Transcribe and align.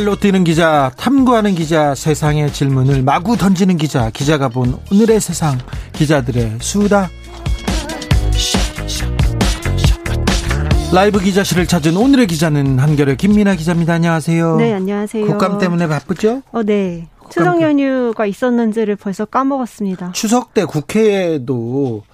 발로 0.00 0.16
뛰는 0.16 0.44
기자, 0.44 0.90
탐구하는 0.96 1.54
기자, 1.54 1.94
세상의 1.94 2.54
질문을 2.54 3.02
마구 3.02 3.36
던지는 3.36 3.76
기자, 3.76 4.08
기자가 4.08 4.48
본 4.48 4.78
오늘의 4.90 5.20
세상, 5.20 5.58
기자들의 5.92 6.56
수다. 6.62 7.10
라이브 10.90 11.20
기자실을 11.20 11.66
찾은 11.66 11.98
오늘의 11.98 12.28
기자는 12.28 12.78
한결의 12.78 13.18
김민아 13.18 13.56
기자입니다. 13.56 13.92
안녕하세요. 13.92 14.56
네, 14.56 14.72
안녕하세요. 14.72 15.26
국감 15.26 15.58
때문에 15.58 15.86
바쁘죠? 15.86 16.40
어, 16.50 16.62
네. 16.62 17.06
추석 17.30 17.60
연휴가 17.60 18.24
있었는지를 18.24 18.96
벌써 18.96 19.26
까먹었습니다. 19.26 20.12
추석 20.12 20.54
때 20.54 20.64
국회에도 20.64 22.04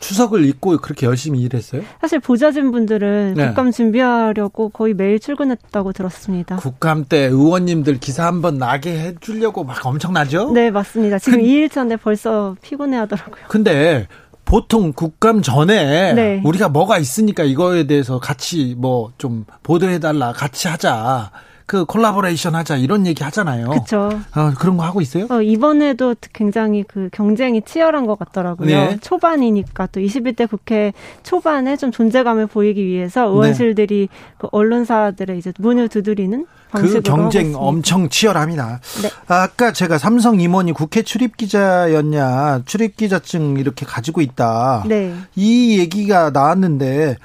추석을 0.00 0.44
잊고 0.44 0.76
그렇게 0.78 1.06
열심히 1.06 1.40
일했어요? 1.40 1.82
사실 2.00 2.20
보좌진 2.20 2.70
분들은 2.70 3.34
네. 3.36 3.48
국감 3.48 3.70
준비하려고 3.72 4.68
거의 4.68 4.94
매일 4.94 5.18
출근했다고 5.18 5.92
들었습니다. 5.92 6.56
국감 6.56 7.06
때 7.06 7.18
의원님들 7.24 7.98
기사 7.98 8.26
한번 8.26 8.58
나게 8.58 8.98
해주려고 8.98 9.64
막 9.64 9.84
엄청나죠? 9.84 10.52
네, 10.52 10.70
맞습니다. 10.70 11.18
지금 11.18 11.40
그, 11.40 11.44
2일 11.46 11.70
차인데 11.70 11.96
벌써 11.96 12.56
피곤해 12.62 12.96
하더라고요. 12.98 13.44
근데 13.48 14.06
보통 14.44 14.92
국감 14.92 15.42
전에 15.42 16.12
네. 16.12 16.40
우리가 16.44 16.68
뭐가 16.68 16.98
있으니까 16.98 17.42
이거에 17.42 17.84
대해서 17.86 18.18
같이 18.20 18.74
뭐 18.78 19.10
좀 19.18 19.44
보도해달라, 19.62 20.32
같이 20.32 20.68
하자. 20.68 21.30
그 21.66 21.84
콜라보레이션 21.84 22.54
하자 22.54 22.76
이런 22.76 23.06
얘기 23.06 23.24
하잖아요. 23.24 23.68
그렇죠. 23.68 24.08
어, 24.36 24.52
그런 24.56 24.76
거 24.76 24.84
하고 24.84 25.00
있어요? 25.00 25.26
어, 25.30 25.42
이번에도 25.42 26.14
굉장히 26.32 26.84
그 26.84 27.08
경쟁이 27.12 27.60
치열한 27.62 28.06
것 28.06 28.16
같더라고요. 28.18 28.68
네. 28.68 28.98
초반이니까 29.00 29.88
또 29.88 30.00
21대 30.00 30.48
국회 30.48 30.92
초반에 31.24 31.76
좀 31.76 31.90
존재감을 31.90 32.46
보이기 32.46 32.86
위해서 32.86 33.26
의원실들이 33.26 34.08
네. 34.10 34.16
그 34.38 34.46
언론사들의 34.52 35.38
이제 35.38 35.52
문을 35.58 35.88
두드리는 35.88 36.46
그 36.70 37.00
경쟁 37.00 37.54
엄청 37.56 38.08
치열합니다. 38.08 38.80
네. 39.02 39.10
아까 39.26 39.72
제가 39.72 39.98
삼성 39.98 40.38
임원이 40.40 40.72
국회 40.72 41.02
출입 41.02 41.36
기자였냐, 41.36 42.62
출입 42.66 42.96
기자증 42.96 43.56
이렇게 43.58 43.86
가지고 43.86 44.20
있다. 44.20 44.84
네. 44.86 45.14
이 45.34 45.78
얘기가 45.78 46.30
나왔는데 46.30 47.16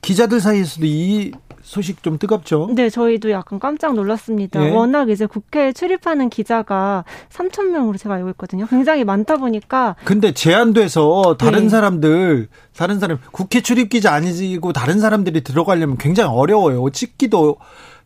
기자들 0.00 0.40
사이에서도 0.40 0.86
이 0.86 1.32
소식 1.68 2.02
좀 2.02 2.18
뜨겁죠? 2.18 2.70
네, 2.74 2.88
저희도 2.88 3.30
약간 3.30 3.58
깜짝 3.58 3.94
놀랐습니다. 3.94 4.64
예. 4.64 4.70
워낙 4.70 5.10
이제 5.10 5.26
국회에 5.26 5.74
출입하는 5.74 6.30
기자가 6.30 7.04
3천 7.28 7.66
명으로 7.66 7.98
제가 7.98 8.14
알고 8.14 8.30
있거든요. 8.30 8.66
굉장히 8.66 9.04
많다 9.04 9.36
보니까. 9.36 9.94
근데 10.04 10.32
제한돼서 10.32 11.36
다른 11.38 11.64
네. 11.64 11.68
사람들, 11.68 12.48
다른 12.74 12.98
사람 12.98 13.18
국회 13.32 13.60
출입 13.60 13.90
기자 13.90 14.14
아니고 14.14 14.72
다른 14.72 14.98
사람들이 14.98 15.42
들어가려면 15.42 15.98
굉장히 15.98 16.30
어려워요. 16.34 16.88
찍기도 16.88 17.56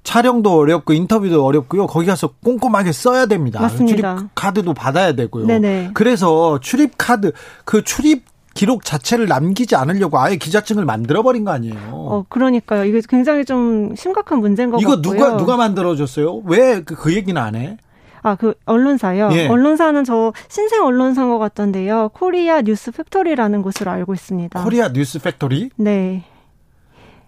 촬영도 0.03 0.59
어렵고 0.59 0.93
인터뷰도 0.93 1.45
어렵고요. 1.45 1.87
거기 1.87 2.07
가서 2.07 2.31
꼼꼼하게 2.43 2.91
써야 2.91 3.27
됩니다. 3.27 3.61
맞습니다. 3.61 4.17
출입 4.17 4.35
카드도 4.35 4.75
받아야 4.75 5.13
되고요. 5.13 5.47
네네. 5.47 5.91
그래서 5.95 6.59
출입 6.61 6.95
카드 6.99 7.31
그 7.65 7.85
출입 7.85 8.25
기록 8.55 8.85
자체를 8.85 9.27
남기지 9.27 9.77
않으려고 9.77 10.19
아예 10.19 10.37
기자증을 10.37 10.85
만들어 10.85 11.23
버린 11.23 11.45
거 11.45 11.53
아니에요. 11.53 11.77
어, 11.91 12.25
그러니까요. 12.29 12.85
이게 12.85 13.01
굉장히 13.09 13.45
좀 13.45 13.95
심각한 13.97 14.39
문제인 14.39 14.71
것 14.71 14.81
이거 14.81 14.97
같고요. 14.97 15.15
이거 15.15 15.25
누가 15.27 15.37
누가 15.37 15.57
만들어 15.57 15.97
줬어요? 15.97 16.43
왜그 16.45 16.95
그 16.95 17.15
얘기는 17.15 17.41
안 17.41 17.55
해? 17.55 17.77
아, 18.25 18.37
그 18.37 18.55
언론사요. 18.67 19.31
예. 19.33 19.49
언론사는 19.49 20.05
저 20.05 20.33
신생 20.49 20.85
언론사인 20.85 21.29
것 21.29 21.39
같던데요. 21.39 22.11
코리아 22.13 22.63
뉴스 22.63 22.93
팩토리라는 22.93 23.63
곳으로 23.63 23.91
알고 23.91 24.15
있습니다. 24.15 24.63
코리아 24.63 24.89
뉴스 24.93 25.19
팩토리? 25.19 25.71
네. 25.77 26.25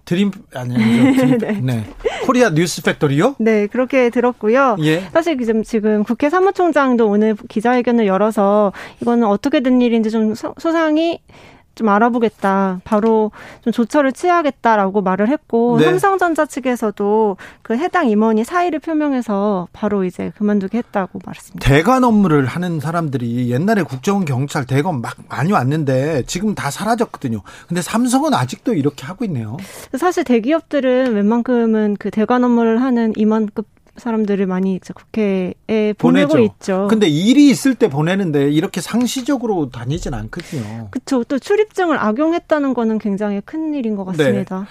드림 0.04 0.30
아니요. 0.54 0.78
네. 1.40 1.60
네. 1.62 1.84
코리아 2.24 2.50
뉴스 2.50 2.82
팩토리요? 2.82 3.36
네, 3.38 3.66
그렇게 3.66 4.10
들었고요. 4.10 4.76
예. 4.80 5.00
사실 5.12 5.38
지금 5.38 5.62
지금 5.62 6.04
국회 6.04 6.30
사무총장도 6.30 7.08
오늘 7.08 7.36
기자회견을 7.48 8.06
열어서 8.06 8.72
이거는 9.00 9.26
어떻게 9.26 9.60
된 9.60 9.80
일인지 9.80 10.10
좀 10.10 10.34
소상히 10.58 11.20
좀 11.74 11.88
알아보겠다. 11.88 12.80
바로 12.84 13.30
좀 13.62 13.72
조처를 13.72 14.12
취하겠다라고 14.12 15.02
말을 15.02 15.28
했고 15.28 15.78
네. 15.78 15.84
삼성전자 15.84 16.46
측에서도 16.46 17.36
그 17.62 17.76
해당 17.76 18.08
임원이 18.08 18.44
사의를 18.44 18.78
표명해서 18.78 19.68
바로 19.72 20.04
이제 20.04 20.32
그만두게 20.36 20.78
했다고 20.78 21.20
말했습니다. 21.24 21.68
대관 21.68 22.04
업무를 22.04 22.46
하는 22.46 22.80
사람들이 22.80 23.50
옛날에 23.50 23.82
국정원 23.82 24.24
경찰 24.24 24.64
대검 24.66 25.00
막 25.00 25.16
많이 25.28 25.52
왔는데 25.52 26.24
지금 26.26 26.54
다 26.54 26.70
사라졌거든요. 26.70 27.40
근데 27.68 27.82
삼성은 27.82 28.34
아직도 28.34 28.74
이렇게 28.74 29.06
하고 29.06 29.24
있네요. 29.24 29.56
사실 29.98 30.24
대기업들은 30.24 31.14
웬만큼은 31.14 31.96
그 31.98 32.10
대관 32.10 32.44
업무를 32.44 32.82
하는 32.82 33.12
임원급 33.16 33.66
사람들을 33.96 34.46
많이 34.46 34.80
국회에 34.94 35.54
보내고 35.98 36.32
보내죠. 36.32 36.38
있죠. 36.40 36.86
근데 36.90 37.06
일이 37.06 37.48
있을 37.48 37.74
때 37.74 37.88
보내는데 37.88 38.50
이렇게 38.50 38.80
상시적으로 38.80 39.70
다니진 39.70 40.14
않거든요. 40.14 40.88
그렇죠. 40.90 41.24
또 41.24 41.38
출입증을 41.38 41.98
악용했다는 41.98 42.74
거는 42.74 42.98
굉장히 42.98 43.40
큰 43.40 43.74
일인 43.74 43.96
것 43.96 44.04
같습니다. 44.04 44.60
네. 44.60 44.66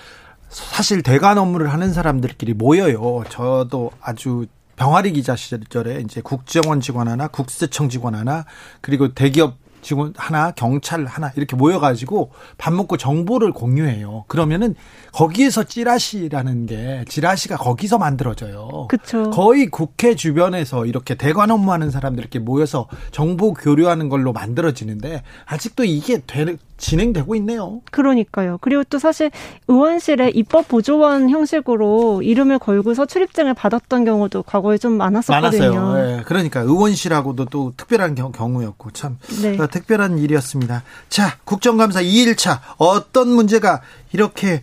사실 0.50 1.02
대관 1.02 1.38
업무를 1.38 1.72
하는 1.74 1.94
사람들끼리 1.94 2.54
모여요. 2.54 3.24
저도 3.30 3.92
아주 4.02 4.46
병아리 4.76 5.14
기자 5.14 5.36
시절에 5.36 6.02
이제 6.02 6.22
국정원 6.22 6.82
직원 6.82 7.08
하나, 7.08 7.28
국세청 7.28 7.90
직원 7.90 8.16
하나, 8.16 8.46
그리고 8.82 9.14
대기업 9.14 9.63
직원 9.84 10.14
하나, 10.18 10.52
경찰 10.52 11.06
하나 11.06 11.32
이렇게 11.36 11.56
모여가지고 11.56 12.32
밥 12.58 12.74
먹고 12.74 12.98
정보를 12.98 13.52
공유해요. 13.52 14.26
그러면은 14.28 14.74
거기에서 15.12 15.64
찌라시라는 15.64 16.66
게 16.66 17.06
찌라시가 17.08 17.58
거기서 17.58 18.00
만들어져요. 18.00 18.88
그렇죠. 18.90 19.30
거의 19.30 19.68
국회 19.68 20.16
주변에서 20.16 20.86
이렇게 20.86 21.16
대관 21.16 21.52
업무하는 21.52 21.92
사람들 21.92 22.22
이렇게 22.22 22.40
모여서 22.40 22.88
정보 23.12 23.54
교류하는 23.54 24.10
걸로 24.10 24.34
만들어지는데 24.34 25.22
아직도 25.46 25.84
이게 25.84 26.22
되, 26.26 26.58
진행되고 26.84 27.34
있네요. 27.36 27.82
그러니까요. 27.92 28.58
그리고 28.60 28.84
또 28.84 29.00
사실 29.00 29.32
의원실에 29.68 30.32
입법 30.36 30.68
보조원 30.68 31.30
형식으로 31.30 32.22
이름을 32.22 32.60
걸고서 32.60 33.06
출입증을 33.06 33.54
받았던 33.54 34.04
경우도 34.04 34.44
과거에 34.44 34.78
좀 34.78 34.94
많았었거든요. 34.94 35.74
많았어요. 35.74 36.18
네. 36.18 36.24
그러니까 36.26 36.60
의원실하고도 36.60 37.46
또 37.46 37.74
특별한 37.78 38.16
경우였고 38.16 38.92
참 38.92 39.18
네. 39.42 39.58
어, 39.58 39.68
특별한 39.68 40.18
일이었습니다. 40.18 40.84
자, 41.08 41.38
국정감사 41.46 42.02
2일차 42.02 42.60
어떤 42.78 43.30
문제가 43.30 43.82
이렇게 44.12 44.62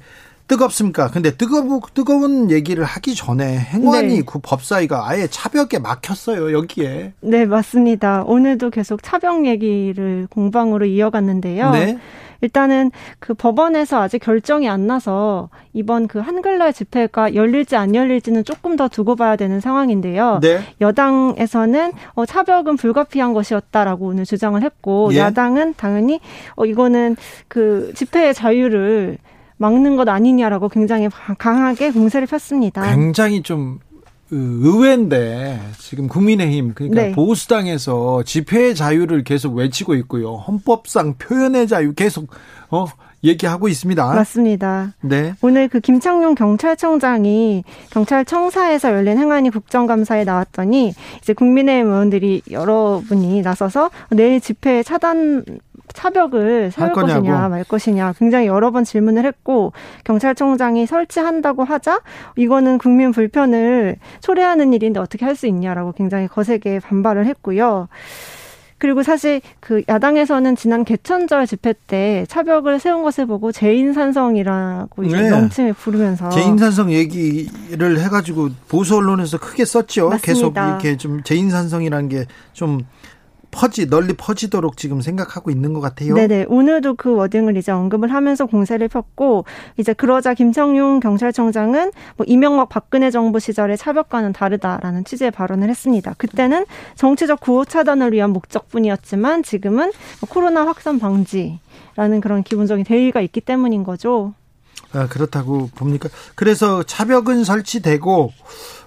뜨겁습니까? 0.50 1.10
근데 1.12 1.30
뜨거운 1.36 1.80
뜨거운 1.94 2.50
얘기를 2.50 2.82
하기 2.82 3.14
전에 3.14 3.56
행안위 3.56 4.16
네. 4.16 4.22
그 4.26 4.40
법사위가 4.42 5.08
아예 5.08 5.28
차벽에 5.28 5.78
막혔어요 5.78 6.52
여기에. 6.52 7.12
네 7.20 7.46
맞습니다. 7.46 8.24
오늘도 8.24 8.70
계속 8.70 9.00
차벽 9.00 9.46
얘기를 9.46 10.26
공방으로 10.28 10.86
이어갔는데요. 10.86 11.70
네. 11.70 11.98
일단은 12.40 12.90
그 13.20 13.34
법원에서 13.34 14.00
아직 14.00 14.18
결정이 14.18 14.68
안 14.68 14.88
나서 14.88 15.50
이번 15.72 16.08
그 16.08 16.18
한글날 16.18 16.72
집회가 16.72 17.34
열릴지 17.34 17.76
안 17.76 17.94
열릴지는 17.94 18.44
조금 18.44 18.74
더 18.74 18.88
두고 18.88 19.14
봐야 19.14 19.36
되는 19.36 19.60
상황인데요. 19.60 20.40
네. 20.42 20.60
여당에서는 20.80 21.92
어, 22.14 22.26
차벽은 22.26 22.76
불가피한 22.76 23.34
것이었다라고 23.34 24.06
오늘 24.06 24.24
주장을 24.24 24.60
했고 24.60 25.10
예. 25.12 25.18
야당은 25.18 25.74
당연히 25.76 26.18
어, 26.56 26.64
이거는 26.64 27.16
그 27.46 27.92
집회의 27.94 28.34
자유를 28.34 29.18
막는 29.60 29.96
것 29.96 30.08
아니냐라고 30.08 30.70
굉장히 30.70 31.08
강하게 31.36 31.92
공세를 31.92 32.26
폈습니다. 32.26 32.94
굉장히 32.94 33.42
좀 33.42 33.78
의외인데 34.30 35.60
지금 35.78 36.08
국민의힘 36.08 36.72
그러니까 36.74 37.02
네. 37.02 37.12
보수당에서 37.12 38.22
집회의 38.22 38.74
자유를 38.74 39.22
계속 39.22 39.54
외치고 39.54 39.94
있고요. 39.96 40.36
헌법상 40.36 41.16
표현의 41.18 41.68
자유 41.68 41.92
계속 41.92 42.28
어 42.70 42.86
얘기하고 43.22 43.68
있습니다. 43.68 44.14
맞습니다. 44.14 44.94
네. 45.02 45.34
오늘 45.42 45.68
그 45.68 45.80
김창룡 45.80 46.36
경찰청장이 46.36 47.64
경찰청사에서 47.90 48.92
열린 48.92 49.18
행안위 49.18 49.50
국정감사에 49.50 50.24
나왔더니 50.24 50.94
이제 51.20 51.34
국민의힘 51.34 51.90
의원들이 51.90 52.42
여러분이 52.50 53.42
나서서 53.42 53.90
내일 54.10 54.40
집회 54.40 54.82
차단 54.82 55.44
차벽을 56.00 56.70
세울 56.70 56.92
것이냐 56.92 57.48
말 57.48 57.62
것이냐 57.64 58.14
굉장히 58.18 58.46
여러 58.46 58.70
번 58.70 58.84
질문을 58.84 59.24
했고 59.26 59.72
경찰청장이 60.04 60.86
설치한다고 60.86 61.64
하자 61.64 62.00
이거는 62.36 62.78
국민 62.78 63.10
불편을 63.12 63.96
초래하는 64.22 64.72
일인데 64.72 64.98
어떻게 65.00 65.24
할 65.26 65.30
수 65.40 65.46
있냐라고 65.46 65.92
굉장히 65.92 66.26
거세게 66.28 66.80
반발을 66.80 67.24
했고요. 67.26 67.88
그리고 68.76 69.02
사실 69.02 69.40
그 69.60 69.82
야당에서는 69.88 70.56
지난 70.56 70.84
개천절 70.84 71.46
집회 71.46 71.72
때 71.86 72.24
차벽을 72.28 72.80
세운 72.80 73.02
것을 73.02 73.26
보고 73.26 73.52
재인산성이라고 73.52 75.02
네. 75.02 75.30
명칭을 75.30 75.74
부르면서 75.74 76.28
재인산성 76.30 76.92
얘기를 76.92 78.00
해가지고 78.00 78.48
보수 78.68 78.96
언론에서 78.96 79.38
크게 79.38 79.64
썼죠. 79.64 80.08
맞습니다. 80.08 80.26
계속 80.26 80.56
이렇게 80.56 80.96
좀 80.96 81.22
재인산성이라는 81.22 82.08
게 82.08 82.26
좀 82.52 82.80
퍼지 83.50 83.88
널리 83.88 84.14
퍼지도록 84.14 84.76
지금 84.76 85.00
생각하고 85.00 85.50
있는 85.50 85.72
것 85.72 85.80
같아요. 85.80 86.14
네네 86.14 86.46
오늘도 86.48 86.94
그 86.94 87.14
워딩을 87.14 87.56
이제 87.56 87.72
언급을 87.72 88.12
하면서 88.12 88.46
공세를 88.46 88.88
폈고 88.88 89.44
이제 89.76 89.92
그러자 89.92 90.34
김청용 90.34 91.00
경찰청장은 91.00 91.92
뭐 92.16 92.26
이명박 92.28 92.68
박근혜 92.68 93.10
정부 93.10 93.40
시절의 93.40 93.76
차벽과는 93.76 94.32
다르다라는 94.32 95.04
취지의 95.04 95.30
발언을 95.30 95.68
했습니다. 95.68 96.14
그때는 96.16 96.64
정치적 96.94 97.40
구호 97.40 97.64
차단을 97.64 98.12
위한 98.12 98.30
목적뿐이었지만 98.30 99.42
지금은 99.42 99.92
뭐 100.20 100.28
코로나 100.28 100.66
확산 100.66 100.98
방지라는 100.98 102.20
그런 102.20 102.42
기본적인 102.42 102.84
대의가 102.84 103.20
있기 103.20 103.40
때문인 103.40 103.84
거죠. 103.84 104.34
아, 104.92 105.06
그렇다고 105.06 105.68
봅니까? 105.74 106.08
그래서 106.34 106.82
차벽은 106.82 107.44
설치되고 107.44 108.32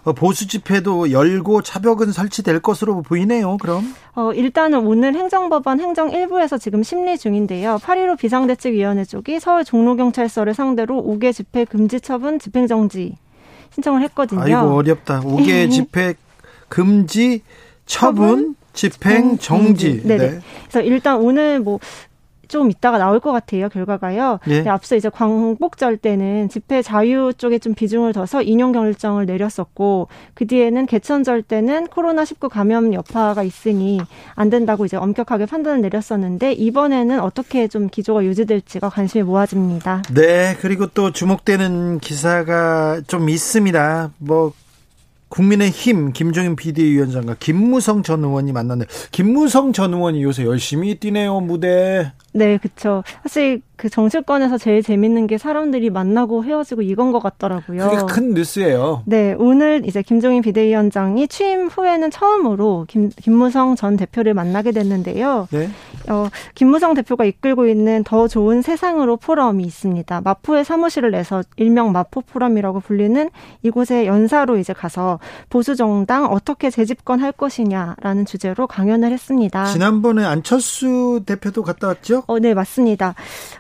어, 0.04 0.14
보수 0.14 0.48
집회도 0.48 1.12
열고 1.12 1.62
차벽은 1.62 2.12
설치될 2.12 2.60
것으로 2.60 3.02
보이네요. 3.02 3.58
그럼 3.58 3.96
어, 4.16 4.34
일단은 4.34 4.86
오늘 4.86 5.16
행정법원 5.16 5.80
행정 5.80 6.12
1부에서 6.12 6.60
지금 6.60 6.84
심리 6.84 7.18
중인데요. 7.18 7.78
8.15 7.82 8.18
비상대책위원회 8.18 9.06
쪽이 9.06 9.40
서울 9.40 9.64
종로경찰서를 9.64 10.54
상대로 10.54 11.02
5개 11.02 11.34
집회 11.34 11.64
금지 11.64 12.02
처분 12.02 12.38
집행정지 12.38 13.16
신청을 13.74 14.02
했거든요. 14.04 14.42
아이고 14.42 14.76
어렵다. 14.76 15.22
5개 15.22 15.72
집회 15.72 16.16
금지 16.68 17.42
처분 17.86 18.56
집행 18.74 19.38
정지. 19.38 20.02
네. 20.04 20.18
네. 20.18 20.40
그래서 20.70 20.82
일단 20.82 21.18
오늘 21.18 21.60
뭐 21.60 21.80
좀 22.48 22.70
이따가 22.70 22.98
나올 22.98 23.20
것 23.20 23.32
같아요 23.32 23.70
결과가요. 23.70 24.40
예. 24.50 24.68
앞서 24.68 24.96
이제 24.96 25.10
광복절 25.10 25.98
때는 25.98 26.50
집회 26.50 26.82
자유 26.82 27.32
쪽에 27.38 27.60
좀 27.60 27.74
비중을 27.74 28.14
둬서 28.14 28.42
인용 28.42 28.72
결정을 28.72 29.26
내렸었고 29.26 30.08
그 30.34 30.48
뒤에는 30.48 30.86
개천절 30.86 31.44
때는 31.44 31.88
코로나 31.88 32.26
19 32.26 32.50
감염 32.50 32.94
여파가 32.94 33.44
있으니 33.44 34.00
안 34.36 34.50
된다고 34.50 34.86
이제 34.86 34.98
엄격하게 34.98 35.46
판단을 35.46 35.82
내렸었는데 35.82 36.54
이번에는 36.54 37.20
어떻게 37.20 37.68
좀 37.68 37.90
기조가 37.90 38.26
유지될지가 38.26 38.90
관심이 38.90 39.24
모아집니다. 39.24 40.04
네, 40.14 40.56
그리고 40.60 40.88
또 40.88 41.12
주목되는 41.12 42.00
기사가 42.00 43.02
좀 43.08 43.30
있습니다. 43.30 44.12
뭐 44.18 44.54
국민의힘 45.30 46.14
김종인 46.14 46.56
비대위원장과 46.56 47.38
김무성 47.40 48.04
전 48.04 48.24
의원이 48.24 48.52
만났는데 48.52 48.92
김무성 49.12 49.74
전 49.74 49.94
의원이 49.94 50.22
요새 50.22 50.46
열심히 50.46 50.96
뛰네요 50.96 51.40
무대. 51.40 52.12
네, 52.34 52.58
그렇죠. 52.58 53.04
사실 53.22 53.62
그 53.76 53.90
정치권에서 53.90 54.58
제일 54.58 54.82
재밌는 54.82 55.28
게 55.28 55.38
사람들이 55.38 55.90
만나고 55.90 56.44
헤어지고 56.44 56.84
이건 56.84 57.12
것 57.12 57.22
같더라고요. 57.22 57.90
그게 57.90 58.14
큰 58.14 58.34
뉴스예요. 58.34 59.04
네, 59.06 59.36
오늘 59.38 59.84
이제 59.86 60.02
김종인 60.02 60.42
비대위원장이 60.42 61.28
취임 61.28 61.68
후에는 61.68 62.10
처음으로 62.12 62.86
김, 62.88 63.10
김무성 63.10 63.76
전 63.76 63.98
대표를 63.98 64.34
만나게 64.34 64.72
됐는데요. 64.72 65.48
네. 65.52 65.70
어, 66.10 66.28
김무성 66.56 66.94
대표가 66.94 67.26
이끌고 67.26 67.68
있는 67.68 68.04
더 68.04 68.28
좋은 68.28 68.62
세상으로 68.62 69.18
포럼이 69.18 69.64
있습니다. 69.64 70.22
마포에 70.22 70.64
사무실을 70.64 71.12
내서 71.12 71.44
일명 71.56 71.92
마포 71.92 72.22
포럼이라고 72.22 72.80
불리는 72.80 73.30
이곳에 73.64 74.06
연사로 74.06 74.58
이제 74.58 74.74
가서 74.74 75.20
보수 75.50 75.76
정당 75.76 76.26
어떻게 76.26 76.70
재집권 76.70 77.22
할 77.22 77.32
것이냐라는 77.32 78.26
주제로 78.26 78.68
강연을 78.68 79.12
했습니다. 79.12 79.66
지난번에 79.66 80.24
안철수 80.26 81.22
대표도 81.26 81.64
갔다 81.64 81.88
왔죠? 81.88 82.23
어, 82.28 82.40
네, 82.40 82.54
맞습니다. 82.54 83.16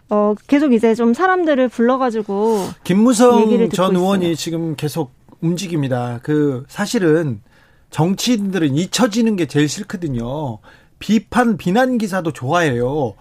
어, 0.10 0.36
계속 0.48 0.74
이제 0.74 0.95
좀 0.95 1.13
사람들을 1.13 1.69
불러가지고. 1.69 2.68
김무성 2.83 3.69
전 3.69 3.95
의원이 3.95 4.25
있어요. 4.25 4.36
지금 4.36 4.75
계속 4.75 5.12
움직입니다. 5.42 6.19
그, 6.24 6.63
사실은 6.68 7.42
정치인들은 7.89 8.75
잊혀지는 8.75 9.36
게 9.36 9.48
제일 9.48 9.69
싫거든요. 9.69 10.60
비판, 11.00 11.57
비난 11.57 11.98
기사도 11.98 12.31
좋아해요. 12.31 13.13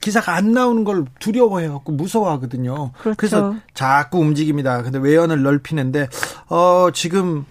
기사가 0.00 0.34
안 0.34 0.52
나오는 0.52 0.84
걸 0.84 1.06
두려워해 1.18 1.68
갖고 1.68 1.90
무서워하거든요. 1.92 2.92
그렇죠. 2.92 3.16
그래서 3.16 3.54
자꾸 3.72 4.18
움직입니다. 4.18 4.82
근데 4.82 4.98
외연을 4.98 5.42
넓히는데, 5.42 6.08
어, 6.48 6.88
지금 6.92 7.46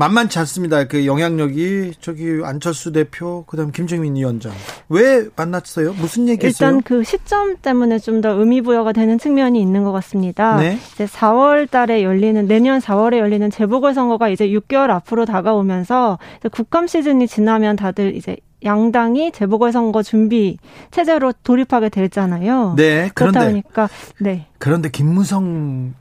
만만치 0.00 0.38
않습니다. 0.38 0.84
그 0.84 1.04
영향력이 1.04 1.92
저기 2.00 2.40
안철수 2.42 2.90
대표 2.90 3.44
그다음 3.46 3.70
김정민 3.70 4.16
위원장 4.16 4.50
왜 4.88 5.28
만났어요? 5.36 5.92
무슨 5.92 6.26
얘기했어요? 6.28 6.68
일단 6.70 6.82
그 6.82 7.04
시점 7.04 7.56
때문에 7.58 7.98
좀 7.98 8.20
더 8.20 8.30
의미 8.30 8.60
부여가 8.60 8.92
되는 8.92 9.18
측면이 9.18 9.60
있는 9.60 9.84
것 9.84 9.92
같습니다. 9.92 10.56
네? 10.56 10.78
이제 10.92 11.06
4월달에 11.06 12.02
열리는 12.02 12.46
내년 12.46 12.78
4월에 12.80 13.18
열리는 13.18 13.50
재보궐 13.50 13.94
선거가 13.94 14.28
이제 14.28 14.48
6개월 14.48 14.90
앞으로 14.90 15.24
다가오면서 15.24 16.18
국감 16.52 16.86
시즌이 16.86 17.26
지나면 17.26 17.76
다들 17.76 18.14
이제 18.14 18.36
양당이 18.64 19.32
재보궐 19.32 19.72
선거 19.72 20.02
준비 20.02 20.58
체제로 20.90 21.32
돌입하게 21.32 21.88
되잖아요. 21.88 22.74
네. 22.76 23.10
그런데 23.14 23.38
그렇다 23.38 23.44
보니까 23.48 23.88
네. 24.20 24.46
그런데 24.58 24.90
김무성 24.90 25.94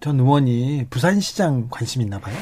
전 0.00 0.18
의원이 0.20 0.86
부산시장 0.90 1.68
관심 1.70 2.02
있나 2.02 2.18
봐요. 2.18 2.34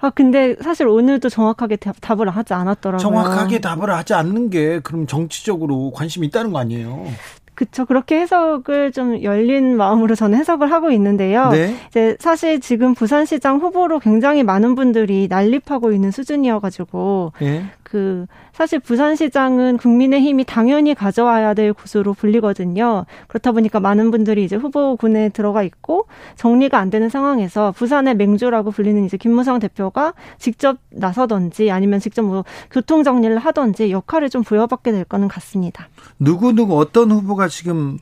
아, 0.00 0.10
근데 0.10 0.54
사실 0.60 0.86
오늘도 0.86 1.28
정확하게 1.28 1.76
답 1.76 2.20
을 2.20 2.28
하지 2.30 2.54
않았더라고요. 2.54 2.98
정확하게 3.02 3.60
답을 3.60 3.90
하지 3.90 4.14
않는 4.14 4.50
게 4.50 4.80
그럼 4.80 5.06
정치적으로 5.06 5.90
관심이 5.92 6.26
있다는 6.28 6.52
거 6.52 6.58
아니에요? 6.58 7.06
그쵸. 7.54 7.84
그렇게 7.86 8.20
해석을 8.20 8.92
좀 8.92 9.20
열린 9.24 9.76
마음으로 9.76 10.14
저는 10.14 10.38
해석을 10.38 10.70
하고 10.70 10.92
있는데요. 10.92 11.50
네. 11.50 11.74
이제 11.88 12.16
사실 12.20 12.60
지금 12.60 12.94
부산시장 12.94 13.58
후보로 13.58 13.98
굉장히 13.98 14.44
많은 14.44 14.76
분들이 14.76 15.26
난립하고 15.28 15.90
있는 15.90 16.12
수준이어가지고, 16.12 17.32
네. 17.40 17.64
그 17.90 18.26
사실 18.52 18.78
부산시장은 18.80 19.78
국민의힘이 19.78 20.44
당연히 20.44 20.94
가져와야 20.94 21.54
될 21.54 21.72
곳으로 21.72 22.12
불리거든요. 22.12 23.06
그렇다 23.28 23.52
보니까 23.52 23.80
많은 23.80 24.10
분들이 24.10 24.44
이제 24.44 24.56
후보군에 24.56 25.30
들어가 25.30 25.62
있고 25.62 26.06
정리가 26.36 26.78
안 26.78 26.90
되는 26.90 27.08
상황에서 27.08 27.72
부산의 27.72 28.16
맹주라고 28.16 28.70
불리는 28.70 29.04
이제 29.04 29.16
김무성 29.16 29.58
대표가 29.58 30.12
직접 30.38 30.78
나서던지 30.90 31.70
아니면 31.70 31.98
직접 31.98 32.22
뭐 32.22 32.44
교통 32.70 33.02
정리를 33.02 33.36
하던지 33.38 33.90
역할을 33.90 34.28
좀 34.28 34.42
부여받게 34.42 34.92
될 34.92 35.04
거는 35.04 35.28
같습니다. 35.28 35.88
누구 36.18 36.52
누구 36.52 36.78
어떤 36.78 37.10
후보가 37.10 37.48
지금 37.48 37.98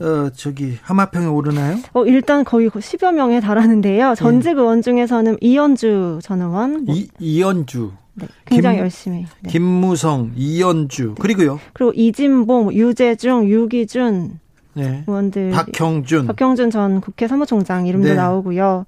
어, 0.00 0.28
저기, 0.34 0.76
하마평에 0.82 1.26
오르나요? 1.26 1.78
어, 1.92 2.04
일단 2.04 2.42
거의 2.42 2.68
10여 2.68 3.12
명에 3.12 3.38
달하는데요. 3.38 4.16
전직 4.16 4.54
네. 4.54 4.60
의원 4.60 4.82
중에서는 4.82 5.36
이현주 5.40 6.18
전 6.20 6.42
의원. 6.42 6.84
이, 6.88 7.08
이현주. 7.20 7.92
네, 8.14 8.26
굉장히 8.44 8.76
김, 8.76 8.82
열심히. 8.82 9.26
네. 9.40 9.50
김무성, 9.50 10.32
이연주 10.36 11.16
그리고요. 11.18 11.60
그리고 11.72 11.92
이진봉, 11.94 12.72
유재중, 12.72 13.48
유기준 13.48 14.38
네. 14.74 15.04
의원들, 15.06 15.50
박형준, 15.50 16.26
박형준 16.26 16.70
전 16.70 17.00
국회 17.00 17.28
사무총장 17.28 17.86
이름도 17.86 18.08
네. 18.08 18.14
나오고요. 18.14 18.86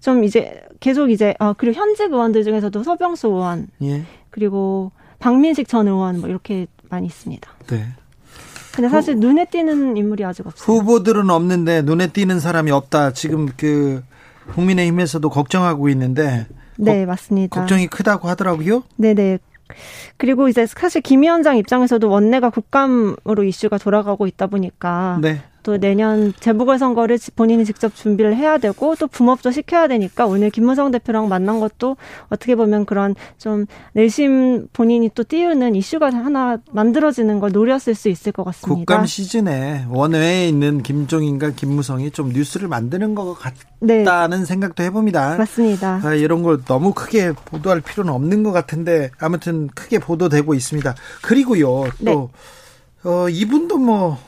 좀 0.00 0.24
이제 0.24 0.62
계속 0.80 1.10
이제 1.10 1.34
아 1.38 1.54
그리고 1.56 1.78
현직 1.78 2.12
의원들 2.12 2.44
중에서도 2.44 2.82
서병수 2.82 3.28
의원, 3.28 3.68
예. 3.82 4.04
그리고 4.30 4.92
박민식 5.18 5.68
전 5.68 5.88
의원 5.88 6.20
뭐 6.20 6.28
이렇게 6.28 6.66
많이 6.88 7.06
있습니다. 7.06 7.50
네. 7.68 7.86
근데 8.74 8.90
사실 8.90 9.14
후, 9.14 9.20
눈에 9.20 9.46
띄는 9.46 9.96
인물이 9.96 10.22
아직 10.24 10.46
없어요. 10.46 10.78
후보들은 10.78 11.30
없는데 11.30 11.82
눈에 11.82 12.08
띄는 12.08 12.40
사람이 12.40 12.70
없다. 12.70 13.14
지금 13.14 13.48
그 13.56 14.02
국민의힘에서도 14.52 15.28
걱정하고 15.30 15.88
있는데 15.88 16.46
네, 16.78 17.04
거, 17.04 17.12
맞습니다. 17.12 17.60
걱정이 17.60 17.86
크다고 17.86 18.28
하더라고요. 18.28 18.82
네 18.96 19.14
네. 19.14 19.38
그리고 20.16 20.48
이제 20.48 20.64
사실 20.66 21.00
김 21.00 21.22
위원장 21.22 21.56
입장에서도 21.56 22.08
원내가 22.08 22.50
국감으로 22.50 23.42
이슈가 23.44 23.78
돌아가고 23.78 24.26
있다 24.26 24.46
보니까 24.46 25.18
네. 25.20 25.42
또 25.66 25.78
내년 25.78 26.32
재보궐선거를 26.38 27.18
본인이 27.34 27.64
직접 27.64 27.92
준비를 27.92 28.36
해야 28.36 28.56
되고 28.56 28.94
또 28.94 29.08
붐업도 29.08 29.50
시켜야 29.50 29.88
되니까 29.88 30.24
오늘 30.24 30.48
김무성 30.50 30.92
대표랑 30.92 31.28
만난 31.28 31.58
것도 31.58 31.96
어떻게 32.28 32.54
보면 32.54 32.86
그런 32.86 33.16
좀 33.36 33.66
내심 33.92 34.68
본인이 34.72 35.10
또 35.12 35.24
띄우는 35.24 35.74
이슈가 35.74 36.06
하나 36.14 36.58
만들어지는 36.70 37.40
걸 37.40 37.50
노렸을 37.50 37.96
수 37.96 38.08
있을 38.08 38.30
것 38.30 38.44
같습니다. 38.44 38.76
국감 38.78 39.06
시즌에 39.06 39.86
원외에 39.90 40.48
있는 40.48 40.84
김종인과 40.84 41.50
김무성이 41.56 42.12
좀 42.12 42.28
뉴스를 42.28 42.68
만드는 42.68 43.16
것 43.16 43.34
같다는 43.34 44.38
네. 44.38 44.44
생각도 44.44 44.84
해봅니다. 44.84 45.36
맞습니다. 45.36 46.00
아, 46.04 46.14
이런 46.14 46.44
걸 46.44 46.62
너무 46.64 46.92
크게 46.94 47.32
보도할 47.32 47.80
필요는 47.80 48.12
없는 48.12 48.44
것 48.44 48.52
같은데 48.52 49.10
아무튼 49.18 49.66
크게 49.74 49.98
보도되고 49.98 50.54
있습니다. 50.54 50.94
그리고요 51.22 51.86
또 52.04 52.30
네. 53.02 53.10
어, 53.10 53.28
이분도 53.28 53.78
뭐 53.78 54.18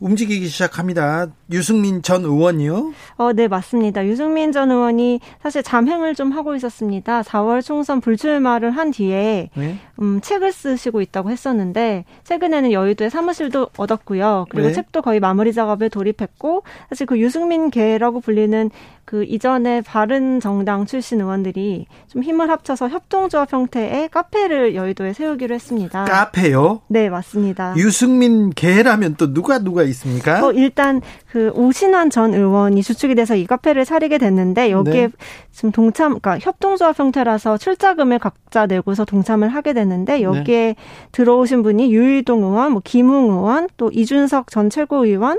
움직이기 0.00 0.48
시작합니다. 0.48 1.28
유승민 1.50 2.02
전 2.02 2.24
의원이요? 2.24 2.92
어, 3.16 3.32
네, 3.32 3.48
맞습니다. 3.48 4.06
유승민 4.06 4.52
전 4.52 4.70
의원이 4.70 5.20
사실 5.42 5.62
잠행을 5.62 6.14
좀 6.14 6.32
하고 6.32 6.54
있었습니다. 6.56 7.22
4월 7.22 7.64
총선 7.64 8.00
불출마를 8.00 8.70
한 8.70 8.90
뒤에 8.90 9.50
네? 9.54 9.78
음, 10.00 10.20
책을 10.20 10.52
쓰시고 10.52 11.00
있다고 11.02 11.30
했었는데 11.30 12.04
최근에는 12.24 12.72
여의도에 12.72 13.10
사무실도 13.10 13.68
얻었고요. 13.76 14.46
그리고 14.50 14.68
네? 14.68 14.74
책도 14.74 15.02
거의 15.02 15.20
마무리 15.20 15.52
작업에 15.52 15.88
돌입했고 15.88 16.62
사실 16.88 17.06
그 17.06 17.18
유승민 17.20 17.70
계라고 17.70 18.20
불리는 18.20 18.70
그 19.06 19.22
이전에 19.22 19.82
바른 19.82 20.40
정당 20.40 20.84
출신 20.84 21.20
의원들이 21.20 21.86
좀 22.08 22.24
힘을 22.24 22.50
합쳐서 22.50 22.88
협동조합 22.88 23.52
형태의 23.52 24.08
카페를 24.08 24.74
여의도에 24.74 25.12
세우기로 25.12 25.54
했습니다. 25.54 26.04
카페요? 26.04 26.82
네, 26.88 27.08
맞습니다. 27.08 27.74
유승민 27.76 28.50
계라면 28.50 29.14
또 29.16 29.32
누가 29.32 29.60
누가 29.60 29.84
있습니까? 29.84 30.44
어, 30.44 30.52
일단 30.52 31.00
그 31.30 31.35
오신환 31.54 32.10
전 32.10 32.34
의원이 32.34 32.82
주축이 32.82 33.14
돼서 33.14 33.34
이 33.34 33.46
카페를 33.46 33.84
차리게 33.84 34.18
됐는데 34.18 34.70
여기에 34.70 35.08
네. 35.08 35.12
지금 35.52 35.72
동참, 35.72 36.18
그러니까 36.18 36.38
협동조합 36.38 36.98
형태라서 36.98 37.58
출자금을 37.58 38.18
각자 38.18 38.66
내고서 38.66 39.04
동참을 39.04 39.48
하게 39.48 39.72
됐는데 39.72 40.22
여기에 40.22 40.44
네. 40.44 40.74
들어오신 41.12 41.62
분이 41.62 41.92
유일동 41.92 42.42
의원, 42.42 42.72
뭐 42.72 42.82
김웅 42.84 43.30
의원, 43.30 43.68
또 43.76 43.90
이준석 43.92 44.50
전 44.50 44.70
최고위원, 44.70 45.38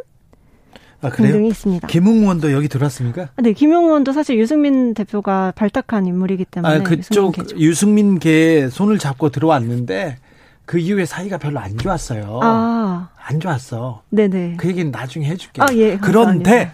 아, 1.01 1.09
등등이 1.11 1.47
있습니다. 1.49 1.87
김웅 1.87 2.21
의원도 2.21 2.51
여기 2.51 2.67
들어왔습니까? 2.67 3.29
네, 3.37 3.53
김웅 3.53 3.85
의원도 3.85 4.13
사실 4.13 4.37
유승민 4.37 4.93
대표가 4.93 5.53
발탁한 5.55 6.07
인물이기 6.07 6.45
때문에 6.45 6.75
아, 6.75 6.83
그쪽 6.83 7.35
유승민 7.59 8.17
계 8.17 8.67
손을 8.69 8.97
잡고 8.97 9.29
들어왔는데 9.29 10.17
그 10.67 10.77
이후에 10.77 11.05
사이가 11.05 11.38
별로 11.38 11.59
안 11.59 11.77
좋았어요. 11.77 12.41
아. 12.43 13.07
안 13.17 13.39
좋았어. 13.39 14.03
네네. 14.09 14.57
그 14.57 14.67
얘기는 14.67 14.91
나중에 14.91 15.25
해줄게요. 15.25 15.65
아, 15.65 15.74
예, 15.74 15.97
그런데 15.97 16.74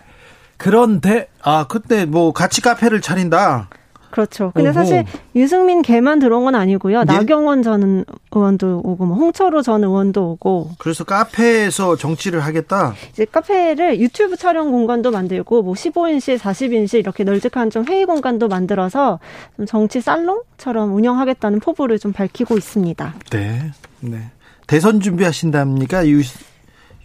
그런데 0.57 1.29
아 1.41 1.67
그때 1.67 2.05
뭐 2.05 2.33
같이 2.33 2.61
카페를 2.61 3.01
차린다. 3.01 3.69
그렇죠. 4.13 4.51
근데 4.53 4.69
어허. 4.69 4.73
사실 4.73 5.05
유승민 5.35 5.81
개만 5.81 6.19
들어온 6.19 6.45
건 6.45 6.53
아니고요. 6.53 6.99
예? 6.99 7.03
나경원 7.03 7.63
전 7.63 8.05
의원도 8.31 8.81
오고 8.83 9.07
뭐 9.07 9.17
홍철호 9.17 9.63
전 9.63 9.83
의원도 9.83 10.33
오고. 10.33 10.69
그래서 10.77 11.03
카페에서 11.03 11.95
정치를 11.95 12.39
하겠다. 12.41 12.93
이제 13.11 13.25
카페를 13.25 13.99
유튜브 13.99 14.37
촬영 14.37 14.69
공간도 14.69 15.09
만들고 15.09 15.63
뭐 15.63 15.73
15인실, 15.73 16.37
40인실 16.37 16.99
이렇게 16.99 17.23
널찍한 17.23 17.71
좀 17.71 17.85
회의 17.87 18.05
공간도 18.05 18.49
만들어서 18.49 19.19
좀 19.57 19.65
정치 19.65 19.99
살롱처럼 19.99 20.93
운영하겠다는 20.93 21.59
포부를 21.59 21.97
좀 21.97 22.13
밝히고 22.13 22.55
있습니다. 22.55 23.15
네. 23.31 23.71
네. 24.01 24.19
대선 24.67 24.99
준비하신답니까? 24.99 26.07
유, 26.07 26.21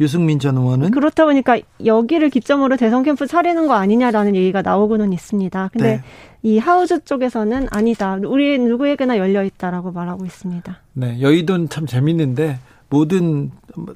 유승민 0.01 0.39
전 0.39 0.57
의원은 0.57 0.91
그렇다 0.93 1.25
보니까 1.25 1.59
여기를 1.85 2.31
기점으로 2.31 2.77
대선 2.77 3.03
캠프 3.03 3.27
차리는 3.27 3.67
거 3.67 3.75
아니냐라는 3.75 4.37
얘기가 4.37 4.63
나오고는 4.63 5.13
있습니다. 5.13 5.71
근데 5.73 5.97
네. 5.97 6.03
이 6.43 6.59
하우즈 6.59 7.05
쪽에서는 7.05 7.69
아니다. 7.71 8.19
우리 8.25 8.59
누구에게나 8.59 9.19
열려 9.19 9.43
있다라고 9.43 9.91
말하고 9.93 10.25
있습니다. 10.25 10.77
네, 10.95 11.21
여의도는 11.21 11.69
참 11.69 11.87
재밌는데 11.87 12.59
모든 12.89 13.51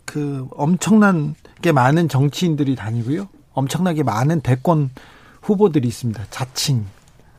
그 0.05 0.47
엄청난 0.53 1.35
게 1.61 1.73
많은 1.73 2.09
정치인들이 2.09 2.75
다니고요. 2.75 3.29
엄청나게 3.55 4.03
많은 4.03 4.41
대권 4.41 4.91
후보들이 5.43 5.87
있습니다. 5.89 6.25
자칭. 6.31 6.85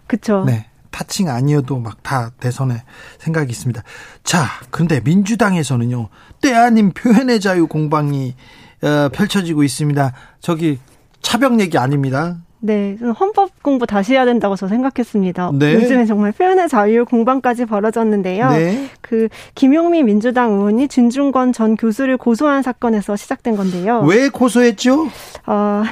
그렇죠. 0.08 0.44
네. 0.46 0.68
타칭 0.94 1.28
아니어도 1.30 1.80
막 1.80 2.04
다 2.04 2.32
대선에 2.40 2.84
생각이 3.20 3.50
있습니다. 3.50 3.82
자, 4.24 4.46
근데 4.70 5.00
민주당에서는요, 5.00 6.10
때 6.42 6.54
아닌 6.54 6.92
표현의 6.94 7.40
자유 7.40 7.68
공방이 7.68 8.36
어, 8.84 9.10
펼쳐지고 9.10 9.64
있습니다. 9.64 10.14
저기 10.42 10.80
차벽 11.22 11.60
얘기 11.60 11.78
아닙니다. 11.78 12.38
네, 12.66 12.98
헌법 13.20 13.62
공부 13.62 13.86
다시 13.86 14.14
해야 14.14 14.24
된다고 14.24 14.56
저 14.56 14.70
생각했습니다. 14.70 15.52
네. 15.60 15.74
요즘에 15.74 16.06
정말 16.06 16.32
표현의 16.32 16.70
자유 16.70 17.04
공방까지 17.04 17.66
벌어졌는데요. 17.66 18.52
네. 18.52 18.86
그 19.02 19.28
김용민 19.54 20.06
민주당 20.06 20.54
의원이 20.54 20.88
진중권 20.88 21.52
전 21.52 21.76
교수를 21.76 22.16
고소한 22.16 22.64
사건에서 22.64 23.18
시작된 23.18 23.58
건데요. 23.58 24.06
왜 24.08 24.30
고소했죠? 24.30 25.08
어, 25.46 25.84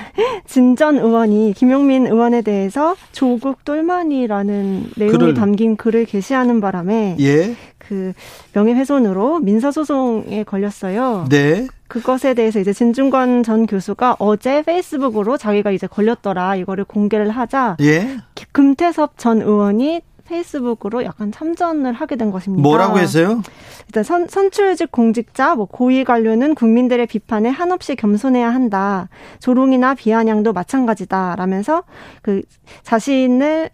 진전 0.48 1.00
의원이 1.00 1.56
김용민 1.58 2.08
의원에 2.08 2.42
대해서 2.42 2.96
조국 3.12 3.66
똘마니라는 3.66 4.92
내용이 4.96 5.18
글을. 5.18 5.34
담긴 5.34 5.76
글을 5.76 6.06
게시하는 6.06 6.62
바람에 6.62 7.18
예. 7.20 7.54
그 7.92 8.14
명예훼손으로 8.54 9.40
민사소송에 9.40 10.46
걸렸어요. 10.46 11.26
네. 11.30 11.68
그것에 11.90 12.34
대해서 12.34 12.62
이제 12.62 12.72
진중권 12.72 13.44
전 13.44 13.66
교수가 13.66 14.16
어제 14.18 14.62
페이스북으로 14.62 15.36
자기가 15.36 15.72
이제 15.72 15.88
걸렸더라 15.88 16.56
이거를 16.56 16.86
공개를 16.86 17.30
하자 17.32 17.76
예? 17.82 18.18
금태섭 18.54 19.18
전 19.18 19.42
의원이 19.42 20.04
페이스북으로 20.24 21.04
약간 21.04 21.34
참전을 21.34 21.92
하게 21.92 22.16
된 22.16 22.32
것입니다. 22.32 22.62
뭐라고 22.62 22.98
했어요? 22.98 23.42
일단 23.88 24.06
선, 24.06 24.30
선출직 24.30 24.90
공직자, 24.90 25.56
뭐 25.56 25.66
고위 25.66 26.06
관료는 26.06 26.56
국민들의 26.56 27.06
비판에 27.08 27.50
한없이 27.50 27.98
겸손해야 27.98 28.50
한다. 28.50 29.10
조롱이나 29.40 29.96
비아냥도 29.96 30.54
마찬가지다. 30.54 31.36
라면서 31.36 31.84
그 32.22 32.42
자신을 32.84 33.72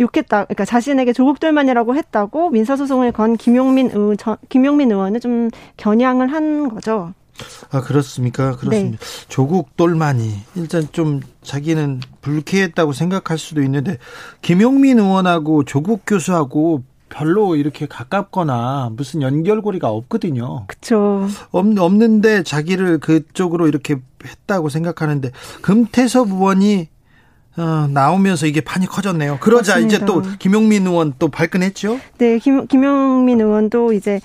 욕했다. 0.00 0.44
그러니까 0.44 0.64
자신에게 0.64 1.12
조국돌만이라고 1.12 1.94
했다고 1.96 2.50
민사소송을 2.50 3.12
건 3.12 3.36
김용민 3.36 3.90
의원, 3.90 4.16
김용민 4.48 4.90
의원은 4.90 5.20
좀 5.20 5.50
겨냥을 5.76 6.32
한 6.32 6.68
거죠. 6.68 7.14
아 7.70 7.80
그렇습니까? 7.82 8.56
그렇습니다. 8.56 8.98
네. 8.98 9.26
조국 9.28 9.76
똘마니 9.76 10.34
일단 10.54 10.86
좀 10.92 11.20
자기는 11.42 12.00
불쾌했다고 12.22 12.92
생각할 12.92 13.38
수도 13.38 13.62
있는데 13.62 13.98
김용민 14.42 14.98
의원하고 14.98 15.64
조국 15.64 16.02
교수하고 16.06 16.82
별로 17.08 17.56
이렇게 17.56 17.86
가깝거나 17.86 18.90
무슨 18.92 19.22
연결고리가 19.22 19.88
없거든요. 19.88 20.66
그렇죠. 20.66 21.28
없, 21.50 21.66
없는데 21.78 22.42
자기를 22.42 22.98
그쪽으로 22.98 23.68
이렇게 23.68 23.96
했다고 24.24 24.68
생각하는데 24.68 25.30
금태섭 25.62 26.28
의원이 26.30 26.88
어, 27.56 27.88
나오면서 27.90 28.46
이게 28.46 28.60
판이 28.60 28.86
커졌네요. 28.86 29.38
그러자 29.40 29.74
맞습니다. 29.74 29.96
이제 29.96 30.04
또 30.04 30.22
김용민 30.38 30.86
의원 30.86 31.14
또 31.18 31.28
발끈했죠? 31.28 31.98
네, 32.18 32.38
김, 32.38 32.66
김용민 32.66 33.40
의원도 33.40 33.92
이제 33.92 34.20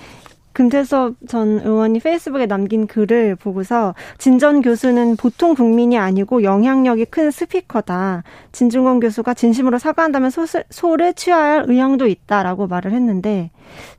금태섭 0.52 1.14
전 1.28 1.60
의원이 1.64 2.00
페이스북에 2.00 2.46
남긴 2.46 2.86
글을 2.86 3.36
보고서 3.36 3.94
진전 4.18 4.60
교수는 4.60 5.16
보통 5.16 5.54
국민이 5.54 5.96
아니고 5.96 6.42
영향력이 6.42 7.06
큰 7.06 7.30
스피커다. 7.30 8.22
진중권 8.52 9.00
교수가 9.00 9.32
진심으로 9.34 9.78
사과한다면 9.78 10.30
소를, 10.30 10.64
소를 10.68 11.14
취하야 11.14 11.52
할 11.52 11.64
의향도 11.68 12.06
있다라고 12.06 12.66
말을 12.66 12.92
했는데 12.92 13.50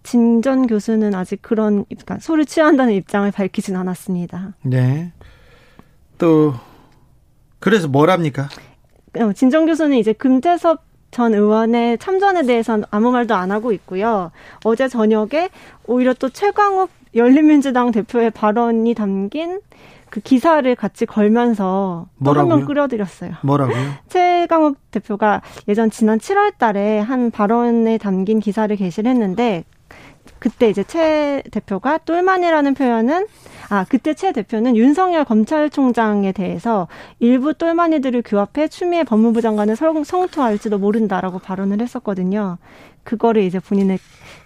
진전 0.03 0.67
교수는 0.67 1.15
아직 1.15 1.41
그런 1.41 1.85
그러니까 1.85 2.19
소를 2.19 2.45
취한다는 2.45 2.93
입장을 2.93 3.29
밝히진 3.31 3.75
않았습니다. 3.75 4.53
네. 4.61 5.11
또 6.19 6.53
그래서 7.59 7.87
뭐랍니까? 7.87 8.49
어, 9.19 9.33
진정 9.33 9.65
교수는 9.65 9.97
이제 9.97 10.13
금태섭 10.13 10.81
전 11.11 11.33
의원의 11.33 11.99
참전에 11.99 12.43
대해서는 12.43 12.85
아무 12.89 13.11
말도 13.11 13.35
안 13.35 13.51
하고 13.51 13.71
있고요. 13.71 14.31
어제 14.63 14.87
저녁에 14.87 15.49
오히려 15.85 16.13
또 16.15 16.29
최광욱 16.29 16.89
열린민주당 17.15 17.91
대표의 17.91 18.31
발언이 18.31 18.95
담긴 18.95 19.61
그 20.09 20.19
기사를 20.19 20.75
같이 20.75 21.05
걸면서 21.05 22.07
또한명 22.23 22.65
끌어들였어요. 22.65 23.33
뭐라고요? 23.41 23.77
최강욱 24.09 24.77
대표가 24.91 25.41
예전 25.67 25.91
지난 25.91 26.17
7월 26.17 26.57
달에 26.57 26.99
한 26.99 27.31
발언에 27.31 27.97
담긴 27.97 28.39
기사를 28.39 28.75
게시를 28.75 29.09
했는데 29.09 29.63
그때 30.39 30.69
이제 30.69 30.83
최 30.83 31.41
대표가 31.51 31.99
똘만이라는 31.99 32.73
표현은 32.73 33.27
아 33.73 33.87
그때 33.89 34.13
최 34.13 34.31
대표는 34.31 34.77
윤석열 34.77 35.25
검찰총장에 35.25 36.31
대해서 36.31 36.87
일부 37.17 37.55
똘만이들을 37.55 38.21
규합해 38.21 38.67
추미애 38.67 39.03
법무부 39.03 39.41
장관을 39.41 39.75
성토할지도 39.75 40.77
모른다라고 40.77 41.39
발언을 41.39 41.81
했었거든요. 41.81 42.59
그거를 43.03 43.41
이제 43.41 43.59
본인의 43.59 43.97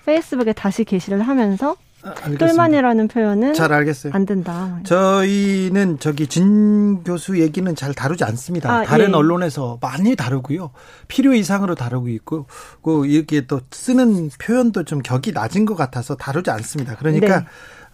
페이스북에 0.06 0.54
다시 0.54 0.86
게시를 0.86 1.24
하면서 1.24 1.76
아, 2.04 2.14
똘만이라는 2.38 3.10
표현은 3.10 3.54
잘 3.54 3.74
알겠어요. 3.74 4.14
안 4.14 4.26
된다. 4.26 4.80
저희는 4.86 6.00
저기 6.00 6.28
진 6.28 7.04
교수 7.04 7.38
얘기는 7.42 7.76
잘 7.76 7.94
다루지 7.94 8.24
않습니다. 8.24 8.72
아, 8.72 8.84
다른 8.84 9.10
예. 9.10 9.14
언론에서 9.14 9.78
많이 9.82 10.16
다루고요. 10.16 10.72
필요 11.10 11.34
이상으로 11.34 11.76
다루고 11.76 12.08
있고 12.10 12.46
그 12.82 13.06
이렇게 13.06 13.46
또 13.46 13.60
쓰는 13.72 14.30
표현도 14.40 14.86
좀 14.86 15.02
격이 15.02 15.34
낮은 15.34 15.66
것 15.66 15.76
같아서 15.76 16.16
다루지 16.16 16.50
않습니다. 16.50 16.96
그러니까 16.96 17.42
네. 17.42 17.46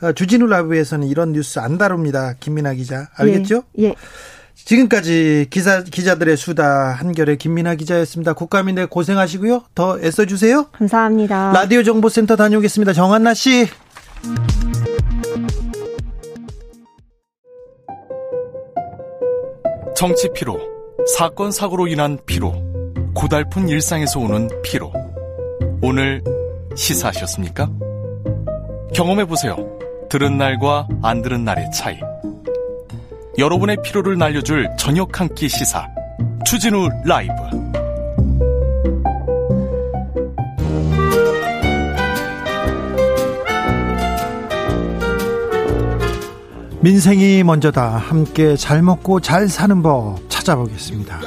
어, 0.03 0.11
주진우 0.11 0.47
라브에서는 0.47 1.07
이런 1.07 1.31
뉴스 1.31 1.59
안 1.59 1.77
다룹니다. 1.77 2.35
김민아 2.39 2.73
기자. 2.73 3.07
알겠죠? 3.15 3.63
예. 3.79 3.85
예. 3.85 3.95
지금까지 4.55 5.47
기사 5.49 5.81
기자들의 5.83 6.37
수다 6.37 6.91
한결의 6.91 7.37
김민아 7.37 7.75
기자였습니다. 7.75 8.33
국가민대 8.33 8.85
고생하시고요. 8.85 9.63
더 9.73 9.99
애써 10.01 10.25
주세요. 10.25 10.67
감사합니다. 10.73 11.53
라디오 11.53 11.81
정보센터 11.83 12.35
다녀오겠습니다. 12.35 12.93
정한나 12.93 13.33
씨. 13.33 13.67
정치 19.95 20.29
피로, 20.33 20.59
사건 21.17 21.51
사고로 21.51 21.87
인한 21.87 22.19
피로, 22.25 22.53
고달픈 23.15 23.69
일상에서 23.69 24.19
오는 24.19 24.49
피로. 24.61 24.91
오늘 25.81 26.21
시사하셨습니까? 26.75 27.69
경험해 28.93 29.25
보세요. 29.25 29.72
들은 30.13 30.37
날과 30.37 30.87
안 31.01 31.23
들은 31.23 31.43
날의 31.43 31.71
차이. 31.71 31.97
여러분의 33.39 33.77
피로를 33.83 34.15
날려줄 34.15 34.69
저녁 34.77 35.19
한 35.19 35.27
끼 35.33 35.49
시사. 35.49 35.87
추진우 36.45 36.87
라이브. 37.03 37.33
민생이 46.81 47.41
먼저다. 47.43 47.97
함께 47.97 48.55
잘 48.55 48.83
먹고 48.83 49.19
잘 49.19 49.49
사는 49.49 49.81
법 49.81 50.19
찾아보겠습니다. 50.29 51.21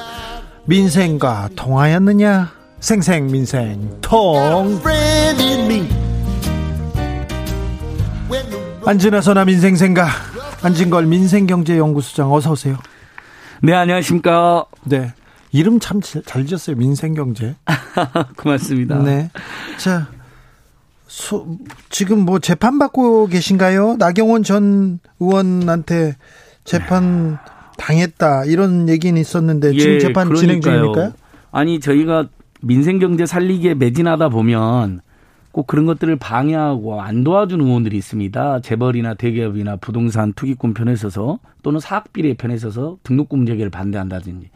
민생과 0.67 1.49
통하였느냐? 1.57 2.53
생생민생 2.79 3.99
통. 4.01 4.81
안진아 8.87 9.21
선아 9.21 9.45
민생생가 9.45 10.07
안진걸 10.63 11.07
민생경제연구소장 11.07 12.33
어서 12.33 12.53
오세요. 12.53 12.77
네 13.63 13.73
안녕하십니까. 13.75 14.67
네 14.85 15.13
이름 15.53 15.81
참 15.81 16.01
잘 16.01 16.47
지었어요 16.47 16.77
민생경제. 16.77 17.57
고맙습니다. 18.37 18.99
네. 19.03 19.31
자 19.79 20.07
소, 21.09 21.59
지금 21.91 22.21
뭐 22.21 22.39
재판 22.39 22.79
받고 22.79 23.27
계신가요? 23.29 23.97
나경원 23.99 24.43
전 24.45 24.99
의원한테 25.21 26.17
재판 26.65 27.39
당했다 27.79 28.45
이런 28.45 28.89
얘기는 28.89 29.19
있었는데 29.21 29.75
예, 29.75 29.79
지금 29.79 29.99
재판 29.99 30.29
그러니까요. 30.29 30.37
진행 30.41 30.61
중입니까? 30.63 31.13
아니 31.53 31.81
저희가 31.81 32.29
민생 32.61 32.99
경제 32.99 33.27
살리기에 33.27 33.75
매진하다 33.75 34.29
보면 34.31 35.01
꼭 35.57 35.67
그런 35.67 35.87
것들을 35.87 36.17
방해하고 36.17 37.01
안 37.01 37.25
도와주는 37.25 37.65
의원들이 37.65 37.97
있습니다. 37.97 38.61
재벌이나 38.61 39.15
대기업이나 39.15 39.77
부동산 39.77 40.35
투기꾼 40.35 40.75
편에 40.75 40.93
있어서 40.93 41.39
또는 41.63 41.81
사학비리 41.81 42.35
편에 42.35 42.55
있어서 42.57 42.99
등록금 43.05 43.47
재개를 43.47 43.71
반대한다든지 43.71 44.51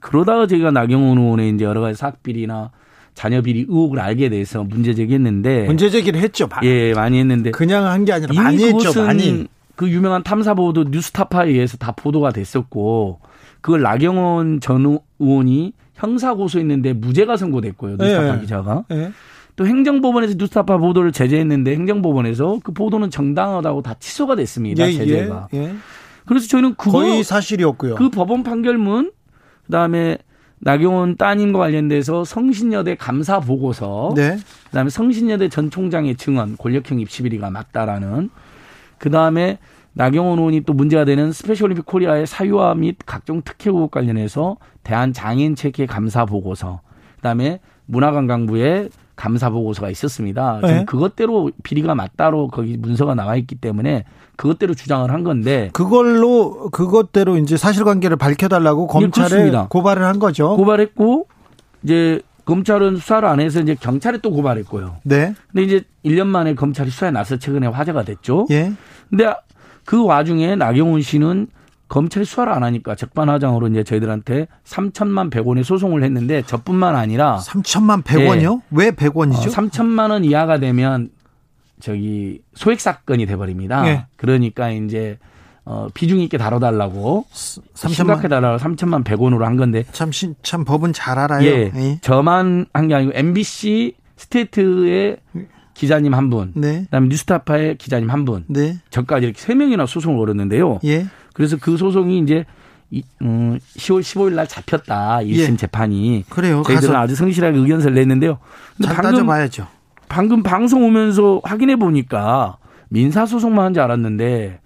그러다가 0.00 0.46
저희가 0.46 0.70
나경원 0.70 1.18
의원의 1.18 1.50
이제 1.50 1.66
여러 1.66 1.82
가지 1.82 1.98
사학비리나 1.98 2.70
자녀 3.12 3.42
비리 3.42 3.66
의혹을 3.68 4.00
알게 4.00 4.30
돼서 4.30 4.64
문제 4.64 4.94
제기했는데 4.94 5.66
문제 5.66 5.90
제기를 5.90 6.18
했죠. 6.18 6.48
예, 6.62 6.94
많이 6.94 7.18
했는데 7.18 7.50
그냥 7.50 7.84
한 7.84 8.06
게 8.06 8.14
아니라 8.14 8.32
많이 8.42 8.64
했죠. 8.64 9.04
많이. 9.04 9.46
그 9.76 9.90
유명한 9.90 10.22
탐사 10.22 10.54
보도 10.54 10.84
뉴스타파에 10.84 11.50
의해서 11.50 11.76
다 11.76 11.92
보도가 11.92 12.30
됐었고 12.30 13.20
그걸 13.60 13.82
나경원 13.82 14.60
전 14.60 14.98
의원이 15.18 15.74
형사 15.92 16.32
고소했는데 16.32 16.94
무죄가 16.94 17.36
선고됐고요. 17.36 17.96
뉴스타파 17.96 18.34
네. 18.36 18.40
기자가. 18.40 18.84
네. 18.88 19.12
또 19.58 19.66
행정법원에서 19.66 20.34
뉴스타파 20.38 20.78
보도를 20.78 21.10
제재했는데 21.10 21.72
행정법원에서 21.72 22.60
그 22.62 22.72
보도는 22.72 23.10
정당하다고 23.10 23.82
다 23.82 23.94
취소가 23.98 24.36
됐습니다. 24.36 24.86
예, 24.86 24.92
제재가. 24.92 25.48
예, 25.52 25.58
예. 25.58 25.74
그래서 26.26 26.46
저희는 26.46 26.76
그거 26.76 26.98
거의 26.98 27.24
사실이었고요. 27.24 27.96
그 27.96 28.08
법원 28.08 28.44
판결문 28.44 29.10
그다음에 29.66 30.18
나경원 30.60 31.16
따님과 31.16 31.58
관련돼서 31.58 32.24
성신여대 32.24 32.94
감사 32.96 33.40
보고서, 33.40 34.12
네. 34.14 34.38
그다음에 34.66 34.90
성신여대 34.90 35.48
전 35.48 35.70
총장의 35.70 36.16
증언 36.16 36.56
권력형 36.56 37.00
입시 37.00 37.24
비리가 37.24 37.50
맞다라는, 37.50 38.30
그다음에 38.98 39.58
나경원 39.92 40.38
의원이 40.38 40.60
또 40.62 40.72
문제가 40.72 41.04
되는 41.04 41.32
스페셜올림픽 41.32 41.84
코리아의 41.84 42.26
사유화 42.28 42.74
및 42.74 42.96
각종 43.06 43.42
특혜 43.44 43.70
의혹 43.70 43.90
관련해서 43.90 44.56
대한장애인체육회 44.84 45.86
감사 45.86 46.24
보고서, 46.24 46.80
그다음에 47.16 47.60
문화관광부의 47.86 48.90
감사 49.18 49.50
보고서가 49.50 49.90
있었습니다. 49.90 50.60
네. 50.62 50.84
그것대로 50.84 51.50
비리가 51.64 51.96
맞다로 51.96 52.48
거기 52.48 52.76
문서가 52.76 53.16
나와 53.16 53.34
있기 53.34 53.56
때문에 53.56 54.04
그것대로 54.36 54.74
주장을 54.74 55.10
한 55.10 55.24
건데 55.24 55.70
그걸로 55.72 56.70
그것대로 56.70 57.36
이제 57.36 57.56
사실관계를 57.56 58.16
밝혀달라고 58.16 58.86
검찰에 58.86 59.50
네, 59.50 59.66
고발을 59.68 60.04
한 60.04 60.20
거죠. 60.20 60.56
고발했고 60.56 61.26
이제 61.82 62.22
검찰은 62.44 62.96
수사를 62.96 63.28
안 63.28 63.40
해서 63.40 63.60
이제 63.60 63.74
경찰에 63.74 64.18
또 64.18 64.30
고발했고요. 64.30 64.98
네. 65.02 65.34
근데 65.52 65.64
이제 65.64 65.82
1년 66.04 66.28
만에 66.28 66.54
검찰이 66.54 66.88
수사에 66.88 67.10
나서 67.10 67.36
최근에 67.38 67.66
화제가 67.66 68.04
됐죠. 68.04 68.46
예. 68.50 68.72
근데 69.10 69.34
그 69.84 70.04
와중에 70.04 70.54
나경원 70.54 71.02
씨는 71.02 71.48
검찰이 71.88 72.24
수사를 72.24 72.52
안 72.52 72.62
하니까 72.62 72.94
적반하장으로 72.94 73.68
이제 73.68 73.82
저희들한테 73.84 74.46
3천만 74.64 75.30
100원의 75.30 75.64
소송을 75.64 76.02
했는데 76.04 76.42
저뿐만 76.42 76.94
아니라 76.96 77.38
3천만 77.38 78.02
100원이요? 78.02 78.56
네. 78.58 78.62
왜 78.70 78.90
100원이죠? 78.90 79.48
어, 79.48 79.50
3천만 79.50 80.10
원 80.10 80.24
이하가 80.24 80.58
되면 80.58 81.10
저기 81.80 82.40
소액 82.54 82.80
사건이 82.80 83.26
돼 83.26 83.36
버립니다. 83.36 83.82
네. 83.82 84.06
그러니까 84.16 84.70
이제 84.70 85.18
어, 85.64 85.88
비중 85.94 86.20
있게 86.20 86.38
다뤄달라고 86.38 87.26
3천만 87.32 87.88
심각해달라고 87.94 88.56
3천만 88.58 89.04
100원으로 89.04 89.40
한 89.42 89.56
건데 89.56 89.84
참, 89.92 90.10
참 90.42 90.64
법은 90.64 90.92
잘 90.92 91.18
알아요. 91.18 91.46
예, 91.46 91.70
예. 91.74 91.98
저만 92.00 92.66
한 92.72 92.88
게 92.88 92.94
아니고 92.94 93.12
MBC 93.14 93.94
스테이트의 94.16 95.18
기자님 95.78 96.12
한 96.12 96.28
분, 96.28 96.50
네. 96.56 96.80
그다음에 96.86 97.06
뉴스타파의 97.08 97.78
기자님 97.78 98.10
한 98.10 98.24
분, 98.24 98.44
네. 98.48 98.78
저까지 98.90 99.26
이렇게 99.26 99.40
세 99.40 99.54
명이나 99.54 99.86
소송을 99.86 100.18
걸었는데요. 100.18 100.80
예. 100.84 101.06
그래서 101.34 101.56
그 101.60 101.76
소송이 101.76 102.18
이제 102.18 102.44
이, 102.90 103.04
음, 103.22 103.60
10월 103.76 104.00
15일 104.00 104.34
날 104.34 104.48
잡혔다. 104.48 105.18
1심 105.22 105.52
예. 105.52 105.56
재판이. 105.56 106.24
그래요. 106.28 106.64
저희들은 106.66 106.96
아주 106.96 107.14
성실하게 107.14 107.58
의견서를 107.58 107.94
냈는데요. 107.94 108.38
잘 108.82 108.96
방금, 108.96 109.10
따져봐야죠. 109.12 109.68
방금 110.08 110.42
방송 110.42 110.82
오면서 110.84 111.40
확인해 111.44 111.76
보니까 111.76 112.56
민사 112.88 113.24
소송만 113.24 113.66
한 113.66 113.74
줄 113.74 113.82
알았는데 113.84 114.58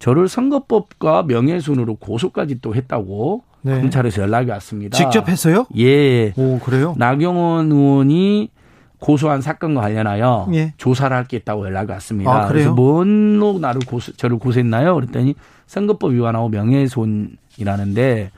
저를 0.00 0.26
선거법과 0.28 1.22
명예훼손으로 1.24 1.96
고소까지 1.96 2.60
또 2.62 2.74
했다고 2.74 3.44
네. 3.62 3.80
검찰에서 3.80 4.22
연락이 4.22 4.50
왔습니다. 4.50 4.96
직접 4.96 5.28
했어요? 5.28 5.66
예. 5.76 6.32
오, 6.36 6.58
그래요? 6.58 6.94
나경원 6.98 7.70
의원이 7.70 8.50
고소한 9.00 9.40
사건과 9.40 9.80
관련하여 9.82 10.48
예. 10.54 10.74
조사를 10.76 11.16
할 11.16 11.24
게 11.28 11.36
있다고 11.38 11.66
연락이 11.66 11.90
왔습니다. 11.92 12.30
아, 12.44 12.48
그래서 12.48 12.72
뭔로 12.72 13.58
나를 13.58 13.80
고소, 13.86 14.12
저를 14.12 14.38
고소했나요? 14.38 14.94
그랬더니 14.94 15.34
선거법 15.66 16.12
위반하고 16.12 16.48
명예훼손이라는데 16.48 18.30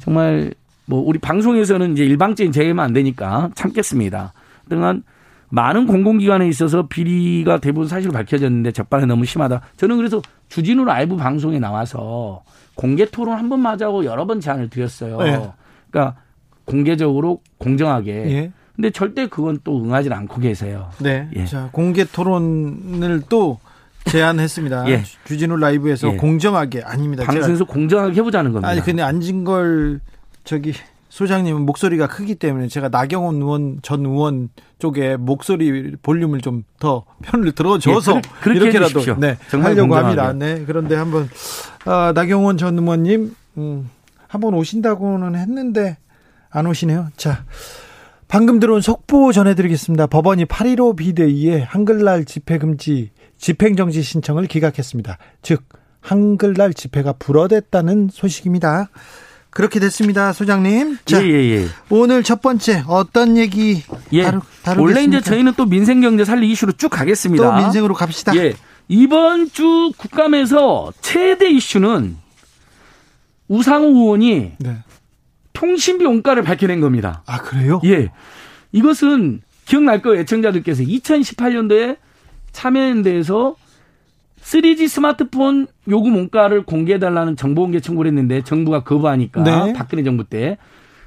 정말 0.00 0.54
뭐 0.86 1.00
우리 1.06 1.18
방송에서는 1.18 1.92
이제 1.92 2.04
일방적인 2.04 2.52
제외만 2.52 2.86
안 2.86 2.92
되니까 2.92 3.50
참겠습니다. 3.54 4.32
등한 4.68 5.02
많은 5.50 5.86
공공기관에 5.86 6.48
있어서 6.48 6.86
비리가 6.88 7.58
대부분 7.58 7.88
사실로 7.88 8.12
밝혀졌는데 8.12 8.72
적반에 8.72 9.06
너무 9.06 9.24
심하다. 9.24 9.60
저는 9.76 9.96
그래서 9.96 10.20
주진우 10.48 10.84
라이브 10.84 11.16
방송에 11.16 11.58
나와서 11.58 12.42
공개 12.74 13.04
토론 13.04 13.38
한번 13.38 13.64
하자고 13.66 14.04
여러 14.04 14.26
번 14.26 14.40
제안을 14.40 14.68
드렸어요. 14.68 15.18
네. 15.18 15.50
그러니까 15.90 16.16
공개적으로 16.64 17.40
공정하게. 17.58 18.12
예. 18.32 18.52
근데 18.76 18.90
절대 18.90 19.26
그건 19.28 19.58
또 19.64 19.82
응하지 19.82 20.10
않고 20.12 20.40
계세요. 20.40 20.90
네. 20.98 21.28
예. 21.36 21.44
자, 21.46 21.68
공개 21.72 22.04
토론을 22.04 23.22
또 23.28 23.58
제안했습니다. 24.06 24.90
예. 24.90 25.02
주진우 25.24 25.56
라이브에서 25.56 26.12
예. 26.12 26.16
공정하게 26.16 26.82
아닙니다. 26.82 27.24
방송에서 27.24 27.64
공정하게 27.64 28.14
해보자는 28.16 28.52
겁니다. 28.52 28.68
아니 28.68 28.80
근데 28.80 29.02
안진걸 29.02 30.00
저기 30.44 30.74
소장님은 31.08 31.62
목소리가 31.62 32.08
크기 32.08 32.34
때문에 32.34 32.66
제가 32.66 32.88
나경원 32.88 33.36
의원 33.36 33.78
전 33.82 34.04
의원 34.04 34.48
쪽에 34.80 35.16
목소리 35.16 35.94
볼륨을 36.02 36.40
좀 36.40 36.64
더 36.80 37.04
편을 37.22 37.52
들어줘서 37.52 38.20
예, 38.48 38.50
이렇게라도 38.50 39.00
네 39.20 39.38
하려고 39.52 39.88
공정하게. 39.88 40.20
합니다. 40.20 40.32
네 40.32 40.64
그런데 40.66 40.96
한번 40.96 41.30
아, 41.86 42.12
나경원 42.14 42.58
전 42.58 42.78
의원님 42.78 43.34
음, 43.56 43.88
한번 44.28 44.52
오신다고는 44.54 45.36
했는데 45.36 45.96
안 46.50 46.66
오시네요. 46.66 47.08
자. 47.16 47.44
방금 48.34 48.58
들어온 48.58 48.80
속보 48.80 49.30
전해드리겠습니다. 49.30 50.08
법원이 50.08 50.46
8.15 50.46 50.96
비대위에 50.96 51.62
한글날 51.62 52.24
집회 52.24 52.58
금지 52.58 53.10
집행정지 53.38 54.02
신청을 54.02 54.48
기각했습니다. 54.48 55.18
즉 55.40 55.62
한글날 56.00 56.74
집회가 56.74 57.12
불어댔다는 57.12 58.08
소식입니다. 58.12 58.88
그렇게 59.50 59.78
됐습니다, 59.78 60.32
소장님. 60.32 60.98
자, 61.04 61.22
예, 61.22 61.28
예, 61.30 61.62
예. 61.62 61.66
오늘 61.90 62.24
첫 62.24 62.42
번째 62.42 62.82
어떤 62.88 63.36
얘기 63.36 63.84
예. 64.10 64.24
다루, 64.24 64.40
다루겠습니까? 64.64 64.82
원래 64.82 65.04
이제 65.04 65.20
저희는 65.20 65.52
또 65.56 65.64
민생 65.66 66.00
경제 66.00 66.24
살리 66.24 66.50
이슈로 66.50 66.72
쭉 66.72 66.88
가겠습니다. 66.88 67.44
또 67.44 67.62
민생으로 67.62 67.94
갑시다. 67.94 68.34
예. 68.34 68.54
이번 68.88 69.48
주 69.48 69.92
국감에서 69.96 70.92
최대 71.02 71.48
이슈는 71.50 72.16
우상호 73.46 73.90
의원이 73.90 74.54
네. 74.58 74.78
통신비 75.54 76.04
원가를 76.04 76.42
밝혀낸 76.42 76.80
겁니다. 76.80 77.22
아, 77.26 77.38
그래요? 77.38 77.80
예. 77.84 78.10
이것은 78.72 79.40
기억날 79.64 80.02
거예요. 80.02 80.20
애청자들께서 80.20 80.82
2018년도에 80.82 81.96
참여연대에서 82.52 83.56
3G 84.42 84.88
스마트폰 84.88 85.66
요금 85.88 86.16
원가를 86.16 86.64
공개해달라는 86.64 87.36
정보공개 87.36 87.80
청구를 87.80 88.10
했는데 88.10 88.42
정부가 88.42 88.84
거부하니까 88.84 89.42
네. 89.42 89.72
박근혜 89.72 90.02
정부 90.02 90.24
때 90.24 90.58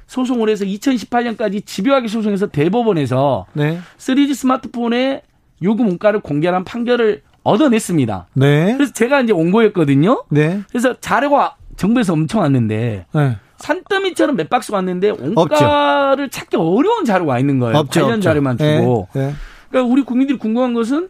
소송을 0.08 0.48
해서 0.48 0.64
2018년까지 0.64 1.64
집요하게 1.64 2.08
소송해서 2.08 2.48
대법원에서 2.48 3.46
네. 3.52 3.78
3G 3.98 4.34
스마트폰의 4.34 5.22
요금 5.62 5.86
원가를 5.86 6.20
공개한 6.20 6.64
판결을 6.64 7.22
얻어냈습니다. 7.44 8.26
네. 8.34 8.74
그래서 8.74 8.92
제가 8.92 9.20
이제 9.20 9.32
온 9.32 9.52
거였거든요. 9.52 10.24
네. 10.30 10.62
그래서 10.70 10.98
자료가 10.98 11.56
정부에서 11.76 12.14
엄청 12.14 12.40
왔는데 12.40 13.06
네. 13.14 13.36
산더미처럼 13.58 14.36
몇 14.36 14.48
박스 14.48 14.72
왔는데 14.72 15.10
원가를 15.10 16.24
없죠. 16.24 16.28
찾기 16.30 16.56
어려운 16.56 17.04
자료가 17.04 17.32
와 17.32 17.38
있는 17.38 17.58
거예요. 17.58 17.76
없죠, 17.78 18.00
관련 18.00 18.18
없죠. 18.18 18.22
자료만 18.22 18.58
주고. 18.58 19.08
네. 19.12 19.26
네. 19.26 19.34
그러니까 19.68 19.92
우리 19.92 20.02
국민들이 20.02 20.38
궁금한 20.38 20.74
것은 20.74 21.08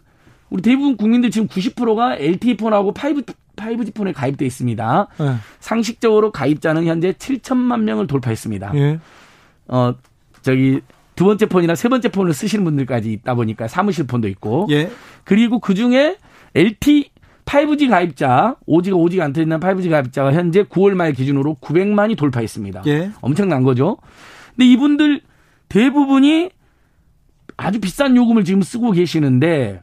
우리 0.50 0.62
대부분 0.62 0.96
국민들 0.96 1.30
지금 1.30 1.46
90%가 1.46 2.16
LTE 2.16 2.56
폰하고 2.56 2.88
5, 2.88 2.92
5G 3.56 3.94
폰에 3.94 4.12
가입돼 4.12 4.46
있습니다. 4.46 5.06
네. 5.18 5.34
상식적으로 5.60 6.32
가입자는 6.32 6.86
현재 6.86 7.12
7천만 7.12 7.80
명을 7.82 8.06
돌파했습니다. 8.06 8.72
예. 8.76 8.98
어 9.66 9.94
저기 10.42 10.80
두 11.16 11.24
번째 11.24 11.46
폰이나 11.46 11.74
세 11.74 11.88
번째 11.88 12.08
폰을 12.10 12.32
쓰시는 12.32 12.64
분들까지 12.64 13.12
있다 13.12 13.34
보니까 13.34 13.68
사무실 13.68 14.06
폰도 14.06 14.28
있고. 14.28 14.68
예. 14.70 14.90
그리고 15.24 15.58
그 15.58 15.74
중에 15.74 16.16
LTE 16.54 17.10
5G 17.48 17.88
가입자, 17.88 18.56
5G가 18.68 18.92
5G가 18.92 19.20
안 19.20 19.32
들어있는 19.32 19.58
5G 19.58 19.90
가입자가 19.90 20.32
현재 20.34 20.64
9월 20.64 20.92
말 20.92 21.12
기준으로 21.12 21.56
900만이 21.62 22.16
돌파했습니다. 22.16 22.82
예. 22.86 23.10
엄청난 23.22 23.62
거죠. 23.62 23.96
근데 24.54 24.66
이분들 24.66 25.22
대부분이 25.70 26.50
아주 27.56 27.80
비싼 27.80 28.16
요금을 28.16 28.44
지금 28.44 28.60
쓰고 28.60 28.92
계시는데 28.92 29.82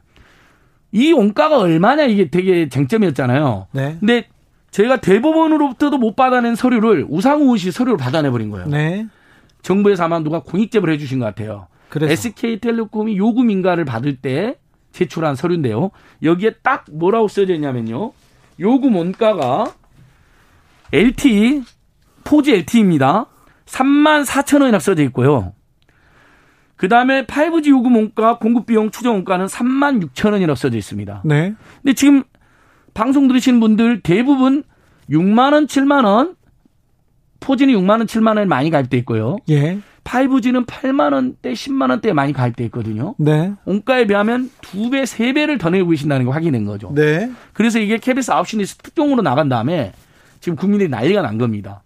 이 0.92 1.12
원가가 1.12 1.58
얼마냐 1.58 2.04
이게 2.04 2.30
되게 2.30 2.68
쟁점이었잖아요. 2.68 3.66
네. 3.72 3.96
근데 3.98 4.28
제가 4.70 4.98
대법원으로부터도 4.98 5.98
못 5.98 6.14
받아낸 6.14 6.54
서류를 6.54 7.06
우상우 7.08 7.56
씨 7.56 7.72
서류를 7.72 7.98
받아내버린 7.98 8.50
거예요. 8.50 8.68
네. 8.68 9.06
정부에서 9.62 10.04
아마 10.04 10.20
누가 10.20 10.40
공익제보를 10.40 10.94
해주신 10.94 11.18
것 11.18 11.24
같아요. 11.24 11.66
그래서. 11.88 12.12
SK텔레콤이 12.12 13.16
요금 13.16 13.50
인가를 13.50 13.84
받을 13.84 14.16
때 14.16 14.56
제출한 14.96 15.36
서류인데요. 15.36 15.90
여기에 16.22 16.56
딱 16.62 16.86
뭐라고 16.90 17.28
써져 17.28 17.54
있냐면요. 17.54 18.12
요금 18.58 18.96
원가가 18.96 19.66
LT, 20.92 21.62
4G 22.24 22.54
LTE입니다. 22.54 23.26
3만 23.66 24.24
4천 24.24 24.60
원이나 24.60 24.78
써져 24.78 25.02
있고요. 25.04 25.52
그 26.76 26.88
다음에 26.88 27.26
5G 27.26 27.68
요금 27.68 27.96
원가 27.96 28.38
공급 28.38 28.64
비용 28.66 28.90
추정 28.90 29.14
원가는 29.14 29.44
3만 29.46 30.02
6천 30.02 30.32
원이라고 30.32 30.54
써져 30.54 30.78
있습니다. 30.78 31.22
네. 31.26 31.54
근데 31.82 31.92
지금 31.94 32.24
방송 32.94 33.28
들으시는 33.28 33.60
분들 33.60 34.00
대부분 34.00 34.62
6만 35.10 35.52
원, 35.52 35.66
7만 35.66 36.04
원, 36.06 36.36
4G는 37.40 37.74
6만 37.74 37.90
원, 37.90 38.06
7만 38.06 38.28
원에 38.28 38.46
많이 38.46 38.70
가입돼 38.70 38.96
있고요. 38.98 39.36
예. 39.50 39.78
5G는 40.06 40.66
8만 40.66 41.12
원대, 41.12 41.52
10만 41.52 41.90
원대에 41.90 42.12
많이 42.12 42.32
가입돼 42.32 42.64
있거든요. 42.66 43.14
네. 43.18 43.52
원가에 43.64 44.06
비하면 44.06 44.50
두 44.62 44.88
배, 44.88 45.04
세 45.04 45.32
배를 45.32 45.58
더 45.58 45.68
내고 45.70 45.90
계신다는 45.90 46.24
거 46.24 46.32
확인된 46.32 46.64
거죠. 46.64 46.92
네. 46.94 47.30
그래서 47.52 47.80
이게 47.80 47.98
KBS 47.98 48.30
9시 48.30 48.58
뉴스 48.58 48.76
특종으로 48.76 49.22
나간 49.22 49.48
다음에 49.48 49.92
지금 50.40 50.56
국민들이 50.56 50.88
난리가 50.88 51.22
난 51.22 51.38
겁니다. 51.38 51.82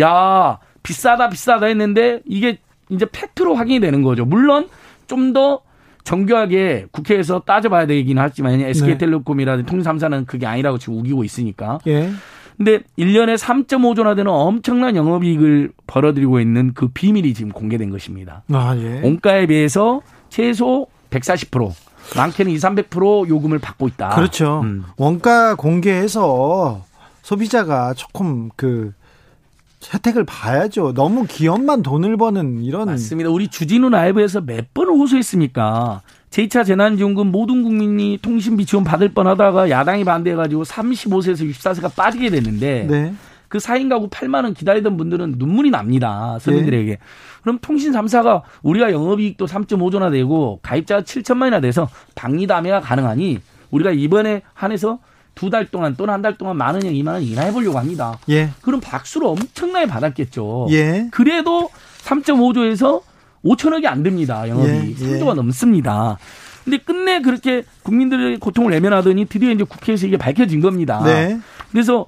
야, 0.00 0.58
비싸다, 0.82 1.28
비싸다 1.28 1.66
했는데 1.66 2.22
이게 2.26 2.58
이제 2.88 3.06
팩트로 3.10 3.54
확인이 3.54 3.80
되는 3.80 4.02
거죠. 4.02 4.24
물론 4.24 4.68
좀 5.06 5.32
더 5.32 5.62
정교하게 6.04 6.86
국회에서 6.90 7.40
따져봐야 7.40 7.86
되긴 7.86 8.18
하지만 8.18 8.58
SK텔레콤이라든지 8.62 9.66
네. 9.66 9.70
통삼사는 9.70 10.24
그게 10.24 10.46
아니라고 10.46 10.78
지금 10.78 10.98
우기고 11.00 11.22
있으니까. 11.22 11.80
예. 11.86 12.10
근데 12.58 12.80
1년에 12.98 13.38
3.5조나 13.38 14.16
되는 14.16 14.30
엄청난 14.30 14.96
영업이익을 14.96 15.72
벌어들이고 15.86 16.40
있는 16.40 16.74
그 16.74 16.88
비밀이 16.88 17.32
지금 17.32 17.52
공개된 17.52 17.90
것입니다. 17.90 18.42
아, 18.52 18.76
예. 18.76 19.00
원가에 19.02 19.46
비해서 19.46 20.02
최소 20.28 20.88
140%, 21.10 21.72
많게는 22.16 22.52
2, 22.52 22.56
300% 22.56 23.28
요금을 23.28 23.60
받고 23.60 23.86
있다. 23.86 24.10
그렇죠. 24.10 24.60
음. 24.64 24.84
원가 24.96 25.54
공개해서 25.54 26.84
소비자가 27.22 27.94
조금 27.94 28.50
그 28.56 28.92
혜택을 29.94 30.24
봐야죠. 30.24 30.92
너무 30.94 31.26
기업만 31.26 31.82
돈을 31.82 32.16
버는 32.16 32.64
이런. 32.64 32.86
맞습니다. 32.86 33.30
우리 33.30 33.48
주진우 33.48 33.88
라이브에서 33.88 34.40
몇 34.40 34.74
번을 34.74 34.92
호소했습니까? 34.94 36.02
제2차 36.30 36.64
재난지원금 36.66 37.30
모든 37.32 37.62
국민이 37.62 38.18
통신비 38.20 38.66
지원 38.66 38.84
받을 38.84 39.08
뻔하다가 39.10 39.70
야당이 39.70 40.04
반대해가지고 40.04 40.64
35세에서 40.64 41.50
64세가 41.50 41.94
빠지게 41.94 42.30
됐는데 42.30 42.86
네. 42.88 43.14
그 43.48 43.56
4인 43.58 43.88
가구 43.88 44.10
8만 44.10 44.44
원 44.44 44.52
기다리던 44.52 44.98
분들은 44.98 45.36
눈물이 45.38 45.70
납니다. 45.70 46.38
서민들에게. 46.40 46.90
네. 46.92 46.98
그럼 47.42 47.58
통신 47.62 47.92
3사가 47.92 48.42
우리가 48.62 48.92
영업이익도 48.92 49.46
3.5조나 49.46 50.12
되고 50.12 50.60
가입자가 50.62 51.02
7천만이나 51.02 51.62
돼서 51.62 51.88
박리담회가 52.14 52.80
가능하니 52.80 53.38
우리가 53.70 53.92
이번에 53.92 54.42
한해서 54.52 54.98
두 55.34 55.50
달 55.50 55.66
동안 55.70 55.94
또는 55.96 56.12
한 56.12 56.20
달 56.20 56.36
동안 56.36 56.56
만 56.56 56.74
원이나 56.74 56.90
이만 56.92 57.14
원 57.14 57.22
인하해 57.22 57.52
보려고 57.52 57.78
합니다. 57.78 58.18
예. 58.28 58.50
그럼 58.60 58.80
박수를 58.80 59.28
엄청나게 59.28 59.86
받았겠죠. 59.86 60.66
예. 60.72 61.08
그래도 61.12 61.70
3.5조에서 62.02 63.00
5천억이 63.44 63.86
안 63.86 64.02
됩니다. 64.02 64.48
영업이 64.48 64.70
예. 64.70 64.94
3조가 64.94 65.30
예. 65.30 65.34
넘습니다. 65.34 66.18
근데 66.64 66.78
끝내 66.78 67.20
그렇게 67.22 67.64
국민들의 67.82 68.38
고통을 68.38 68.70
내면하더니 68.72 69.24
드디어 69.26 69.50
이제 69.50 69.64
국회에서 69.64 70.06
이게 70.06 70.16
밝혀진 70.16 70.60
겁니다. 70.60 71.02
네. 71.04 71.38
그래서 71.72 72.06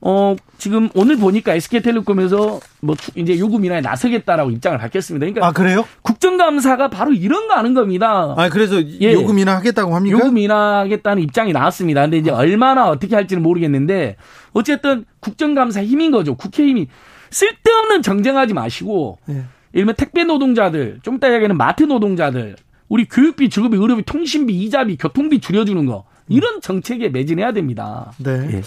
어, 0.00 0.36
지금 0.58 0.88
오늘 0.94 1.16
보니까 1.16 1.54
SK텔레콤에서 1.54 2.60
뭐 2.80 2.96
이제 3.14 3.38
요금 3.38 3.64
인하에 3.64 3.80
나서겠다라고 3.80 4.50
입장을 4.50 4.78
밝혔습니다. 4.78 5.24
그러니까 5.24 5.46
아, 5.46 5.52
그래요? 5.52 5.84
국정감사가 6.02 6.90
바로 6.90 7.12
이런 7.12 7.48
거 7.48 7.54
하는 7.54 7.74
겁니다. 7.74 8.34
아, 8.36 8.48
그래서 8.48 8.80
예. 9.00 9.12
요금 9.12 9.38
인하 9.38 9.56
하겠다고 9.56 9.94
합니까? 9.94 10.18
요금 10.18 10.38
인하 10.38 10.80
하겠다는 10.80 11.22
입장이 11.22 11.52
나왔습니다. 11.52 12.02
근데 12.02 12.18
이제 12.18 12.30
얼마나 12.30 12.88
어떻게 12.88 13.16
할지는 13.16 13.42
모르겠는데 13.42 14.16
어쨌든 14.52 15.04
국정감사 15.20 15.82
힘인 15.82 16.10
거죠. 16.12 16.34
국회 16.36 16.64
힘이 16.64 16.88
쓸데없는 17.30 18.02
정쟁하지 18.02 18.54
마시고 18.54 19.18
예. 19.30 19.44
예를 19.76 19.84
들면 19.84 19.94
택배 19.96 20.24
노동자들, 20.24 21.00
좀 21.02 21.16
이따 21.16 21.28
이야기하는 21.28 21.56
마트 21.56 21.84
노동자들, 21.84 22.56
우리 22.88 23.06
교육비, 23.06 23.50
주급비, 23.50 23.76
의료비, 23.76 24.04
통신비, 24.04 24.54
이자비, 24.64 24.96
교통비 24.96 25.40
줄여주는 25.40 25.84
거 25.86 26.04
이런 26.28 26.60
정책에 26.62 27.10
매진해야 27.10 27.52
됩니다. 27.52 28.12
네. 28.18 28.30
예. 28.54 28.62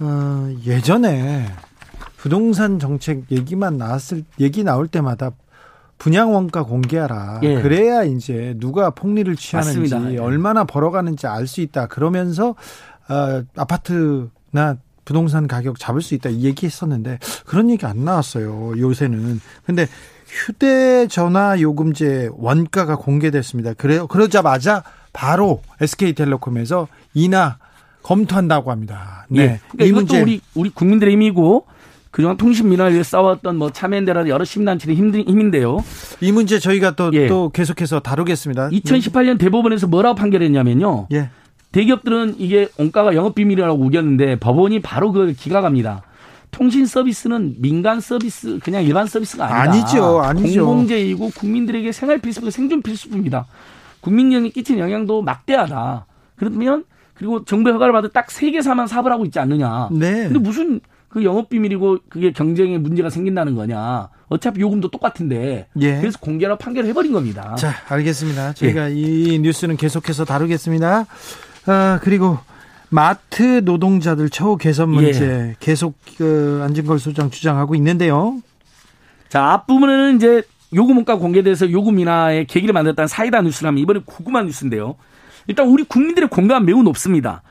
어, 0.00 0.50
예전에 0.64 1.46
부동산 2.16 2.78
정책 2.78 3.30
얘기만 3.30 3.76
나왔을 3.76 4.24
얘기 4.40 4.64
나올 4.64 4.88
때마다 4.88 5.30
분양 5.98 6.32
원가 6.32 6.62
공개하라. 6.62 7.40
예. 7.42 7.60
그래야 7.60 8.02
이제 8.04 8.54
누가 8.58 8.90
폭리를 8.90 9.34
취하는지 9.36 9.78
맞습니다. 9.78 10.14
예. 10.14 10.18
얼마나 10.18 10.64
벌어가는지 10.64 11.26
알 11.26 11.46
수 11.46 11.60
있다. 11.60 11.86
그러면서 11.86 12.50
어, 13.08 13.42
아파트나 13.56 14.76
부동산 15.04 15.46
가격 15.46 15.78
잡을 15.78 16.02
수 16.02 16.14
있다 16.14 16.30
이 16.30 16.44
얘기했었는데 16.44 17.18
그런 17.46 17.70
얘기 17.70 17.84
안 17.86 18.04
나왔어요. 18.04 18.78
요새는. 18.78 19.40
근데 19.64 19.86
휴대전화 20.36 21.60
요금제 21.60 22.30
원가가 22.36 22.96
공개됐습니다. 22.96 23.72
그래요. 23.74 24.06
그러자마자 24.06 24.82
바로 25.12 25.62
SK텔레콤에서 25.80 26.88
인하 27.14 27.56
검토한다고 28.02 28.70
합니다. 28.70 29.26
네. 29.28 29.42
예. 29.42 29.60
그러니까 29.70 29.84
이 29.84 29.92
문제 29.92 30.20
우리 30.20 30.40
우리 30.54 30.68
국민들의 30.68 31.14
힘이고 31.14 31.66
그동안 32.10 32.36
통신 32.36 32.68
민원을 32.68 32.92
위해 32.92 33.02
싸웠던 33.02 33.56
뭐 33.56 33.70
참여연대라는 33.70 34.28
여러 34.28 34.44
시민단체의 34.44 34.96
힘인데요. 34.96 35.82
이 36.20 36.32
문제 36.32 36.58
저희가 36.58 36.92
또, 36.92 37.10
예. 37.12 37.26
또 37.26 37.50
계속해서 37.50 38.00
다루겠습니다. 38.00 38.70
2018년 38.70 39.38
대법원에서 39.38 39.86
뭐라고 39.86 40.14
판결했냐면요. 40.14 41.08
예. 41.12 41.30
대기업들은 41.72 42.36
이게 42.38 42.68
원가가 42.78 43.14
영업비밀이라고 43.14 43.78
우겼는데 43.84 44.36
법원이 44.36 44.80
바로 44.80 45.12
그걸 45.12 45.34
기각합니다. 45.34 46.02
통신 46.56 46.86
서비스는 46.86 47.56
민간 47.58 48.00
서비스 48.00 48.58
그냥 48.60 48.82
일반 48.82 49.06
서비스가 49.06 49.44
아니다. 49.44 49.60
아니죠, 49.60 50.20
아니죠. 50.22 50.64
공공재이고 50.64 51.32
국민들에게 51.36 51.92
생활 51.92 52.16
필수품, 52.16 52.48
생존 52.48 52.80
필수품입니다. 52.80 53.46
국민령에 54.00 54.48
끼친 54.48 54.78
영향도 54.78 55.20
막대하다. 55.20 56.06
그러면 56.36 56.84
그리고 57.12 57.44
정부 57.44 57.70
허가를 57.70 57.92
받을 57.92 58.08
딱세 58.08 58.50
개사만 58.52 58.86
사업을 58.86 59.12
하고 59.12 59.26
있지 59.26 59.38
않느냐. 59.38 59.90
네. 59.92 60.24
근데 60.24 60.38
무슨 60.38 60.80
그 61.08 61.24
영업 61.24 61.50
비밀이고 61.50 61.98
그게 62.08 62.32
경쟁에 62.32 62.78
문제가 62.78 63.10
생긴다는 63.10 63.54
거냐. 63.54 64.08
어차피 64.28 64.62
요금도 64.62 64.90
똑같은데. 64.90 65.68
예. 65.78 65.96
그래서 65.98 66.18
공개로 66.20 66.56
판결을 66.56 66.88
해버린 66.88 67.12
겁니다. 67.12 67.54
자, 67.56 67.74
알겠습니다. 67.88 68.54
저희가 68.54 68.90
예. 68.92 68.94
이 68.94 69.38
뉴스는 69.40 69.76
계속해서 69.76 70.24
다루겠습니다. 70.24 71.04
아, 71.66 72.00
그리고 72.02 72.38
마트 72.88 73.62
노동자들 73.64 74.30
처우 74.30 74.56
개선 74.56 74.90
문제 74.90 75.24
예. 75.24 75.56
계속 75.60 75.98
그 76.16 76.60
안진걸 76.64 76.98
소장 76.98 77.30
주장하고 77.30 77.74
있는데요. 77.74 78.40
자, 79.28 79.52
앞부분은 79.52 80.16
이제 80.16 80.42
요금 80.74 80.96
원가 80.96 81.16
공개돼서 81.16 81.70
요금 81.70 81.98
인하의 81.98 82.46
계기를 82.46 82.72
만들었다는 82.72 83.08
사이다 83.08 83.42
뉴스라면 83.42 83.78
이번에 83.78 84.00
궁금한 84.04 84.46
뉴스인데요. 84.46 84.96
일단 85.46 85.68
우리 85.68 85.84
국민들의 85.84 86.28
공감 86.28 86.64
매우 86.64 86.82
높습니다. 86.82 87.42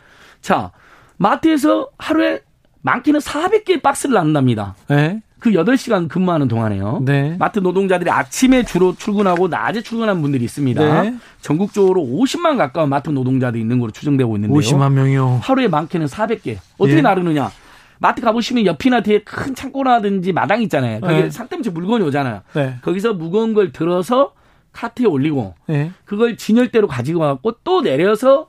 자, 0.41 0.71
마트에서 1.17 1.89
하루에 1.97 2.41
많게는 2.81 3.19
400개의 3.19 3.81
박스를 3.81 4.15
나눈답니다. 4.15 4.75
네. 4.87 5.21
그 5.45 5.51
8시간 5.51 6.09
근무하는 6.09 6.47
동안에요. 6.47 7.03
네. 7.05 7.35
마트 7.37 7.59
노동자들이 7.59 8.09
아침에 8.09 8.63
주로 8.63 8.95
출근하고 8.95 9.47
낮에 9.47 9.83
출근하는 9.83 10.19
분들이 10.23 10.43
있습니다. 10.43 11.03
네. 11.03 11.15
전국적으로 11.39 12.01
50만 12.01 12.57
가까운 12.57 12.89
마트 12.89 13.11
노동자들이 13.11 13.61
있는 13.61 13.79
걸로 13.79 13.91
추정되고 13.91 14.37
있는데요. 14.37 14.59
50만 14.59 14.93
명이요. 14.93 15.41
하루에 15.43 15.67
많게는 15.67 16.07
400개. 16.07 16.57
어떻게 16.79 16.97
예. 16.97 17.01
나르느냐? 17.01 17.51
마트 17.99 18.23
가보시면 18.23 18.65
옆이나 18.65 19.01
뒤에 19.01 19.19
큰 19.19 19.53
창고라든지 19.53 20.33
마당 20.33 20.63
있잖아요. 20.63 20.99
거기 20.99 21.13
네. 21.13 21.29
상tem치 21.29 21.69
물건이 21.69 22.03
오잖아요. 22.05 22.41
네. 22.55 22.77
거기서 22.81 23.13
무거운 23.13 23.53
걸 23.53 23.71
들어서 23.71 24.33
카트에 24.71 25.05
올리고 25.05 25.53
네. 25.67 25.91
그걸 26.05 26.37
진열대로 26.37 26.87
가지고 26.87 27.19
와갖고 27.19 27.57
또 27.63 27.83
내려서 27.83 28.47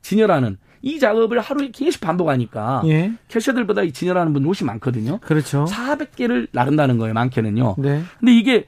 진열하는 0.00 0.56
이 0.82 0.98
작업을 0.98 1.40
하루에 1.40 1.70
계속 1.72 2.00
반복하니까 2.00 2.82
예. 2.86 3.12
캐셔들보다 3.28 3.82
이 3.82 3.92
진열하는 3.92 4.32
분들 4.32 4.46
훨씬 4.48 4.66
많거든요. 4.66 5.18
그렇죠. 5.18 5.64
400개를 5.68 6.48
나른다는 6.52 6.98
거예요. 6.98 7.14
많게는요. 7.14 7.76
네. 7.78 8.02
근데 8.18 8.32
이게 8.32 8.64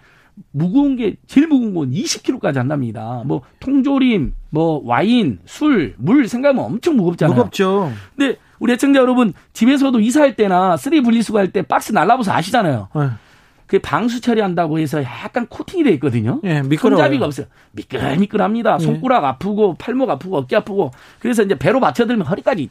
무거운 0.51 0.96
게 0.96 1.16
제일 1.27 1.46
무거운 1.46 1.75
건 1.75 1.90
20kg까지 1.90 2.57
한답니다. 2.57 3.22
뭐 3.27 3.42
통조림, 3.61 4.35
뭐 4.51 4.81
와인, 4.85 5.38
술, 5.44 5.94
물 5.98 6.27
생각하면 6.29 6.64
엄청 6.64 6.96
무겁잖아요. 6.96 7.37
무겁죠. 7.37 7.92
근데 8.16 8.38
우리 8.59 8.72
애청자 8.72 9.01
여러분 9.01 9.33
집에서도 9.53 9.98
이사할 10.01 10.37
때나 10.37 10.77
쓰레기 10.77 11.01
분리수거 11.01 11.38
할 11.38 11.48
때 11.53 11.62
박스 11.62 11.92
날라봐서 11.92 12.33
아시잖아요. 12.33 12.88
네. 12.94 13.09
그 13.73 13.79
방수 13.79 14.21
처리한다고 14.21 14.79
해서 14.79 15.03
약간 15.03 15.47
코팅이 15.47 15.85
돼 15.85 15.93
있거든요. 15.93 16.43
예, 16.45 16.61
미끄러워요. 16.61 16.99
손잡이가 16.99 17.25
없어요. 17.25 17.47
미끌미끌합니다. 17.71 18.77
예. 18.79 18.85
손가락 18.85 19.25
아프고 19.25 19.77
팔목 19.77 20.11
아프고 20.11 20.37
어깨 20.37 20.57
아프고 20.57 20.91
그래서 21.21 21.43
이제 21.43 21.55
배로 21.55 21.81
받쳐들면 21.81 22.27
허리까지 22.27 22.69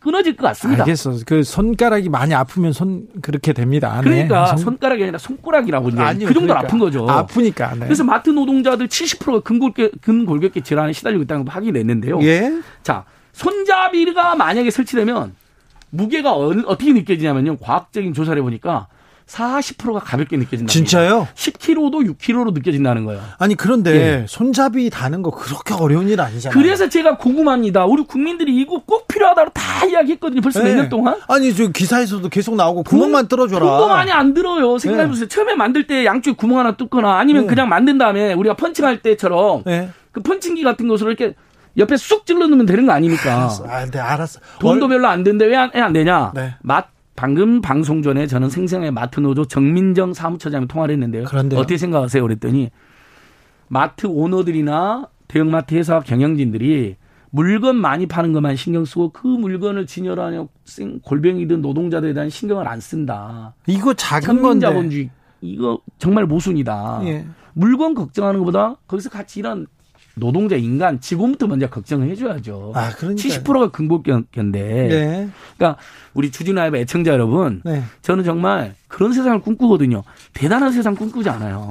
끊어질 0.00 0.34
것 0.34 0.48
같습니다. 0.48 0.82
알겠어. 0.82 1.18
그 1.24 1.44
손가락이 1.44 2.08
많이 2.08 2.34
아프면 2.34 2.72
손 2.72 3.06
그렇게 3.22 3.52
됩니다. 3.52 4.00
네. 4.02 4.10
그러니까 4.10 4.46
손... 4.56 4.58
손가락이 4.58 5.04
아니라 5.04 5.18
손가락이라고 5.18 5.90
이제 5.90 6.00
아니요, 6.00 6.26
그 6.26 6.34
정도로 6.34 6.54
그러니까. 6.54 6.66
아픈 6.66 6.78
거죠. 6.80 7.08
아프니까. 7.08 7.74
네. 7.74 7.84
그래서 7.84 8.02
마트 8.02 8.30
노동자들 8.30 8.88
70%가 8.88 9.38
근골격 9.38 9.92
근골격계 10.00 10.62
질환에 10.62 10.94
시달리고 10.94 11.22
있다는 11.22 11.44
걸 11.44 11.54
확인이 11.54 11.74
됐는데요. 11.74 12.20
예. 12.22 12.60
자, 12.82 13.04
손잡이가 13.34 14.34
만약에 14.34 14.72
설치되면 14.72 15.36
무게가 15.90 16.34
어, 16.34 16.52
떻게 16.76 16.92
느껴지냐면요. 16.92 17.58
과학적인 17.58 18.14
조사를 18.14 18.36
해보니까 18.40 18.88
40%가 19.28 20.00
가볍게 20.00 20.36
느껴진다. 20.36 20.72
진짜요? 20.72 21.28
10kg도 21.34 22.16
6kg로 22.16 22.52
느껴진다는 22.54 23.04
거예요. 23.04 23.20
아니 23.38 23.54
그런데 23.54 23.94
예. 23.94 24.26
손잡이 24.26 24.88
다는 24.90 25.22
거 25.22 25.30
그렇게 25.30 25.74
어려운 25.74 26.08
일 26.08 26.20
아니잖아요. 26.20 26.58
그래서 26.58 26.88
제가 26.88 27.18
궁금합니다. 27.18 27.84
우리 27.84 28.04
국민들이 28.04 28.56
이거 28.56 28.82
꼭 28.86 29.06
필요하다고 29.06 29.50
다 29.52 29.86
이야기했거든요. 29.86 30.40
벌써 30.40 30.62
네. 30.62 30.70
몇년 30.70 30.88
동안. 30.88 31.20
아니 31.28 31.54
저 31.54 31.68
기사에서도 31.68 32.26
계속 32.30 32.56
나오고 32.56 32.84
구멍만 32.84 33.28
뚫어줘라. 33.28 33.60
구멍 33.60 33.88
많이 33.90 34.10
안 34.10 34.32
들어요. 34.32 34.78
생각해보세요. 34.78 35.28
네. 35.28 35.34
처음에 35.34 35.54
만들 35.54 35.86
때 35.86 36.06
양쪽에 36.06 36.34
구멍 36.34 36.60
하나 36.60 36.76
뚫거나 36.76 37.18
아니면 37.18 37.42
네. 37.42 37.48
그냥 37.48 37.68
만든 37.68 37.98
다음에 37.98 38.32
우리가 38.32 38.56
펀칭할 38.56 39.02
때처럼 39.02 39.62
네. 39.66 39.90
그 40.10 40.22
펀칭기 40.22 40.62
같은 40.62 40.88
것으로 40.88 41.10
이렇게 41.10 41.34
옆에 41.76 41.96
쑥 41.98 42.24
찔러 42.24 42.46
넣으면 42.46 42.64
되는 42.64 42.86
거 42.86 42.92
아닙니까? 42.92 43.36
알았어. 43.36 43.64
아, 43.68 43.84
네, 43.84 43.98
알았어. 43.98 44.40
돈도 44.58 44.86
얼... 44.86 44.90
별로 44.90 45.08
안 45.08 45.22
드는데 45.22 45.44
왜안 45.46 45.92
되냐? 45.92 46.32
네. 46.34 46.54
맛 46.62 46.88
방금 47.18 47.60
방송 47.60 48.00
전에 48.00 48.28
저는 48.28 48.48
생생의 48.48 48.92
마트 48.92 49.18
노조 49.18 49.44
정민정 49.44 50.14
사무처장과 50.14 50.68
통화를 50.68 50.92
했는데요. 50.92 51.24
그런데요? 51.24 51.58
어떻게 51.58 51.76
생각하세요? 51.76 52.22
그랬더니 52.22 52.70
마트 53.66 54.06
오너들이나 54.06 55.08
대형마트 55.26 55.74
회사 55.74 55.98
경영진들이 55.98 56.94
물건 57.30 57.74
많이 57.74 58.06
파는 58.06 58.32
것만 58.32 58.54
신경 58.54 58.84
쓰고 58.84 59.10
그 59.10 59.26
물건을 59.26 59.86
진열하는 59.86 60.46
골뱅이든 61.02 61.60
노동자들에 61.60 62.14
대한 62.14 62.30
신경을 62.30 62.68
안 62.68 62.78
쓴다. 62.78 63.52
이거 63.66 63.94
작은 63.94 64.40
건데. 64.40 64.68
자본주의 64.68 65.10
이거 65.40 65.80
정말 65.98 66.24
모순이다. 66.24 67.00
예. 67.06 67.26
물건 67.52 67.94
걱정하는 67.94 68.38
것보다 68.38 68.76
거기서 68.86 69.10
같이 69.10 69.40
일한 69.40 69.66
노동자 70.18 70.56
인간 70.56 71.00
직원부터 71.00 71.46
먼저 71.46 71.68
걱정을 71.68 72.08
해줘야죠. 72.10 72.72
아, 72.74 72.90
그러니까 72.96 73.22
70%가 73.22 73.70
근복견데. 73.70 74.60
네. 74.60 75.28
그러니까 75.56 75.80
우리 76.14 76.30
주진아의 76.30 76.72
애청자 76.74 77.12
여러분, 77.12 77.62
네. 77.64 77.82
저는 78.02 78.24
정말 78.24 78.74
그런 78.86 79.12
세상을 79.12 79.40
꿈꾸거든요. 79.40 80.02
대단한 80.32 80.72
세상 80.72 80.94
꿈꾸지 80.94 81.28
않아요. 81.30 81.70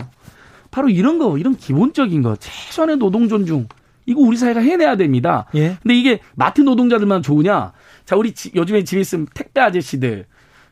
바로 0.72 0.90
이런 0.90 1.18
거, 1.18 1.38
이런 1.38 1.56
기본적인 1.56 2.22
거, 2.22 2.36
최소한의 2.36 2.98
노동 2.98 3.28
존중. 3.28 3.68
이거 4.06 4.22
우리 4.22 4.38
사회가 4.38 4.62
해내야 4.62 4.96
됩니다. 4.96 5.48
예. 5.56 5.78
근데 5.84 5.96
이게 5.96 6.20
마트 6.36 6.62
노동자들만 6.62 7.22
좋으냐? 7.22 7.74
자, 8.06 8.16
우리 8.16 8.34
지, 8.34 8.52
요즘에 8.56 8.84
집에 8.84 9.02
있으면 9.02 9.28
택배 9.34 9.60
아저씨들, 9.60 10.26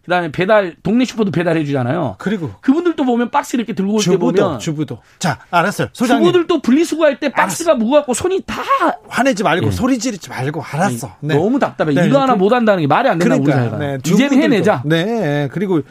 그다음에 0.06 0.32
배달 0.32 0.76
동네 0.84 1.04
슈퍼도 1.04 1.32
배달해 1.32 1.66
주잖아요. 1.66 2.16
그리고 2.20 2.52
그분들도 2.62 3.04
보면 3.06 3.32
박스 3.32 3.56
이렇게 3.56 3.74
들고 3.74 3.96
올 3.96 4.02
때 4.02 4.18
보면 4.18 4.60
주부도 4.60 5.00
자 5.20 5.40
알았어요. 5.50 5.88
소장님. 5.94 6.26
주부들도 6.28 6.62
분리수거할 6.62 7.20
때 7.20 7.32
박스가 7.32 7.72
알았어. 7.72 7.84
무겁고 7.84 8.14
손이 8.14 8.42
다 8.46 8.62
화내지 9.08 9.44
말고 9.44 9.66
네. 9.68 9.72
소리 9.72 9.98
지르지 10.00 10.30
말고 10.30 10.62
알았어. 10.64 11.16
네. 11.22 11.36
너무 11.36 11.58
답답해. 11.60 11.94
네. 11.94 12.08
이거 12.08 12.22
하나 12.22 12.34
그, 12.34 12.40
못 12.40 12.54
한다는 12.54 12.82
게 12.82 12.88
말이 12.88 13.10
안 13.10 13.18
된다 13.18 13.36
그러니까, 13.36 13.52
우리 13.58 13.70
사회가. 13.70 13.78
네. 13.78 13.98
이제는 14.06 14.42
해내자. 14.44 14.82
네 14.86 15.50
그리고 15.52 15.82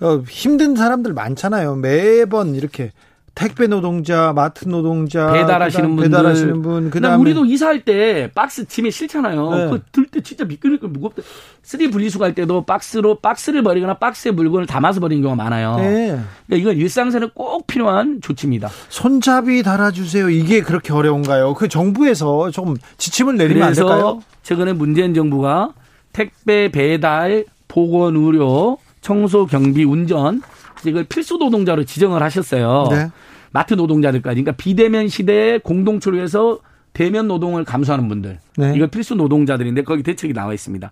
어, 0.00 0.22
힘든 0.28 0.76
사람들 0.76 1.14
많잖아요. 1.14 1.76
매번 1.76 2.54
이렇게 2.54 2.92
택배 3.36 3.66
노동자, 3.66 4.32
마트 4.34 4.66
노동자, 4.66 5.30
배달하시는 5.30 5.94
분들, 5.94 6.04
배달하시는 6.04 6.62
분, 6.62 6.90
그다음에 6.90 7.16
우리도 7.20 7.44
이사할 7.44 7.84
때 7.84 8.30
박스 8.34 8.66
짐에 8.66 8.88
싣잖아요. 8.88 9.50
네. 9.50 9.70
그 9.70 9.85
들 9.85 10.06
때 10.06 10.22
진짜 10.22 10.46
미끌미끌 10.46 10.88
무겁다. 10.88 11.22
쓰레기 11.62 11.90
분리수거 11.90 12.24
할 12.24 12.34
때도 12.34 12.64
박스로 12.64 13.16
박스를 13.16 13.62
버리거나 13.62 13.98
박스에 13.98 14.32
물건을 14.32 14.66
담아서 14.66 15.00
버리는 15.00 15.22
경우가 15.22 15.44
많아요. 15.44 15.76
네. 15.76 16.18
그러니까 16.46 16.56
이건 16.56 16.76
일상생활에 16.78 17.30
꼭 17.34 17.66
필요한 17.66 18.22
조치입니다. 18.22 18.70
손잡이 18.88 19.62
달아주세요. 19.62 20.30
이게 20.30 20.62
그렇게 20.62 20.94
어려운가요? 20.94 21.52
그 21.54 21.68
정부에서 21.68 22.50
조금 22.50 22.74
지침을 22.96 23.36
내리면 23.36 23.68
안 23.68 23.74
될까요? 23.74 24.22
최근에 24.44 24.72
문재인 24.72 25.12
정부가 25.12 25.74
택배 26.14 26.70
배달, 26.70 27.44
보건 27.68 28.16
의료, 28.16 28.78
청소 29.02 29.44
경비 29.44 29.84
운전 29.84 30.40
이걸 30.84 31.04
필수 31.04 31.36
노동자로 31.38 31.84
지정을 31.84 32.22
하셨어요. 32.22 32.88
네. 32.90 33.08
마트 33.52 33.74
노동자들까지. 33.74 34.42
그러니까 34.42 34.52
비대면 34.62 35.08
시대에 35.08 35.58
공동체로 35.58 36.18
해서 36.18 36.58
대면 36.92 37.28
노동을 37.28 37.64
감수하는 37.64 38.08
분들. 38.08 38.38
네. 38.58 38.72
이거 38.76 38.86
필수 38.86 39.14
노동자들인데 39.14 39.82
거기 39.82 40.02
대책이 40.02 40.32
나와 40.34 40.52
있습니다. 40.52 40.90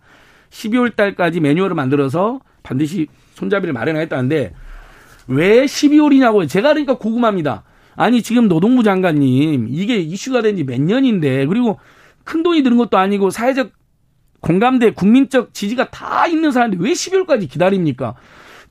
12월 0.51 0.95
달까지 0.97 1.41
매뉴얼을 1.41 1.75
만들어서 1.75 2.41
반드시 2.63 3.07
손잡이를 3.35 3.73
마련하겠다는데 3.75 4.55
왜 5.29 5.65
12월이냐고 5.65 6.49
제가 6.49 6.69
그러니까 6.71 6.95
궁금합니다. 6.99 7.65
아니 7.97 8.23
지금 8.23 8.49
노동부 8.49 8.83
장관님 8.83 9.69
이게 9.71 9.97
이슈가 9.99 10.43
된 10.43 10.57
지 10.57 10.65
몇 10.65 10.81
년인데 10.81 11.47
그리고 11.47 11.79
큰 12.25 12.43
돈이 12.43 12.63
드는 12.63 12.77
것도 12.77 12.99
아니고 12.99 13.31
사회적 13.31 13.71
공감대 14.41 14.91
국민적 14.93 15.55
지지가 15.55 15.91
다 15.91 16.27
있는 16.27 16.53
사람인데 16.53 16.85
왜 16.85 16.93
12월까지 16.93 17.51
기다립니까? 17.51 18.15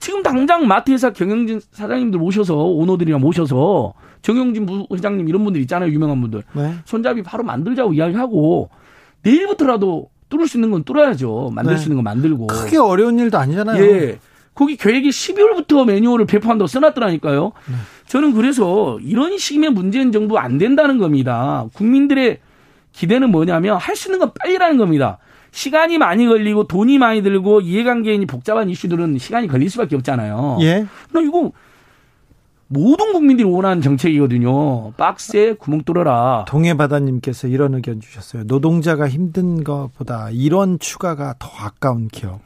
지금 0.04 0.22
당장 0.22 0.68
마트회사 0.68 1.12
경영진 1.12 1.62
사장님들 1.72 2.20
모셔서 2.20 2.56
오너들이랑 2.56 3.22
모셔서 3.22 3.94
정영진 4.22 4.66
부회장님 4.66 5.30
이런 5.30 5.46
분들 5.46 5.62
있잖아요 5.62 5.94
유명한 5.94 6.20
분들 6.20 6.44
네. 6.52 6.74
손잡이 6.84 7.24
바로 7.24 7.46
만들자고 7.46 7.94
이야기하고 7.94 8.70
내일부터라도 9.22 10.10
뚫을 10.28 10.50
수 10.50 10.58
있는 10.58 10.72
건 10.72 10.84
뚫어야죠 10.84 11.52
만들 11.56 11.76
네. 11.76 11.78
수 11.80 11.86
있는 11.86 11.96
건 11.96 12.04
만들고 12.04 12.48
크게 12.48 12.78
어려운 12.80 13.18
일도 13.18 13.38
아니잖아요. 13.38 13.82
예. 13.82 14.20
거기 14.54 14.76
계획이 14.76 15.10
12월부터 15.10 15.86
매뉴얼을 15.86 16.26
배포한다고 16.26 16.68
써놨더라니까요. 16.68 17.54
네. 17.70 17.74
저는 18.08 18.34
그래서 18.34 19.00
이런 19.00 19.38
식이면 19.38 19.74
문재인 19.74 20.12
정부 20.12 20.38
안 20.38 20.58
된다는 20.58 20.98
겁니다. 20.98 21.66
국민들의 21.76 22.40
기대는 22.92 23.32
뭐냐면 23.32 23.78
할 23.78 23.96
수 23.96 24.10
있는 24.10 24.20
건 24.20 24.32
빨리라는 24.38 24.76
겁니다. 24.76 25.18
시간이 25.54 26.00
많이 26.00 26.26
걸리고 26.26 26.68
돈이 26.68 26.98
많이 26.98 27.22
들고 27.22 27.62
이해관계인이 27.62 28.26
복잡한 28.26 28.72
이슈들은 28.72 29.20
시간이 29.20 29.48
걸릴 29.48 29.70
수밖에 29.70 29.96
없잖아요. 29.96 30.58
예. 30.62 30.88
나 31.12 31.22
이거 31.22 31.52
모든 32.68 33.14
국민들이 33.14 33.48
원하는 33.48 33.80
정책이거든요. 33.80 34.94
박스에 34.94 35.54
구멍 35.54 35.84
뚫어라. 35.84 36.46
동해바다님께서 36.48 37.48
이런 37.48 37.76
의견 37.76 38.02
주셨어요. 38.02 38.46
노동자가 38.46 39.08
힘든 39.08 39.64
것보다 39.64 40.30
이런 40.32 40.80
추가가 40.80 41.36
더 41.38 41.48
아까운 41.60 42.08
기업. 42.08 42.42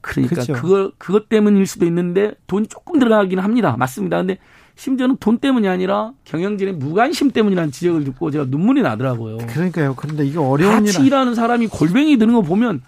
그러니까 0.00 0.36
그죠? 0.36 0.54
그거 0.54 0.92
그것 0.96 1.28
때문일 1.28 1.66
수도 1.66 1.84
있는데 1.84 2.32
돈이 2.46 2.68
조금 2.68 2.98
들어가긴 2.98 3.38
합니다. 3.38 3.76
맞습니다. 3.78 4.16
근데 4.16 4.38
심지어는 4.76 5.16
돈 5.20 5.38
때문이 5.38 5.68
아니라 5.68 6.12
경영진의 6.24 6.74
무관심 6.74 7.30
때문이라는 7.30 7.70
지적을 7.70 8.04
듣고 8.04 8.30
제가 8.30 8.46
눈물이 8.48 8.82
나더라고요. 8.82 9.38
그러니까요. 9.38 9.94
그런데 9.96 10.26
이게 10.26 10.38
어려운 10.38 10.84
같이 10.84 11.00
일 11.00 11.06
일하는 11.06 11.34
사람이 11.34 11.68
골뱅이 11.68 12.18
드는 12.18 12.34
거 12.34 12.42
보면 12.42 12.82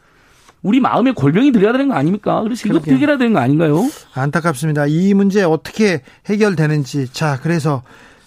우리 0.62 0.80
마음에 0.80 1.12
골뱅이 1.12 1.52
들여야 1.52 1.72
되는 1.72 1.88
거 1.88 1.94
아닙니까? 1.94 2.42
그래서 2.42 2.68
이거 2.68 2.80
해결해야 2.84 3.18
되는 3.18 3.32
거 3.32 3.38
아닌가요? 3.38 3.84
안타깝습니다. 4.14 4.86
이 4.86 5.14
문제 5.14 5.44
어떻게 5.44 6.02
해결되는지. 6.26 7.12
자, 7.12 7.38
그래서 7.40 7.82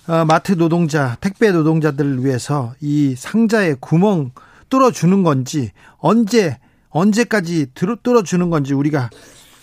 어, 0.07 0.25
마트 0.25 0.57
노동자, 0.57 1.17
택배 1.19 1.51
노동자들을 1.51 2.23
위해서 2.23 2.73
이 2.79 3.13
상자에 3.17 3.75
구멍 3.79 4.31
뚫어주는 4.69 5.21
건지 5.23 5.71
언제 5.97 6.57
언제까지 6.89 7.67
뚫어주는 7.73 8.49
건지 8.49 8.73
우리가 8.73 9.01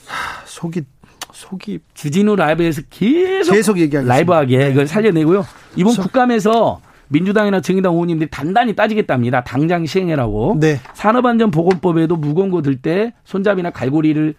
하, 0.07 0.47
속이 0.47 0.83
속이 1.37 1.81
주진우 1.95 2.35
라이브에서 2.37 2.81
계속, 2.89 3.53
계속 3.53 3.79
얘기하겠습니다. 3.79 4.15
라이브하게 4.15 4.57
네. 4.59 4.71
이걸 4.71 4.87
살려내고요. 4.87 5.45
이번 5.77 5.93
소... 5.93 6.03
국감에서 6.03 6.81
민주당이나 7.09 7.61
정의당 7.61 7.93
의원님들이 7.93 8.31
단단히 8.31 8.75
따지겠답니다. 8.75 9.45
당장 9.45 9.85
시행해라고. 9.85 10.57
네. 10.59 10.81
산업안전보건법에도 10.95 12.17
무거운 12.17 12.51
거 12.51 12.63
들 12.63 12.77
때 12.81 13.13
손잡이나 13.25 13.71
갈고리를 13.71 14.35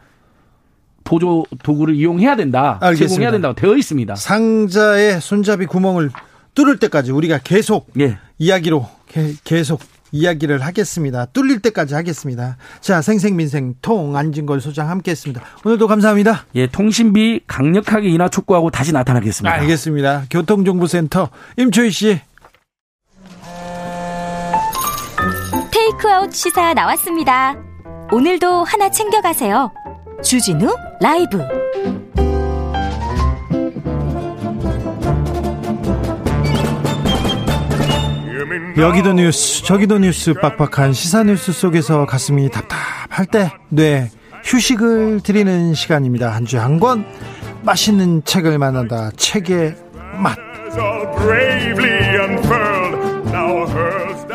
보조 1.03 1.45
도구를 1.63 1.95
이용해야 1.95 2.35
된다. 2.35 2.79
알겠습니다. 2.81 3.07
제공해야 3.09 3.31
된다고 3.31 3.53
되어 3.55 3.77
있습니다. 3.77 4.15
상자의 4.15 5.21
손잡이 5.21 5.65
구멍을 5.67 6.09
뚫을 6.55 6.77
때까지 6.79 7.11
우리가 7.11 7.37
계속 7.43 7.87
예. 7.99 8.17
이야기로 8.39 8.87
계속 9.43 9.79
이야기를 10.11 10.59
하겠습니다. 10.65 11.25
뚫릴 11.25 11.59
때까지 11.61 11.93
하겠습니다. 11.95 12.57
자, 12.81 13.01
생생민생 13.01 13.75
통 13.81 14.15
안진걸 14.15 14.61
소장 14.61 14.89
함께했습니다. 14.89 15.41
오늘도 15.65 15.87
감사합니다. 15.87 16.45
예, 16.55 16.67
통신비 16.67 17.41
강력하게 17.47 18.09
인하 18.09 18.29
촉구하고 18.29 18.71
다시 18.71 18.93
나타나겠습니다. 18.93 19.53
알겠습니다. 19.53 20.23
교통정보센터 20.29 21.29
임초희 21.57 21.91
씨. 21.91 22.21
테이크아웃 25.71 26.33
시사 26.33 26.73
나왔습니다. 26.73 27.55
오늘도 28.11 28.63
하나 28.63 28.89
챙겨가세요. 28.89 29.71
주진우 30.23 30.73
라이브. 31.01 31.39
여기도 38.77 39.13
뉴스 39.13 39.63
저기도 39.63 39.97
뉴스 39.97 40.33
빡빡한 40.33 40.93
시사 40.93 41.23
뉴스 41.23 41.51
속에서 41.51 42.05
가슴이 42.05 42.49
답답할 42.51 43.25
때 43.25 43.51
네, 43.69 44.11
휴식을 44.43 45.21
드리는 45.23 45.73
시간입니다. 45.73 46.29
한 46.33 46.45
주에 46.45 46.59
한 46.59 46.79
권 46.79 47.05
맛있는 47.63 48.23
책을 48.23 48.59
만난다. 48.59 49.09
책의 49.17 49.75
맛. 50.21 50.37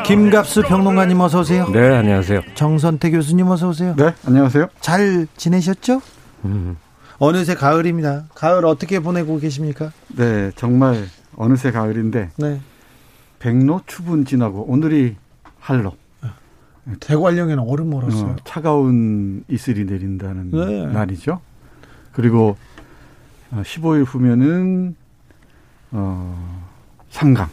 김갑수 0.04 0.62
평론가님 0.62 1.20
어서 1.20 1.40
오세요. 1.40 1.68
네, 1.72 1.96
안녕하세요. 1.96 2.40
정선태 2.54 3.10
교수님 3.12 3.46
어서 3.48 3.68
오세요. 3.68 3.94
네, 3.96 4.12
안녕하세요. 4.26 4.66
잘 4.80 5.26
지내셨죠? 5.36 6.02
음. 6.44 6.76
어느새 7.18 7.54
가을입니다. 7.54 8.24
가을 8.34 8.66
어떻게 8.66 8.98
보내고 8.98 9.38
계십니까? 9.38 9.92
네, 10.08 10.50
정말 10.56 11.04
어느새 11.36 11.70
가을인데 11.70 12.30
네. 12.36 12.60
백로 13.42 13.80
추분 13.86 14.24
지나고 14.24 14.62
오늘이 14.62 15.16
한로. 15.58 15.96
대관령에는 17.00 17.58
얼음 17.64 17.92
얼었어요. 17.92 18.30
어, 18.30 18.36
차가운 18.44 19.44
이슬이 19.48 19.84
내린다는 19.84 20.50
네. 20.52 20.86
날이죠. 20.86 21.40
그리고 22.12 22.56
15일 23.50 24.02
어, 24.02 24.04
후면은 24.04 24.94
어 25.90 26.68
상강 27.10 27.48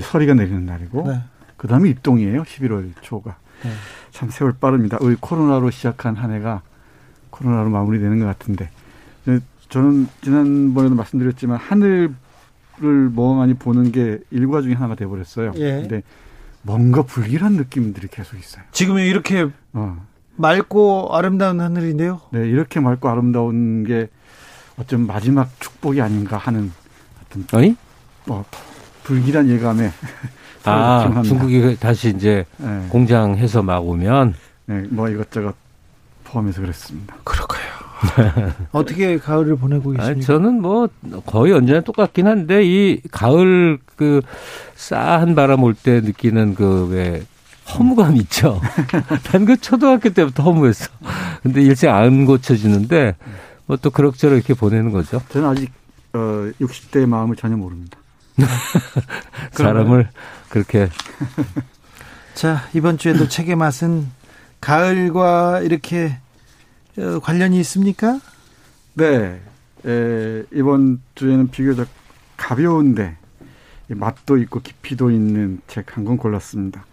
서리가 0.00 0.34
내리는 0.34 0.66
날이고 0.66 1.08
네. 1.08 1.20
그다음에 1.56 1.88
입동이에요. 1.90 2.42
11월 2.42 2.92
초가. 3.00 3.36
네. 3.62 3.70
참 4.10 4.30
세월 4.30 4.54
빠릅니다. 4.58 4.98
의 5.00 5.16
코로나로 5.20 5.70
시작한 5.70 6.16
한 6.16 6.32
해가 6.32 6.62
코로나로 7.30 7.70
마무리되는 7.70 8.18
것 8.18 8.26
같은데 8.26 8.68
저는 9.68 10.08
지난번에도 10.22 10.96
말씀드렸지만 10.96 11.56
하늘 11.56 12.14
를 12.80 13.10
멍하니 13.14 13.54
보는 13.54 13.92
게 13.92 14.18
일과 14.30 14.62
중에 14.62 14.72
하나가 14.72 14.94
돼버렸어요. 14.94 15.52
예. 15.56 15.72
근데 15.82 16.02
뭔가 16.62 17.02
불길한 17.02 17.52
느낌들이 17.54 18.08
계속 18.08 18.38
있어요. 18.38 18.64
지금은 18.72 19.04
이렇게 19.04 19.48
어. 19.74 20.06
맑고 20.36 21.10
아름다운 21.12 21.60
하늘인데요. 21.60 22.22
네, 22.30 22.48
이렇게 22.48 22.80
맑고 22.80 23.08
아름다운 23.08 23.84
게 23.84 24.08
어쩜 24.78 25.06
마지막 25.06 25.50
축복이 25.60 26.00
아닌가 26.00 26.38
하는 26.38 26.72
어떤 27.22 27.60
어이? 27.60 27.76
뭐 28.24 28.44
불길한 29.04 29.48
예감에 29.50 29.90
아 30.64 31.22
중국이 31.22 31.76
다시 31.78 32.08
이제 32.10 32.46
네. 32.56 32.86
공장해서 32.88 33.62
막 33.62 33.80
오면 33.86 34.34
네, 34.66 34.86
뭐 34.90 35.08
이것저것 35.08 35.54
포함해서 36.24 36.62
그랬습니다. 36.62 37.14
그럴까요? 37.24 37.59
어떻게 38.72 39.18
가을을 39.18 39.56
보내고 39.56 39.90
계십니까? 39.90 40.06
아니, 40.06 40.22
저는 40.22 40.62
뭐 40.62 40.88
거의 41.26 41.52
언제나 41.52 41.80
똑같긴 41.80 42.26
한데 42.26 42.62
이 42.64 43.00
가을 43.10 43.78
그 43.96 44.22
싸한 44.74 45.34
바람 45.34 45.62
올 45.62 45.74
때 45.74 46.00
느끼는 46.00 46.54
그왜 46.54 47.22
허무감 47.74 48.16
있죠. 48.16 48.60
난 49.30 49.44
그 49.44 49.56
초등학교 49.60 50.08
때부터 50.10 50.42
허무했어. 50.44 50.88
근데 51.42 51.62
일생 51.62 51.94
안 51.94 52.24
고쳐지는데 52.26 53.16
뭐 53.66 53.76
또 53.82 53.90
그럭저럭 53.90 54.36
이렇게 54.38 54.54
보내는 54.54 54.90
거죠. 54.92 55.22
저는 55.28 55.48
아직 55.48 55.70
어 56.12 56.50
60대의 56.60 57.06
마음을 57.06 57.36
전혀 57.36 57.56
모릅니다. 57.56 57.98
사람을 59.52 60.08
그렇게 60.48 60.88
자 62.34 62.62
이번 62.72 62.98
주에도 62.98 63.28
책의 63.28 63.56
맛은 63.56 64.08
가을과 64.60 65.60
이렇게 65.60 66.06
어, 66.06 66.29
관련이 67.22 67.58
있습니까? 67.60 68.20
네. 68.94 69.40
에, 69.86 70.42
이번 70.52 71.00
주에는 71.14 71.48
비교적 71.48 71.88
가벼운데 72.36 73.16
맛도 73.88 74.36
있고 74.38 74.60
깊이도 74.60 75.10
있는 75.10 75.60
책 75.66 75.96
한 75.96 76.04
권 76.04 76.16
골랐습니다. 76.16 76.84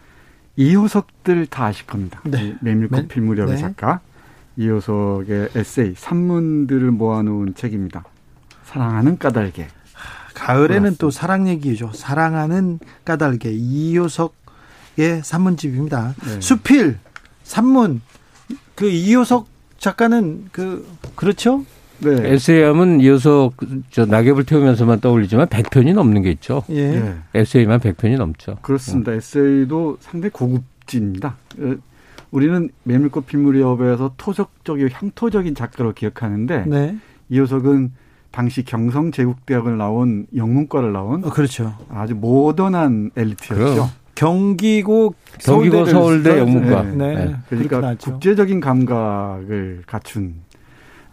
이효석들 0.56 1.48
다 1.48 1.66
아실 1.66 1.86
겁니다. 1.86 2.22
네. 2.24 2.56
메밀꽃 2.62 3.08
필무렵의 3.10 3.56
네. 3.56 3.62
작가 3.62 4.00
이효석의 4.58 5.50
에세이 5.56 5.94
산문들을 5.98 6.90
모아놓은 6.92 7.54
책입니다. 7.56 8.04
사랑하는 8.66 9.18
까닭에 9.20 9.68
가을에는 10.34 10.80
골랐습니다. 10.80 10.98
또 11.00 11.12
사랑 11.12 11.48
얘기죠. 11.48 11.92
사랑하는 11.94 12.80
까닭에 13.06 13.52
이효석의 13.52 15.22
산문집입니다. 15.24 16.16
네. 16.26 16.42
수필 16.42 16.98
산문 17.44 18.02
그 18.76 18.90
이효석 18.90 19.48
작가는 19.78 20.46
그 20.52 20.88
그렇죠? 21.16 21.64
네. 22.00 22.34
에세이함은 22.34 23.02
이어서 23.02 23.52
저 23.90 24.06
낙엽을 24.06 24.46
태우면서만 24.46 25.00
떠올리지만 25.00 25.48
100편이 25.48 25.94
넘는 25.94 26.22
게 26.22 26.32
있죠. 26.32 26.64
예. 26.70 26.92
네. 26.92 27.16
에세이만 27.34 27.80
100편이 27.80 28.18
넘죠. 28.18 28.58
그렇습니다. 28.62 29.12
음. 29.14 29.18
에세이도 29.18 29.98
상당히 30.00 30.32
고급진입니다. 30.32 31.36
어, 31.60 31.76
우리는 32.30 32.70
메밀꽃 32.84 33.26
필무렵에서 33.26 34.14
토적적이고 34.18 34.90
향토적인 34.92 35.56
작가로 35.56 35.94
기억하는데 35.94 36.66
네. 36.68 36.98
이효석은 37.30 37.94
당시 38.32 38.64
경성 38.64 39.12
제국대학을 39.12 39.78
나온 39.78 40.28
영문과를 40.36 40.92
나온 40.94 41.24
어, 41.24 41.30
그렇죠. 41.30 41.74
아주 41.90 42.14
모던한 42.16 43.12
엘리트였죠. 43.16 43.74
그럼. 43.74 43.88
경기고 44.18 45.14
경기고 45.40 45.86
서울대 45.86 46.40
영문과. 46.40 46.82
네. 46.82 46.96
네. 46.96 47.26
네. 47.26 47.36
그러니까 47.50 47.96
국제적인 47.96 48.60
감각을 48.60 49.84
갖춘 49.86 50.36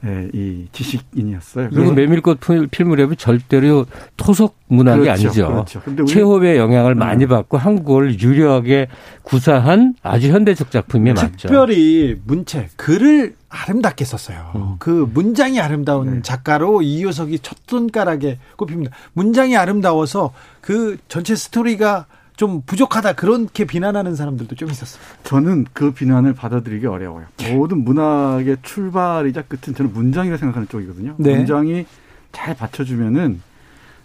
네, 0.00 0.28
이 0.34 0.66
지식인이었어요. 0.72 1.70
그리고 1.70 1.92
메밀꽃 1.92 2.38
필 2.70 2.84
무렵이 2.84 3.16
절대로 3.16 3.86
토속 4.18 4.56
문학이 4.68 5.00
그렇죠, 5.00 5.28
아니죠. 5.28 5.48
그렇죠. 5.48 5.80
근데 5.82 6.04
체홉의 6.04 6.58
영향을 6.58 6.92
음. 6.92 6.98
많이 6.98 7.26
받고 7.26 7.56
한국을 7.56 8.20
유려하게 8.20 8.88
구사한 9.22 9.94
아주 10.02 10.28
현대적 10.28 10.70
작품이 10.70 11.14
맞죠. 11.14 11.48
특별히 11.48 12.20
문체 12.24 12.68
글을 12.76 13.34
아름답게 13.48 14.04
썼어요. 14.04 14.52
음. 14.56 14.76
그 14.78 15.08
문장이 15.14 15.58
아름다운 15.58 16.16
네. 16.16 16.22
작가로 16.22 16.82
이효석이 16.82 17.38
첫 17.40 17.56
손가락에 17.66 18.38
꼽힙니다. 18.56 18.94
문장이 19.14 19.56
아름다워서 19.56 20.34
그 20.60 20.98
전체 21.08 21.34
스토리가 21.34 22.06
좀 22.36 22.62
부족하다 22.66 23.12
그렇게 23.12 23.64
비난하는 23.64 24.16
사람들도 24.16 24.56
좀 24.56 24.70
있었어요. 24.70 25.02
저는 25.22 25.66
그 25.72 25.92
비난을 25.92 26.34
받아들이기 26.34 26.86
어려워요. 26.86 27.26
모든 27.52 27.84
문학의 27.84 28.56
출발이자 28.62 29.42
끝은 29.42 29.74
저는 29.76 29.92
문장이라 29.92 30.36
생각하는 30.36 30.66
쪽이거든요. 30.68 31.14
네. 31.18 31.36
문장이 31.36 31.86
잘 32.32 32.56
받쳐주면은 32.56 33.40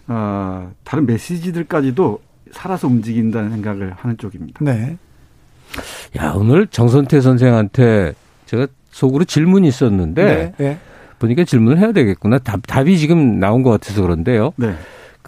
어, 0.06 0.70
다른 0.84 1.06
메시지들까지도 1.06 2.20
살아서 2.52 2.86
움직인다는 2.86 3.50
생각을 3.50 3.92
하는 3.96 4.16
쪽입니다. 4.16 4.64
네. 4.64 4.96
야 6.18 6.32
오늘 6.36 6.66
정선태 6.66 7.20
선생한테 7.20 8.14
제가 8.46 8.66
속으로 8.90 9.24
질문이 9.24 9.68
있었는데 9.68 10.24
네. 10.24 10.52
네. 10.58 10.78
보니까 11.18 11.44
질문을 11.44 11.78
해야 11.78 11.92
되겠구나. 11.92 12.38
답, 12.38 12.60
답이 12.66 12.98
지금 12.98 13.38
나온 13.38 13.62
것 13.62 13.70
같아서 13.70 14.02
그런데요. 14.02 14.52
네. 14.56 14.74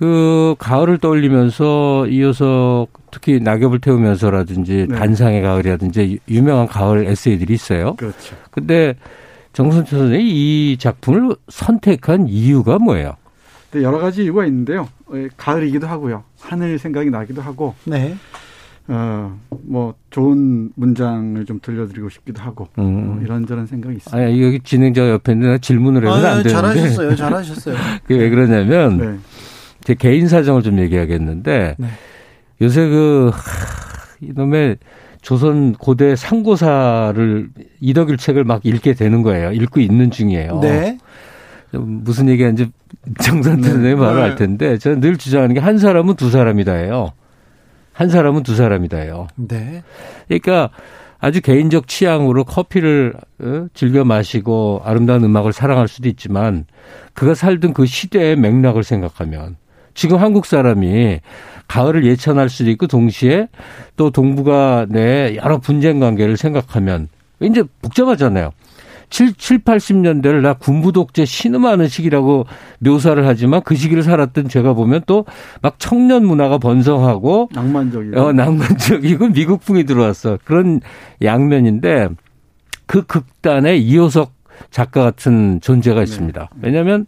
그 0.02 0.56
가을을 0.58 0.98
떠올리면서 0.98 2.08
이어서 2.08 2.88
특히 3.12 3.38
낙엽을 3.38 3.78
태우면서라든지 3.78 4.86
네. 4.88 4.96
단상의 4.96 5.42
가을이라든지 5.42 6.18
유명한 6.28 6.66
가을 6.66 7.06
에세이들이 7.06 7.54
있어요. 7.54 7.94
그렇죠. 7.94 8.34
근데 8.50 8.96
정선태 9.52 9.96
선생이 9.96 10.24
이 10.72 10.76
작품을 10.76 11.36
선택한 11.48 12.26
이유가 12.26 12.80
뭐예요? 12.80 13.14
네, 13.70 13.84
여러 13.84 14.00
가지 14.00 14.24
이유가 14.24 14.44
있는데요. 14.44 14.88
예, 15.14 15.28
가을이기도 15.36 15.86
하고요. 15.86 16.24
하늘 16.40 16.80
생각이 16.80 17.08
나기도 17.08 17.40
하고. 17.40 17.76
네. 17.84 18.16
어, 18.88 19.38
뭐, 19.62 19.94
좋은 20.10 20.70
문장을 20.74 21.44
좀 21.44 21.60
들려드리고 21.62 22.08
싶기도 22.08 22.42
하고, 22.42 22.66
음. 22.78 23.06
뭐 23.06 23.22
이런저런 23.22 23.66
생각이 23.66 23.96
있습니다. 23.96 24.18
아 24.18 24.28
여기 24.28 24.58
진행자 24.58 25.08
옆에 25.08 25.32
있는 25.32 25.60
질문을 25.60 26.02
해서 26.02 26.12
아, 26.12 26.16
안 26.16 26.42
되는데. 26.42 26.48
잘하셨어요. 26.48 27.14
잘하셨어요. 27.14 27.76
그게 28.02 28.16
왜 28.16 28.28
그러냐면, 28.28 28.96
네. 28.98 29.18
제 29.84 29.94
개인 29.94 30.28
사정을 30.28 30.62
좀 30.62 30.78
얘기하겠는데, 30.78 31.76
네. 31.78 31.86
요새 32.60 32.88
그, 32.88 33.30
하, 33.32 33.40
이놈의 34.20 34.78
조선 35.20 35.72
고대 35.72 36.16
상고사를 36.16 37.48
이덕일 37.80 38.16
책을 38.16 38.44
막 38.44 38.64
읽게 38.64 38.94
되는 38.94 39.22
거예요. 39.22 39.52
읽고 39.52 39.80
있는 39.80 40.10
중이에요. 40.10 40.60
네. 40.60 40.98
무슨 41.72 42.28
얘기하는지 42.28 42.70
정선태 43.20 43.62
네. 43.62 43.68
선생님 43.68 43.98
말을 43.98 44.16
네. 44.16 44.22
알 44.22 44.36
텐데, 44.36 44.78
저는 44.78 45.00
늘 45.00 45.16
주장하는 45.16 45.54
게 45.54 45.60
한 45.60 45.78
사람은 45.78 46.14
두 46.14 46.30
사람이다예요. 46.30 47.12
한 47.92 48.08
사람은 48.08 48.42
두 48.42 48.54
사람이다요. 48.54 49.28
네. 49.36 49.82
그러니까 50.28 50.70
아주 51.18 51.40
개인적 51.40 51.86
취향으로 51.86 52.44
커피를 52.44 53.14
어, 53.40 53.66
즐겨 53.74 54.04
마시고 54.04 54.82
아름다운 54.84 55.22
음악을 55.22 55.52
사랑할 55.52 55.86
수도 55.86 56.08
있지만 56.08 56.64
그가 57.12 57.34
살던 57.34 57.74
그 57.74 57.86
시대의 57.86 58.34
맥락을 58.36 58.82
생각하면 58.82 59.56
지금 59.94 60.18
한국 60.18 60.46
사람이 60.46 61.20
가을을 61.68 62.04
예찬할 62.04 62.48
수도 62.48 62.70
있고 62.70 62.86
동시에 62.86 63.48
또 63.96 64.10
동북아 64.10 64.86
내 64.88 65.36
여러 65.36 65.58
분쟁 65.58 66.00
관계를 66.00 66.36
생각하면 66.36 67.08
이제 67.40 67.62
복잡하잖아요. 67.80 68.52
7, 69.10 69.34
7, 69.34 69.58
80년대를 69.58 70.40
나 70.40 70.54
군부 70.54 70.90
독재 70.90 71.26
신음하는 71.26 71.86
시기라고 71.86 72.46
묘사를 72.78 73.26
하지만 73.26 73.60
그 73.62 73.74
시기를 73.74 74.02
살았던 74.02 74.48
제가 74.48 74.72
보면 74.72 75.02
또 75.06 75.26
막 75.60 75.78
청년 75.78 76.24
문화가 76.24 76.56
번성하고 76.58 77.50
낭만적이고 77.52 78.18
어, 78.20 78.32
낭만적이고 78.32 79.28
미국풍이 79.28 79.84
들어왔어. 79.84 80.38
그런 80.44 80.80
양면인데 81.22 82.08
그 82.86 83.04
극단에 83.06 83.76
이호석 83.76 84.32
작가 84.70 85.02
같은 85.02 85.60
존재가 85.60 85.96
네. 85.96 86.02
있습니다. 86.04 86.48
왜냐하면 86.62 87.06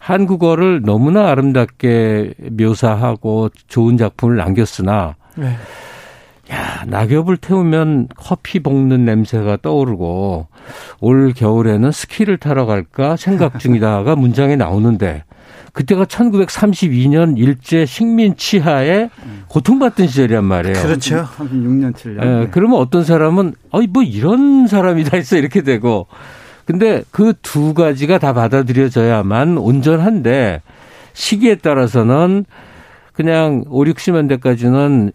한국어를 0.00 0.80
너무나 0.82 1.28
아름답게 1.28 2.34
묘사하고 2.52 3.50
좋은 3.68 3.98
작품을 3.98 4.36
남겼으나 4.36 5.14
네. 5.36 5.54
야, 6.52 6.84
낙엽을 6.88 7.36
태우면 7.36 8.08
커피 8.16 8.60
볶는 8.60 9.04
냄새가 9.04 9.58
떠오르고 9.58 10.48
올 11.00 11.32
겨울에는 11.32 11.92
스키를 11.92 12.38
타러 12.38 12.66
갈까 12.66 13.16
생각 13.16 13.60
중이다가 13.60 14.16
문장에 14.16 14.56
나오는데 14.56 15.22
그때가 15.72 16.06
1932년 16.06 17.38
일제 17.38 17.86
식민 17.86 18.34
치하에 18.36 19.10
고통받던 19.46 20.08
시절이란 20.08 20.44
말이에요. 20.44 20.82
그렇죠. 20.82 21.28
36년 21.36 21.94
7년. 21.94 22.24
예, 22.24 22.48
그러면 22.50 22.80
어떤 22.80 23.04
사람은 23.04 23.54
어이 23.70 23.86
뭐 23.86 24.02
이런 24.02 24.66
사람이 24.66 25.04
다 25.04 25.16
있어 25.18 25.36
이렇게 25.36 25.62
되고 25.62 26.08
근데 26.70 27.02
그 27.10 27.32
두 27.42 27.74
가지가 27.74 28.18
다 28.18 28.32
받아들여져야만 28.32 29.58
온전한데 29.58 30.62
시기에 31.14 31.56
따라서는 31.56 32.44
그냥 33.12 33.64
5, 33.68 33.84
60년대까지는 33.84 35.12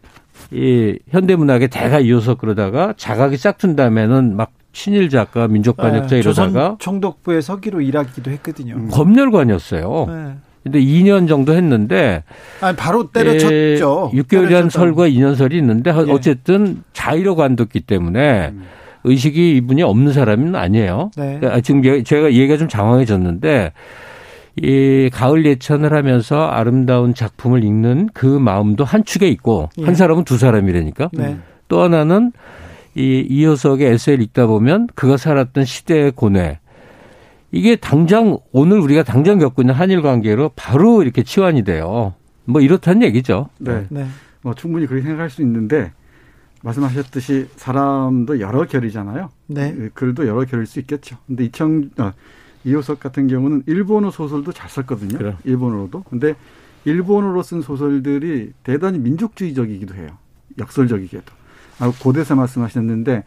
이 0.51 0.99
현대문학의 1.09 1.69
대가 1.69 1.99
이어서 1.99 2.35
그러다가 2.35 2.93
자각이 2.97 3.37
싹튼 3.37 3.77
다음에는 3.77 4.35
막 4.35 4.51
친일 4.73 5.09
작가, 5.09 5.47
민족 5.47 5.77
반역자 5.77 6.15
네, 6.15 6.19
이러다가 6.19 6.75
총독부에 6.79 7.39
서기로 7.39 7.79
일하기도 7.79 8.29
했거든요. 8.31 8.75
음. 8.75 8.89
검열관이었어요. 8.89 10.05
네. 10.09 10.35
근데 10.61 10.79
2년 10.81 11.29
정도 11.29 11.53
했는데 11.53 12.23
아니 12.59 12.75
바로 12.75 13.11
때려쳤죠. 13.11 14.11
예, 14.13 14.21
6개월이란 14.21 14.69
설과 14.69 15.07
2년 15.07 15.35
설이 15.35 15.57
있는데 15.57 15.91
예. 15.91 16.11
어쨌든 16.11 16.83
자의로 16.91 17.35
관뒀기 17.35 17.81
때문에 17.81 18.49
음. 18.49 18.63
의식이 19.05 19.57
이분이 19.57 19.83
없는 19.83 20.13
사람은 20.13 20.55
아니에요. 20.55 21.11
네. 21.15 21.37
그러니까 21.39 21.61
지금 21.61 22.03
제가 22.03 22.33
얘기가 22.33 22.57
좀 22.57 22.67
장황해졌는데 22.67 23.71
이 24.57 25.09
가을 25.11 25.45
예천을 25.45 25.93
하면서 25.93 26.47
아름다운 26.47 27.13
작품을 27.13 27.63
읽는 27.63 28.09
그 28.13 28.25
마음도 28.25 28.83
한 28.83 29.03
축에 29.03 29.27
있고 29.29 29.69
예. 29.79 29.83
한 29.83 29.95
사람은 29.95 30.23
두 30.23 30.37
사람이라니까. 30.37 31.09
네. 31.13 31.37
또 31.67 31.81
하나는 31.81 32.31
이 32.95 33.25
이효석의 33.29 33.87
에세이를 33.91 34.23
읽다 34.25 34.47
보면 34.47 34.87
그가 34.95 35.17
살았던 35.17 35.65
시대의 35.65 36.11
고뇌 36.11 36.59
이게 37.51 37.75
당장 37.75 38.37
오늘 38.51 38.79
우리가 38.79 39.03
당장 39.03 39.39
겪고 39.39 39.61
있는 39.61 39.73
한일 39.73 40.01
관계로 40.01 40.51
바로 40.55 41.03
이렇게 41.03 41.23
치환이 41.23 41.63
돼요. 41.63 42.13
뭐 42.45 42.61
이렇다는 42.61 43.03
얘기죠. 43.03 43.49
네. 43.57 43.85
네. 43.89 44.05
뭐 44.41 44.53
충분히 44.53 44.85
그렇게 44.85 45.03
생각할 45.03 45.29
수 45.29 45.41
있는데 45.41 45.91
말씀하셨듯이 46.65 47.47
사람도 47.55 48.39
여러 48.39 48.65
결이잖아요. 48.65 49.29
네. 49.47 49.89
글도 49.93 50.27
여러 50.27 50.45
결일 50.45 50.65
수 50.65 50.79
있겠죠. 50.79 51.17
근데 51.27 51.45
이청 51.45 51.91
어, 51.97 52.11
이호석 52.63 52.99
같은 52.99 53.27
경우는 53.27 53.63
일본어 53.67 54.09
소설도 54.09 54.51
잘 54.51 54.69
썼거든요. 54.69 55.17
그래. 55.17 55.37
일본어로도. 55.43 56.03
근데 56.03 56.35
일본어로 56.85 57.43
쓴 57.43 57.61
소설들이 57.61 58.53
대단히 58.63 58.97
민족주의적이기도 58.99 59.95
해요. 59.95 60.09
역설적이게도. 60.57 61.31
아, 61.79 61.91
고대사 62.01 62.35
말씀하셨는데 62.35 63.23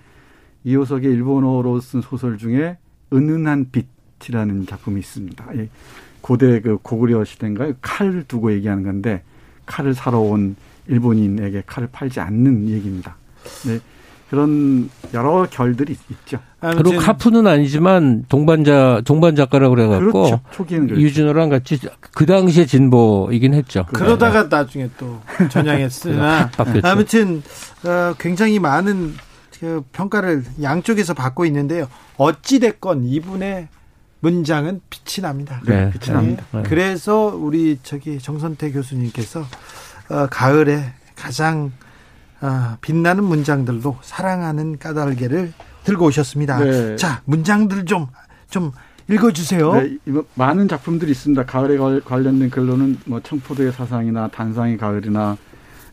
이호석의 0.64 1.11
일본어로 1.11 1.80
쓴 1.80 2.01
소설 2.01 2.39
중에 2.39 2.78
은은한 3.12 3.70
빛이라는 3.70 4.66
작품이 4.66 4.99
있습니다. 4.99 5.47
고대 6.20 6.61
그 6.61 6.78
고구려 6.82 7.24
시대인가요? 7.24 7.74
칼을 7.80 8.24
두고 8.24 8.53
얘기하는 8.53 8.82
건데 8.82 9.22
칼을 9.66 9.95
사러 9.95 10.18
온 10.18 10.57
일본인에게 10.89 11.62
칼을 11.66 11.89
팔지 11.93 12.20
않는 12.20 12.68
얘기입니다. 12.68 13.16
네. 13.66 13.80
그런 14.30 14.90
여러 15.14 15.46
결들이 15.49 15.96
있죠. 16.11 16.38
그리고 16.61 16.99
카프는 16.99 17.46
아니지만 17.46 18.26
동반자 18.28 19.01
동반 19.05 19.34
작가라고 19.36 19.74
그래갖고 19.74 20.12
그렇죠. 20.12 20.40
초기에는 20.51 20.86
그렇죠. 20.88 21.03
유진호랑 21.03 21.49
같이 21.49 21.78
그 22.12 22.26
당시에 22.26 22.66
진보이긴 22.66 23.55
했죠. 23.55 23.86
그러다가 23.92 24.49
네. 24.49 24.49
나중에 24.57 24.90
또 24.99 25.20
전향했으나 25.49 26.51
아무튼 26.84 27.42
어, 27.84 28.14
굉장히 28.18 28.59
많은 28.59 29.14
그 29.61 29.82
평가를 29.92 30.44
양쪽에서 30.62 31.14
받고 31.14 31.46
있는데요. 31.46 31.88
어찌 32.16 32.61
됐건 32.61 33.05
이분의 33.05 33.68
문장은 34.20 34.80
빛이 34.90 35.22
납니다. 35.22 35.61
네, 35.64 35.90
빛이 35.90 36.07
네. 36.07 36.12
납니다. 36.12 36.44
네. 36.53 36.62
그래서 36.64 37.26
우리 37.34 37.78
저기 37.82 38.18
정선태 38.18 38.72
교수님께서 38.72 39.44
어, 40.11 40.26
가을에 40.30 40.92
가장 41.16 41.72
아, 42.41 42.76
빛나는 42.80 43.24
문장들로 43.24 43.97
사랑하는 44.03 44.78
까닭개를 44.78 45.53
들고 45.84 46.07
오셨습니다. 46.07 46.59
네. 46.59 46.97
자, 46.97 47.22
문장들 47.24 47.84
좀, 47.84 48.07
좀 48.49 48.72
읽어주세요. 49.09 49.72
네, 49.74 49.99
많은 50.34 50.68
작품들이 50.68 51.11
있습니다. 51.12 51.45
가을에 51.47 51.78
관련된 52.05 52.51
글로는 52.51 52.99
뭐 53.07 53.20
청포도의 53.20 53.72
사상이나 53.72 54.28
단상의 54.28 54.76
가을이나 54.76 55.36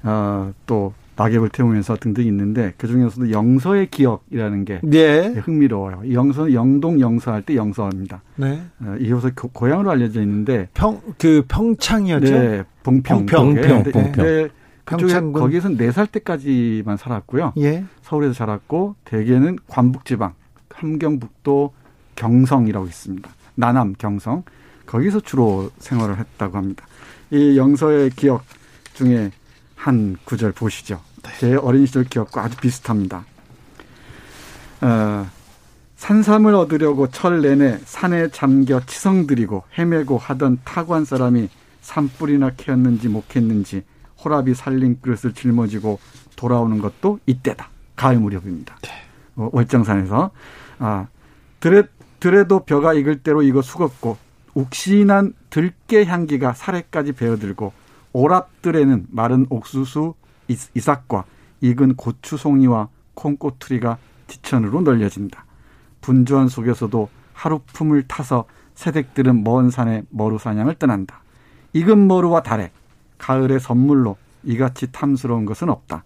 어, 0.03 0.53
또 0.65 0.93
낙엽을 1.15 1.47
태우면서 1.49 1.95
등등 1.95 2.25
있는데 2.25 2.73
그 2.77 2.87
중에서도 2.87 3.31
영서의 3.31 3.89
기억이라는 3.89 4.65
게 4.65 4.81
네. 4.83 5.27
흥미로워요. 5.29 6.11
영서는 6.11 6.53
영동 6.53 6.99
영서할 6.99 7.41
때 7.41 7.55
영서입니다. 7.55 8.21
네. 8.35 8.61
어, 8.81 8.95
이호서 8.99 9.31
고향으로 9.33 9.91
알려져 9.91 10.21
있는데 10.21 10.67
평 10.73 10.99
그 11.17 11.45
평창이었죠. 11.47 12.31
네, 12.31 12.63
봉평, 12.83 13.25
봉평, 13.25 13.53
봉평, 13.53 13.83
네, 13.83 13.91
봉 13.91 14.49
평. 14.86 14.97
네, 14.97 15.03
평창군 15.03 15.41
거기서 15.41 15.69
네살 15.69 16.07
때까지만 16.07 16.97
살았고요. 16.97 17.53
예. 17.57 17.86
서울에서 18.03 18.33
자랐고 18.33 18.95
대개는 19.05 19.57
관북지방 19.67 20.33
함경북도 20.69 21.73
경성이라고 22.15 22.86
있습니다. 22.86 23.29
나남 23.55 23.95
경성 23.97 24.43
거기서 24.86 25.21
주로 25.21 25.71
생활을 25.79 26.17
했다고 26.17 26.57
합니다. 26.57 26.86
이 27.31 27.57
영서의 27.57 28.11
기억 28.11 28.43
중에 28.93 29.31
한 29.75 30.15
구절 30.25 30.51
보시죠. 30.51 31.01
네. 31.23 31.31
제 31.39 31.55
어린 31.55 31.86
시절 31.86 32.03
기억과 32.03 32.43
아주 32.43 32.57
비슷합니다. 32.57 33.25
어, 34.81 35.27
산삼을 35.95 36.53
얻으려고 36.53 37.07
철 37.09 37.41
내내 37.41 37.79
산에 37.86 38.29
잠겨 38.29 38.79
치성들이고 38.86 39.63
헤매고 39.77 40.17
하던 40.17 40.59
타관 40.63 41.05
사람이 41.05 41.49
산불이나 41.81 42.51
캐었는지 42.57 43.07
못했는지 43.07 43.83
호랍이 44.26 44.55
살린 44.55 44.99
그릇을 45.01 45.34
짊어지고 45.34 45.99
돌아오는 46.36 46.80
것도 46.80 47.19
이때다. 47.28 47.69
가을 47.95 48.17
무렵입니다. 48.17 48.76
네. 48.82 48.89
어, 49.36 49.49
월정산에서 49.53 50.32
아 50.80 51.07
들에 51.59 51.84
들에도 52.19 52.65
벼가 52.65 52.93
익을 52.93 53.19
대로 53.19 53.43
익어 53.43 53.61
수겁고 53.61 54.17
욱신한 54.55 55.34
들깨 55.49 56.05
향기가 56.05 56.53
사례까지 56.53 57.11
배어들고 57.13 57.71
오랍들에는 58.13 59.07
마른 59.09 59.45
옥수수 59.49 60.15
이삭과 60.47 61.26
익은 61.61 61.95
고추 61.95 62.38
송이와 62.38 62.89
콩꼬투리가 63.13 63.97
지천으로 64.28 64.82
널려진다. 64.82 65.45
분주한 66.01 66.47
속에서도 66.47 67.09
하루 67.34 67.59
품을 67.73 68.07
타서 68.07 68.45
새댁들은 68.76 69.43
먼 69.43 69.69
산에 69.69 70.03
머루 70.09 70.38
사냥을 70.38 70.76
떠난다. 70.76 71.21
익은 71.73 72.07
머루와 72.07 72.43
달에 72.43 72.71
가을의 73.26 73.59
선물로 73.59 74.17
이같이 74.43 74.91
탐스러운 74.91 75.45
것은 75.45 75.69
없다. 75.69 76.03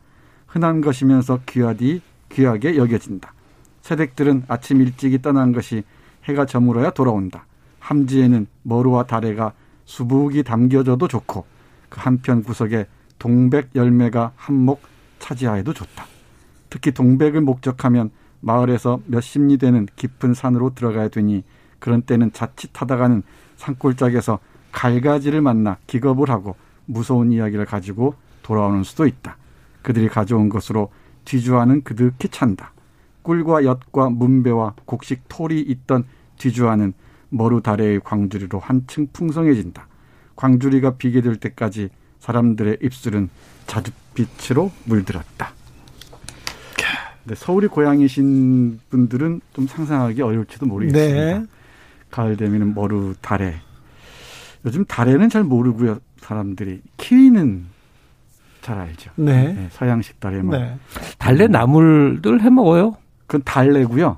흔한 0.47 0.79
것이면서 0.79 1.41
귀하디 1.45 2.01
귀하게 2.29 2.77
여겨진다. 2.77 3.33
새댁들은 3.81 4.43
아침 4.47 4.79
일찍이 4.79 5.21
떠난 5.21 5.51
것이 5.51 5.83
해가 6.23 6.45
저물어야 6.45 6.91
돌아온다. 6.91 7.45
함지에는 7.79 8.47
머루와 8.63 9.03
다래가 9.03 9.51
수북이 9.83 10.43
담겨져도 10.43 11.09
좋고 11.09 11.45
그 11.89 11.99
한편 11.99 12.41
구석에 12.41 12.87
동백 13.17 13.71
열매가 13.75 14.31
한몫 14.37 14.79
차지하여도 15.19 15.73
좋다. 15.73 16.05
특히 16.69 16.91
동백을 16.91 17.41
목적하면 17.41 18.11
마을에서 18.39 19.01
몇십 19.07 19.41
리 19.41 19.57
되는 19.57 19.87
깊은 19.97 20.33
산으로 20.33 20.73
들어가야 20.73 21.09
되니 21.09 21.43
그런 21.79 22.01
때는 22.01 22.31
자칫하다가는 22.31 23.23
산골짜기에서 23.57 24.39
갈가지를 24.71 25.41
만나 25.41 25.77
기겁을 25.85 26.29
하고 26.29 26.55
무서운 26.89 27.31
이야기를 27.31 27.65
가지고 27.65 28.15
돌아오는 28.41 28.83
수도 28.83 29.05
있다. 29.05 29.37
그들이 29.83 30.09
가져온 30.09 30.49
것으로 30.49 30.89
뒤주하는 31.23 31.83
그득히 31.83 32.27
찬다. 32.29 32.73
꿀과 33.21 33.63
엿과 33.63 34.09
문배와 34.09 34.73
곡식 34.85 35.23
톨이 35.27 35.61
있던 35.61 36.05
뒤주하는 36.37 36.93
머루 37.29 37.61
다래의 37.61 38.01
광주리로 38.03 38.59
한층 38.59 39.07
풍성해진다. 39.13 39.87
광주리가 40.35 40.95
비게 40.95 41.21
될 41.21 41.35
때까지 41.35 41.89
사람들의 42.19 42.79
입술은 42.81 43.29
자줏빛으로 43.67 44.71
물들었다. 44.85 45.53
네, 47.25 47.35
서울이 47.35 47.67
고향이신 47.67 48.79
분들은 48.89 49.41
좀 49.53 49.67
상상하기 49.67 50.21
어려울지도 50.23 50.65
모르겠습니다. 50.65 51.39
네. 51.39 51.45
가을 52.09 52.35
되면 52.35 52.73
머루 52.73 53.13
다래. 53.21 53.61
요즘 54.65 54.85
다래는 54.85 55.29
잘 55.29 55.43
모르고요. 55.43 55.99
사람들이 56.17 56.81
키위는 56.97 57.65
잘 58.61 58.77
알죠. 58.77 59.11
네. 59.15 59.53
네 59.53 59.67
서양식 59.71 60.19
다래 60.19 60.41
뭐. 60.41 60.57
네. 60.57 60.75
달래 61.17 61.47
나물들 61.47 62.41
해 62.41 62.49
먹어요? 62.49 62.97
그건 63.25 63.41
달래고요. 63.43 64.17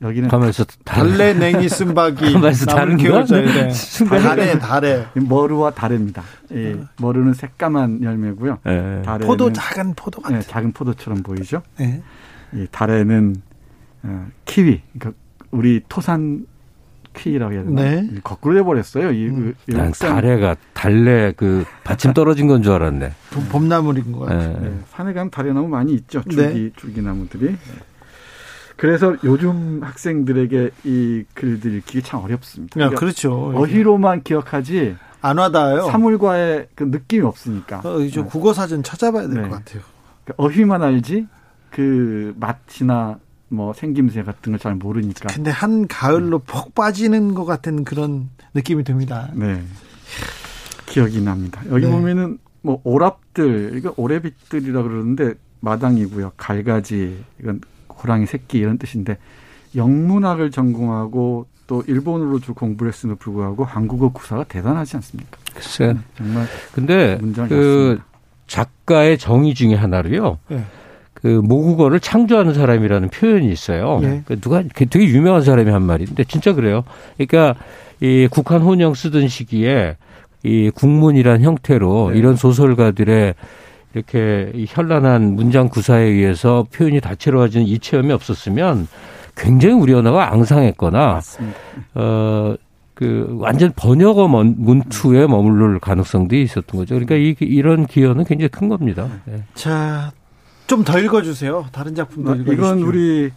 여기는 0.00 0.28
가면서 0.28 0.64
달래 0.84 1.34
냉이 1.34 1.68
쓴박이 1.68 2.32
가면서 2.34 2.66
다른 2.66 2.96
기억자에 2.96 3.44
달래 4.22 4.58
달래 4.58 5.06
머루와 5.14 5.72
다래입니다. 5.72 6.22
예, 6.52 6.74
어. 6.74 6.84
머루는 7.00 7.34
새까만 7.34 8.02
열매고요. 8.02 8.58
네. 8.64 9.02
포도 9.22 9.52
작은 9.52 9.94
포도 9.94 10.20
같은 10.20 10.38
네, 10.38 10.46
작은 10.46 10.72
포도처럼 10.72 11.22
보이죠. 11.24 11.62
네. 11.78 12.00
이 12.52 12.66
달에는 12.70 13.34
어, 14.04 14.26
키위, 14.44 14.82
그러니까 14.96 15.20
우리 15.50 15.80
토산 15.88 16.46
키위라고 17.18 17.52
해야 17.52 17.64
되나? 17.64 17.82
네. 17.82 18.08
거꾸로 18.22 18.56
해버렸어요. 18.58 19.12
이, 19.12 19.26
음. 19.28 19.54
이난 19.68 19.92
달래가 19.92 20.56
달래 20.72 21.32
그 21.36 21.64
받침 21.84 22.14
떨어진 22.14 22.46
건 22.46 22.62
줄 22.62 22.72
알았네. 22.72 23.12
봄나물인 23.50 24.12
것 24.12 24.20
같아요. 24.20 24.58
네. 24.60 24.68
네. 24.70 24.78
산에 24.90 25.12
가면 25.12 25.30
달래나무 25.30 25.68
많이 25.68 25.92
있죠. 25.94 26.22
줄기 26.28 26.64
네. 26.64 26.70
줄기나무들이. 26.76 27.56
그래서 28.76 29.16
요즘 29.24 29.80
학생들에게 29.82 30.70
이 30.84 31.24
글들 31.34 31.74
읽기 31.78 32.02
참 32.02 32.20
어렵습니다. 32.20 32.80
야, 32.80 32.90
그렇죠. 32.90 33.52
어휘로만 33.54 34.22
기억하지 34.22 34.96
안 35.20 35.38
와닿아요. 35.38 35.86
사물과의 35.90 36.68
그 36.76 36.84
느낌이 36.84 37.22
없으니까. 37.26 37.80
어, 37.84 37.98
이제 38.00 38.22
네. 38.22 38.28
국어 38.28 38.52
사전 38.52 38.82
찾아봐야 38.84 39.26
될것 39.26 39.42
네. 39.44 39.50
같아요. 39.50 39.82
그러니까 40.24 40.34
어휘만 40.36 40.82
알지 40.82 41.26
그 41.70 42.34
맛이나 42.38 43.18
뭐 43.48 43.72
생김새 43.72 44.22
같은 44.22 44.52
걸 44.52 44.58
잘 44.58 44.74
모르니까. 44.74 45.28
근데 45.32 45.50
한 45.50 45.86
가을로 45.86 46.40
푹 46.40 46.74
빠지는 46.74 47.34
것 47.34 47.44
같은 47.44 47.84
그런 47.84 48.28
느낌이 48.54 48.84
듭니다. 48.84 49.30
네. 49.34 49.62
기억이 50.86 51.20
납니다. 51.22 51.60
여기 51.70 51.86
네. 51.86 51.90
보면은 51.92 52.38
뭐 52.62 52.80
오랍들, 52.84 53.72
이거 53.76 53.94
오래빛들이라 53.96 54.82
그러는데 54.82 55.34
마당이고요. 55.60 56.32
갈가지, 56.36 57.22
이건 57.40 57.60
호랑이 58.02 58.26
새끼 58.26 58.58
이런 58.58 58.78
뜻인데 58.78 59.18
영문학을 59.76 60.50
전공하고 60.50 61.46
또 61.66 61.82
일본어로 61.86 62.40
주 62.40 62.54
공부를 62.54 62.92
했음에도 62.92 63.18
불구하고 63.18 63.64
한국어 63.64 64.08
구사가 64.10 64.44
대단하지 64.44 64.96
않습니까? 64.96 65.38
글쎄. 65.54 65.94
정말. 66.16 66.46
근데 66.72 67.18
그 67.48 68.00
작가의 68.46 69.18
정의 69.18 69.54
중에 69.54 69.74
하나로요. 69.74 70.38
네. 70.48 70.64
그 71.20 71.26
모국어를 71.26 71.98
창조하는 71.98 72.54
사람이라는 72.54 73.08
표현이 73.08 73.50
있어요. 73.50 73.98
네. 74.00 74.22
그 74.24 74.40
누가 74.40 74.62
되게 74.62 75.04
유명한 75.06 75.42
사람이 75.42 75.70
한 75.70 75.82
말인데 75.82 76.24
진짜 76.24 76.52
그래요. 76.52 76.84
그러니까 77.16 77.58
이 78.00 78.28
국한 78.30 78.62
혼영 78.62 78.94
쓰던 78.94 79.26
시기에 79.26 79.96
이 80.44 80.70
국문이란 80.72 81.42
형태로 81.42 82.10
네. 82.12 82.18
이런 82.18 82.36
소설가들의 82.36 83.34
이렇게 83.94 84.52
현란한 84.68 85.34
문장 85.34 85.68
구사에 85.68 86.04
의해서 86.04 86.66
표현이 86.72 87.00
다채로워지는 87.00 87.66
이 87.66 87.80
체험이 87.80 88.12
없었으면 88.12 88.86
굉장히 89.36 89.74
우리 89.74 89.94
언어가 89.94 90.32
앙상했거나 90.32 90.98
맞습니다. 90.98 91.58
어. 91.94 92.54
그 92.94 93.36
완전 93.38 93.72
번역어 93.76 94.26
문투에 94.26 95.28
머물러 95.28 95.78
가능성도 95.78 96.34
있었던 96.34 96.80
거죠. 96.80 96.96
그러니까 96.96 97.14
이, 97.14 97.36
이런 97.46 97.86
기여는 97.86 98.24
굉장히 98.24 98.48
큰 98.48 98.68
겁니다. 98.68 99.06
네. 99.24 99.40
자, 99.54 100.10
좀 100.68 100.84
더 100.84 100.98
읽어주세요. 101.00 101.66
다른 101.72 101.94
작품도 101.94 102.34
읽어주십시오. 102.36 102.54
이건 102.54 102.82
우리 102.82 103.30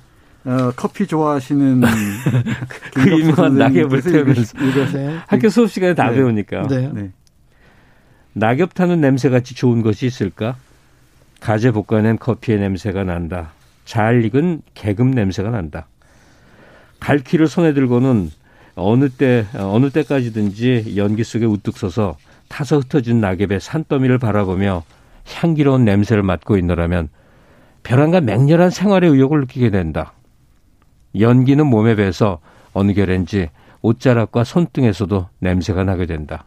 어, 0.43 0.71
커피 0.75 1.07
좋아하시는 1.07 1.82
그 2.93 3.19
유명한 3.19 3.57
낙엽을 3.57 4.01
태우면서 4.01 4.57
학교 5.27 5.49
수업 5.49 5.71
시간에 5.71 5.95
다 5.95 6.09
네. 6.09 6.17
배우니까. 6.17 6.67
네. 6.67 6.89
네. 6.93 7.11
낙엽 8.34 8.73
타는 8.73 9.01
냄새 9.01 9.29
같이 9.29 9.55
좋은 9.55 9.82
것이 9.82 10.05
있을까? 10.05 10.55
가재 11.39 11.71
볶아낸 11.71 12.17
커피의 12.17 12.59
냄새가 12.59 13.03
난다. 13.03 13.53
잘 13.86 14.23
익은 14.25 14.61
개금 14.73 15.11
냄새가 15.11 15.49
난다. 15.49 15.88
갈퀴를 16.99 17.47
손에 17.47 17.73
들고는 17.73 18.29
어느 18.75 19.09
때 19.09 19.45
어느 19.55 19.89
때까지든지 19.89 20.93
연기 20.97 21.23
속에 21.23 21.45
우뚝 21.45 21.77
서서 21.77 22.17
타서 22.47 22.79
흩어진 22.79 23.19
낙엽의 23.21 23.59
산더미를 23.59 24.17
바라보며 24.17 24.84
향기로운 25.25 25.84
냄새를 25.86 26.23
맡고 26.23 26.57
있노라면 26.57 27.09
벼랑과 27.84 28.21
맹렬한 28.21 28.69
생활의 28.69 29.09
의욕을 29.09 29.41
느끼게 29.41 29.69
된다. 29.69 30.13
연기는 31.19 31.65
몸에 31.65 31.95
배서 31.95 32.39
어느 32.73 32.93
결인지 32.93 33.49
옷자락과 33.82 34.43
손등에서도 34.43 35.27
냄새가 35.39 35.84
나게 35.84 36.05
된다. 36.05 36.45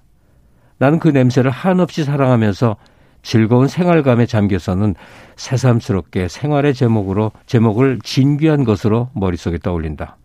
나는 0.78 0.98
그 0.98 1.08
냄새를 1.08 1.50
한없이 1.50 2.04
사랑하면서 2.04 2.76
즐거운 3.22 3.68
생활감에 3.68 4.26
잠겨서는 4.26 4.94
새삼스럽게 5.36 6.28
생활의 6.28 6.74
제목으로 6.74 7.32
제목을 7.46 8.00
진귀한 8.02 8.64
것으로 8.64 9.08
머릿속에 9.14 9.58
떠올린다. 9.58 10.16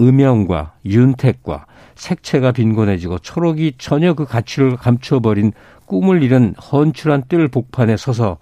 음영과 0.00 0.74
윤택과 0.84 1.66
색채가 1.94 2.52
빈곤해지고 2.52 3.20
초록이 3.20 3.74
전혀 3.78 4.14
그 4.14 4.24
가치를 4.24 4.76
감춰버린 4.76 5.52
꿈을 5.86 6.22
잃은 6.22 6.54
헌출한 6.56 7.24
뜰 7.28 7.46
복판에 7.46 7.96
서서 7.96 8.38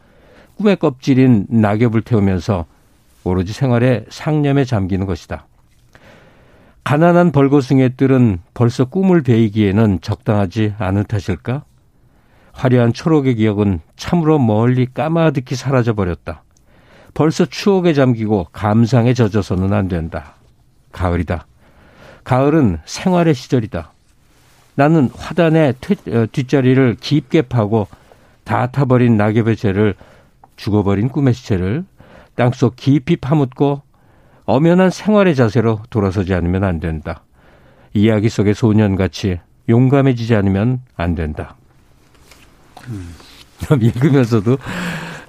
꿈의 0.57 0.77
껍질인 0.77 1.47
낙엽을 1.49 2.03
태우면서 2.03 2.67
오로지 3.25 3.53
생활의 3.53 4.07
상념에 4.09 4.65
잠기는 4.65 5.07
것이다. 5.07 5.47
가난한 6.85 7.31
벌거숭이의 7.33 7.97
뜰은 7.97 8.41
벌써 8.55 8.85
꿈을 8.85 9.23
베이기에는 9.23 10.01
적당하지 10.01 10.75
않은 10.79 11.05
탓일까? 11.05 11.65
화려한 12.53 12.93
초록의 12.93 13.37
기억은 13.37 13.81
참으로 13.97 14.39
멀리 14.39 14.87
까마득히 14.87 15.55
사라져 15.55 15.95
버렸다. 15.95 16.43
벌써 17.15 17.45
추억에 17.45 17.93
잠기고 17.93 18.49
감상에 18.53 19.15
젖어서는 19.15 19.73
안 19.73 19.89
된다. 19.89 20.35
가을이다. 20.93 21.47
가을은 22.25 22.79
생활의 22.85 23.35
시절이다. 23.35 23.93
나는 24.75 25.11
화단의 25.15 25.75
어, 26.11 26.27
뒷자리를 26.31 26.97
깊게 27.01 27.43
파고 27.43 27.89
다 28.45 28.67
타버린 28.69 29.17
낙엽의 29.17 29.57
죄를 29.57 29.95
죽어버린 30.67 31.09
꿈의 31.09 31.35
시체를 31.35 31.85
땅속 32.37 32.77
깊이 32.77 33.17
파묻고 33.17 33.83
엄연한 34.45 34.91
생활의 34.91 35.35
자세로 35.35 35.81
돌아서지 35.91 36.35
않으면 36.35 36.63
안 36.63 36.79
된다. 36.79 37.25
이야기 37.95 38.29
속의 38.29 38.55
소년같이 38.55 39.41
용감해지지 39.69 40.37
않으면 40.37 40.83
안 40.97 41.15
된다. 41.17 41.57
음. 42.89 43.13
읽으면서도 43.81 44.57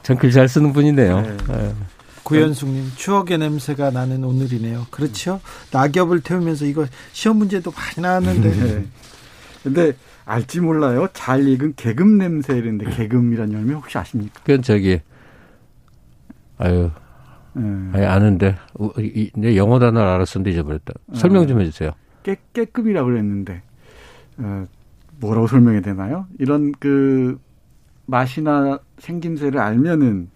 참 0.04 0.18
글 0.18 0.32
잘 0.32 0.48
쓰는 0.48 0.72
분이네요. 0.72 1.22
네. 1.22 1.38
네. 1.48 1.74
구현숙님 2.24 2.92
추억의 2.96 3.38
냄새가 3.40 3.90
나는 3.90 4.24
오늘이네요. 4.24 4.86
그렇죠? 4.92 5.42
낙엽을 5.72 6.22
태우면서 6.22 6.66
이거 6.66 6.86
시험 7.12 7.38
문제도 7.38 7.72
많이 7.72 8.02
나왔는데. 8.02 8.50
네. 8.52 8.86
근데 9.64 9.94
알지 10.26 10.60
몰라요. 10.62 11.08
잘 11.14 11.48
익은 11.48 11.74
개금 11.76 12.18
냄새 12.20 12.56
이런데 12.56 12.86
개금이란 12.96 13.52
열매 13.54 13.74
혹시 13.74 13.98
아십니까? 13.98 14.40
그건 14.44 14.62
저기 14.62 15.00
아유. 16.58 16.90
음. 17.56 17.92
아니, 17.94 18.06
아는데. 18.06 18.56
내 19.36 19.56
영어 19.58 19.80
단어를 19.80 20.08
알았었는데 20.08 20.52
잊어버렸다. 20.52 20.94
설명 21.14 21.48
좀 21.48 21.62
해주세요. 21.62 21.92
깨, 22.24 22.38
깨급이라고 22.54 23.10
그랬는데, 23.10 23.62
어, 24.38 24.66
뭐라고 25.20 25.48
설명해야 25.48 25.82
되나요? 25.82 26.26
이런 26.40 26.72
그, 26.80 27.40
맛이나 28.06 28.80
생김새를 29.00 29.60
알면은 29.60 30.30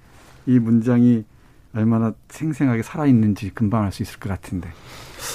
이 0.46 0.60
문장이 0.60 1.26
얼마나 1.76 2.14
생생하게 2.30 2.82
살아있는지 2.82 3.52
금방 3.54 3.84
알 3.84 3.92
수 3.92 4.02
있을 4.04 4.20
것 4.20 4.30
같은데 4.30 4.70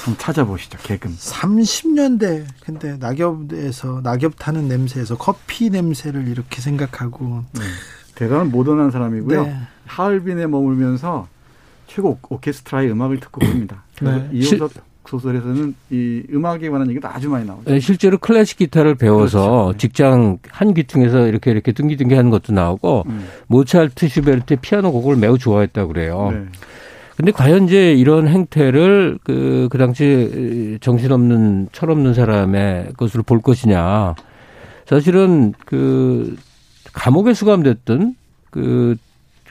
한번 0.04 0.18
찾아보시죠. 0.18 0.78
개금. 0.82 1.10
30년대 1.12 2.46
근데 2.64 2.96
낙엽에서 2.96 4.00
낙엽 4.02 4.38
타는 4.38 4.66
냄새에서 4.68 5.16
커피 5.18 5.68
냄새를 5.70 6.26
이렇게 6.28 6.60
생각하고 6.62 7.44
네. 7.52 7.60
대단한 8.14 8.50
모던한 8.50 8.90
사람이고요. 8.90 9.42
네. 9.44 9.56
하얼빈에 9.86 10.46
머물면서 10.46 11.28
최고 11.86 12.18
오케스트라의 12.28 12.90
음악을 12.90 13.20
듣고 13.20 13.44
옵니다. 13.46 13.82
네. 14.00 14.28
이호석 14.32 14.72
소설에서는 15.06 15.74
이 15.90 16.22
음악에 16.32 16.70
관한 16.70 16.88
얘기도 16.90 17.08
아주 17.08 17.28
많이 17.28 17.44
나오죠. 17.44 17.70
네, 17.70 17.80
실제로 17.80 18.18
클래식 18.18 18.58
기타를 18.58 18.94
배워서 18.94 19.40
그렇죠. 19.40 19.72
네. 19.72 19.78
직장 19.78 20.38
한 20.48 20.74
귀퉁에서 20.74 21.26
이렇게 21.26 21.50
이렇게 21.50 21.72
둥기둥기 21.72 22.14
하는 22.14 22.30
것도 22.30 22.52
나오고 22.52 23.04
음. 23.06 23.26
모차르트 23.48 24.08
슈베르트 24.08 24.56
피아노 24.62 24.92
곡을 24.92 25.16
매우 25.16 25.38
좋아했다고 25.38 25.88
그래요. 25.92 26.30
네. 26.32 26.44
근데 27.16 27.30
과연 27.30 27.66
이제 27.66 27.92
이런 27.92 28.26
행태를 28.26 29.18
그, 29.22 29.68
그 29.70 29.78
당시 29.78 30.78
정신없는, 30.80 31.68
철없는 31.72 32.14
사람의 32.14 32.94
것으로 32.96 33.22
볼 33.22 33.40
것이냐. 33.42 34.14
사실은 34.86 35.52
그 35.66 36.36
감옥에 36.92 37.34
수감됐던 37.34 38.16
그, 38.50 38.96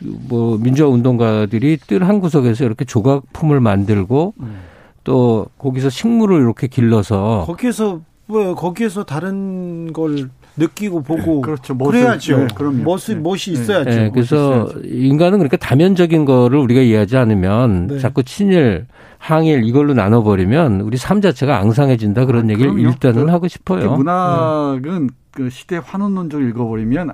뭐, 0.04 0.58
민주화 0.58 0.90
운동가들이 0.90 1.78
뜰 1.88 2.04
한 2.04 2.20
구석에서 2.20 2.66
이렇게 2.66 2.86
조각품을 2.86 3.60
만들고 3.60 4.34
음. 4.40 4.60
또 5.04 5.48
거기서 5.58 5.90
식물을 5.90 6.40
이렇게 6.40 6.68
길러서 6.68 7.44
거기에서 7.48 8.02
뭐 8.28 8.56
거기에서 8.56 9.04
다른 9.04 9.92
걸 9.94 10.30
느끼고 10.58 11.02
보고 11.04 11.36
네, 11.36 11.42
그렇죠. 11.42 11.74
멋을, 11.76 11.92
그래야죠. 11.92 12.38
네, 12.38 12.48
그럼 12.56 12.84
멋이 12.84 13.00
네. 13.10 13.16
멋이 13.16 13.38
있어야죠. 13.48 13.90
네, 13.90 14.10
그래서 14.12 14.66
있어야죠. 14.68 14.80
인간은 14.84 15.38
그러니까 15.40 15.58
다면적인 15.58 16.26
거를 16.26 16.60
우리가 16.60 16.82
이해하지 16.82 17.18
않으면 17.18 17.88
네. 17.88 18.00
자꾸 18.00 18.24
친일 18.24 18.88
항일 19.18 19.64
이걸로 19.64 19.94
나눠 19.94 20.24
버리면 20.24 20.82
우리 20.82 20.98
삶 20.98 21.22
자체가 21.22 21.60
앙상해진다 21.60 22.26
그런 22.26 22.50
아, 22.50 22.54
얘기를 22.54 22.80
일단은 22.80 23.26
그, 23.26 23.32
하고 23.32 23.48
싶어요. 23.48 23.96
문학은 23.96 25.10
그 25.32 25.50
시대 25.50 25.80
환원론적으로 25.84 26.48
읽어버리면 26.50 27.14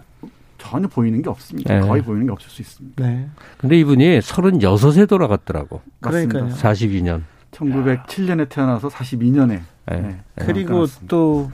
전혀 0.58 0.88
보이는 0.88 1.22
게 1.22 1.30
없습니다. 1.30 1.74
네. 1.74 1.82
거의 1.82 2.02
보이는 2.02 2.26
게 2.26 2.32
없을 2.32 2.50
수 2.50 2.62
있습니다. 2.62 3.06
네. 3.06 3.28
근데 3.58 3.78
이분이 3.80 4.20
36에 4.20 5.08
돌아갔더라고. 5.08 5.82
그러니까요. 6.02 6.50
42년. 6.50 7.22
1907년에 7.52 8.50
태어나서 8.50 8.90
42년에. 8.90 9.62
네. 9.90 10.02
네. 10.02 10.20
그리고 10.36 10.86
또 11.08 11.52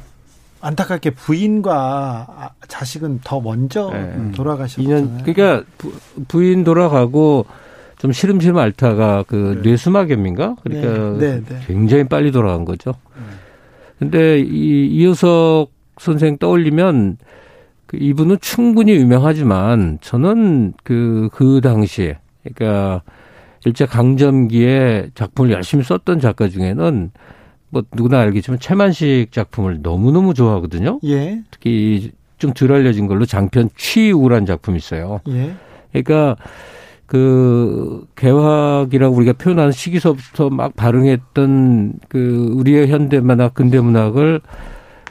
안타깝게 0.61 1.11
부인과 1.11 2.53
자식은 2.67 3.19
더 3.23 3.41
먼저 3.41 3.89
네. 3.91 4.31
돌아가셨잖아요. 4.31 5.23
그러니까 5.25 5.63
부, 6.27 6.43
인 6.43 6.63
돌아가고 6.63 7.45
좀 7.97 8.11
시름시름 8.11 8.57
앓다가 8.57 9.23
그 9.27 9.61
네. 9.61 9.69
뇌수막염인가? 9.69 10.55
그러니까 10.63 11.17
네. 11.17 11.41
네, 11.41 11.43
네. 11.47 11.59
굉장히 11.67 12.05
빨리 12.05 12.31
돌아간 12.31 12.65
거죠. 12.65 12.93
근데 13.99 14.39
이 14.39 14.87
이효석 14.87 15.71
선생 15.97 16.37
떠올리면 16.37 17.17
그 17.17 17.25
이분은 17.99 18.37
충분히 18.41 18.93
유명하지만 18.93 19.99
저는 20.01 20.73
그, 20.83 21.29
그 21.33 21.61
당시에 21.61 22.17
그러니까 22.43 23.03
일제 23.65 23.85
강점기에 23.85 25.11
작품을 25.15 25.51
열심히 25.51 25.83
썼던 25.83 26.19
작가 26.19 26.47
중에는 26.49 27.11
뭐 27.69 27.83
누구나 27.93 28.19
알겠지만 28.19 28.59
최만식 28.59 29.31
작품을 29.31 29.79
너무너무 29.81 30.33
좋아하거든요. 30.33 30.99
예. 31.05 31.41
특히 31.49 32.11
좀 32.37 32.53
덜 32.53 32.73
알려진 32.73 33.07
걸로 33.07 33.25
장편 33.25 33.69
취우란 33.77 34.45
작품이 34.45 34.77
있어요. 34.77 35.21
예. 35.29 35.53
그러니까 35.91 36.35
그 37.05 38.05
개화기라고 38.15 39.15
우리가 39.15 39.33
표현하는 39.33 39.71
시기서부터 39.71 40.49
막 40.49 40.75
발흥했던 40.75 41.93
그 42.09 42.53
우리의 42.53 42.87
현대 42.87 43.19
문학 43.19 43.53
근대 43.53 43.79
문학을 43.79 44.41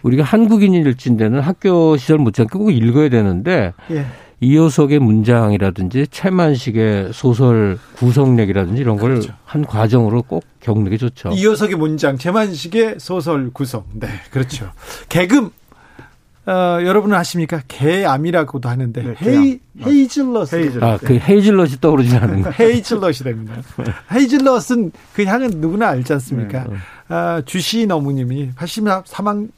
우리가 0.03 0.25
한국인일진데는 0.25 1.41
학교 1.41 1.97
시절 1.97 2.19
못지않게 2.19 2.59
꼭 2.59 2.71
읽어야 2.71 3.09
되는데 3.09 3.73
예. 3.91 4.07
이효석의 4.41 4.99
문장이라든지 4.99 6.09
최만식의 6.11 7.11
소설 7.13 7.79
구성력이라든지 7.95 8.81
이런 8.81 8.97
걸한 8.97 9.21
그렇죠. 9.21 9.35
과정으로 9.69 10.23
꼭 10.23 10.45
겪는 10.61 10.91
게 10.91 10.97
좋죠. 10.97 11.31
이효석의 11.31 11.77
문장, 11.77 12.19
최만식의 12.19 12.97
소설 12.99 13.51
구성. 13.53 13.85
네, 13.93 14.09
그렇죠. 14.33 14.73
개금 15.09 15.51
어, 16.45 16.79
여러분은 16.83 17.17
아십니까? 17.17 17.63
개암이라고도 17.69 18.69
하는데 18.69 19.01
네, 19.01 19.15
헤이 19.23 19.61
헤이즐넛. 19.87 20.53
헤이즐넛. 20.53 20.83
아, 20.83 20.99
그 20.99 21.17
헤이즐넛이 21.17 21.77
떠오르지 21.81 22.17
않는 22.17 22.43
거. 22.43 22.51
헤이즐넛이 22.51 23.15
됩니다. 23.19 23.55
헤이즐넛은 24.13 24.91
그 25.15 25.25
향은 25.25 25.51
누구나 25.61 25.91
알지 25.91 26.13
않습니까? 26.15 26.65
네. 26.65 26.77
아, 27.09 27.43
주시인 27.47 27.93
어머님이 27.93 28.51
83학 28.57 29.49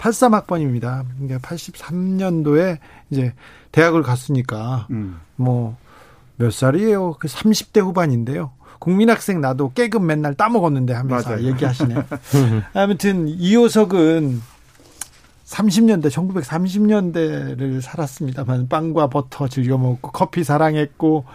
83학번입니다. 0.00 1.04
그러니까 1.18 1.38
83년도에 1.46 2.78
이제 3.10 3.34
대학을 3.72 4.02
갔으니까 4.02 4.86
음. 4.90 5.20
뭐몇 5.36 6.52
살이에요? 6.52 7.16
그 7.18 7.28
30대 7.28 7.80
후반인데요. 7.80 8.52
국민학생 8.78 9.42
나도 9.42 9.72
깨금 9.74 10.06
맨날 10.06 10.34
따먹었는데 10.34 10.94
하면서 10.94 11.30
맞아요. 11.30 11.46
얘기하시네. 11.46 11.94
아무튼 12.72 13.28
이호석은 13.28 14.40
30년대 15.44 16.10
1930년대를 16.10 17.80
살았습니다만 17.82 18.68
빵과 18.68 19.08
버터 19.08 19.48
즐겨 19.48 19.76
먹고 19.76 20.12
커피 20.12 20.44
사랑했고 20.44 21.26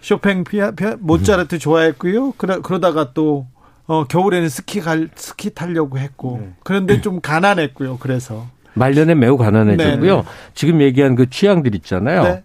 쇼팽 0.00 0.44
피아, 0.44 0.70
피아 0.70 0.96
모차르트 0.98 1.58
좋아했고요. 1.58 2.32
그러, 2.32 2.62
그러다가 2.62 3.12
또 3.12 3.46
어, 3.88 4.04
겨울에는 4.04 4.48
스키 4.48 4.80
갈 4.80 5.08
스키 5.16 5.50
타려고 5.54 5.98
했고 5.98 6.38
네. 6.40 6.52
그런데 6.62 7.00
좀 7.00 7.20
가난했고요. 7.20 7.98
그래서 7.98 8.46
말년에 8.74 9.14
매우 9.16 9.36
가난해졌고요. 9.36 10.16
네, 10.16 10.22
네. 10.22 10.28
지금 10.54 10.80
얘기한 10.80 11.16
그 11.16 11.28
취향들 11.28 11.74
있잖아요. 11.74 12.22
네. 12.22 12.44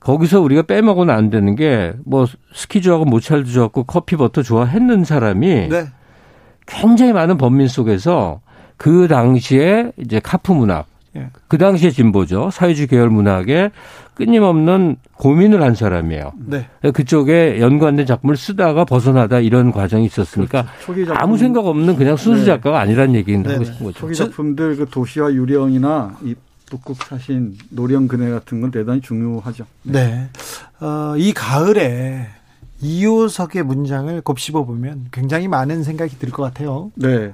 거기서 0.00 0.40
우리가 0.42 0.62
빼먹으면 0.62 1.14
안 1.16 1.30
되는 1.30 1.56
게 1.56 1.94
뭐 2.04 2.26
스키 2.54 2.82
좋아하고 2.82 3.06
모차르트 3.06 3.50
좋아하고 3.50 3.84
커피 3.84 4.16
버터 4.16 4.42
좋아했는 4.42 5.04
사람이 5.04 5.68
네. 5.70 5.86
굉장히 6.66 7.12
많은 7.14 7.38
번민 7.38 7.66
속에서 7.66 8.40
그 8.76 9.08
당시에 9.08 9.92
이제 9.96 10.20
카프 10.20 10.52
문학 10.52 10.86
예. 11.16 11.28
그 11.48 11.58
당시에 11.58 11.90
진보죠. 11.90 12.50
사회주의 12.50 12.88
계열 12.88 13.08
문학에 13.10 13.70
끊임없는 14.14 14.96
고민을 15.12 15.62
한 15.62 15.74
사람이에요. 15.74 16.32
네. 16.46 16.66
그쪽에 16.92 17.60
연관된 17.60 18.06
작품을 18.06 18.36
쓰다가 18.36 18.84
벗어나다 18.84 19.40
이런 19.40 19.70
과정이 19.72 20.06
있었으니까 20.06 20.66
그렇죠. 20.84 21.06
작품, 21.06 21.16
아무 21.22 21.38
생각 21.38 21.66
없는 21.66 21.96
그냥 21.96 22.16
순수 22.16 22.40
네. 22.40 22.46
작가가 22.46 22.80
아니라는 22.80 23.14
얘기는 23.14 23.42
네. 23.42 23.52
하고 23.52 23.64
싶은 23.64 23.86
거죠. 23.86 23.98
초기 23.98 24.14
작품들 24.14 24.76
그 24.76 24.86
도시와 24.90 25.32
유령이나 25.32 26.16
이 26.22 26.34
북극 26.70 26.96
사신 26.96 27.56
노령 27.70 28.08
그네 28.08 28.30
같은 28.30 28.60
건 28.60 28.70
대단히 28.70 29.00
중요하죠. 29.00 29.66
네. 29.82 30.06
네. 30.80 30.86
어, 30.86 31.14
이 31.16 31.32
가을에 31.32 32.26
이호석의 32.80 33.62
문장을 33.62 34.20
곱씹어 34.20 34.64
보면 34.64 35.06
굉장히 35.12 35.48
많은 35.48 35.82
생각이 35.84 36.18
들 36.18 36.30
것 36.30 36.42
같아요. 36.42 36.90
네. 36.96 37.32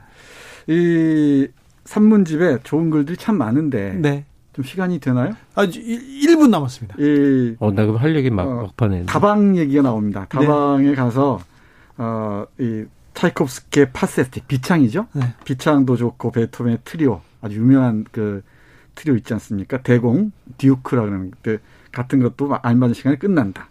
이 0.66 1.46
산문집에 1.90 2.58
좋은 2.62 2.88
글들이 2.88 3.16
참 3.16 3.36
많은데 3.36 3.94
네. 3.94 4.24
좀 4.52 4.64
시간이 4.64 5.00
되나요? 5.00 5.32
아, 5.56 5.64
1, 5.64 6.36
분 6.36 6.48
남았습니다. 6.52 6.94
이, 7.00 7.56
어, 7.58 7.72
나 7.72 7.84
그럼 7.84 7.96
할 7.96 8.14
얘기 8.14 8.30
막, 8.30 8.46
어, 8.46 8.62
막판에. 8.62 9.06
다방 9.06 9.56
얘기가 9.56 9.82
나옵니다. 9.82 10.20
네. 10.20 10.26
다방에 10.28 10.90
네. 10.90 10.94
가서, 10.94 11.40
어, 11.98 12.46
이, 12.60 12.84
차이콥스키의 13.14 13.90
파세티, 13.92 14.42
비창이죠? 14.46 15.08
네. 15.14 15.34
비창도 15.44 15.96
좋고, 15.96 16.30
베토벤의 16.30 16.78
트리오, 16.84 17.22
아주 17.40 17.56
유명한 17.56 18.04
그 18.12 18.42
트리오 18.94 19.16
있지 19.16 19.32
않습니까? 19.34 19.82
대공, 19.82 20.30
Duke라 20.58 21.02
그러는, 21.02 21.32
그, 21.42 21.58
같은 21.90 22.20
것도 22.20 22.56
알맞은 22.62 22.94
시간에 22.94 23.16
끝난다. 23.16 23.68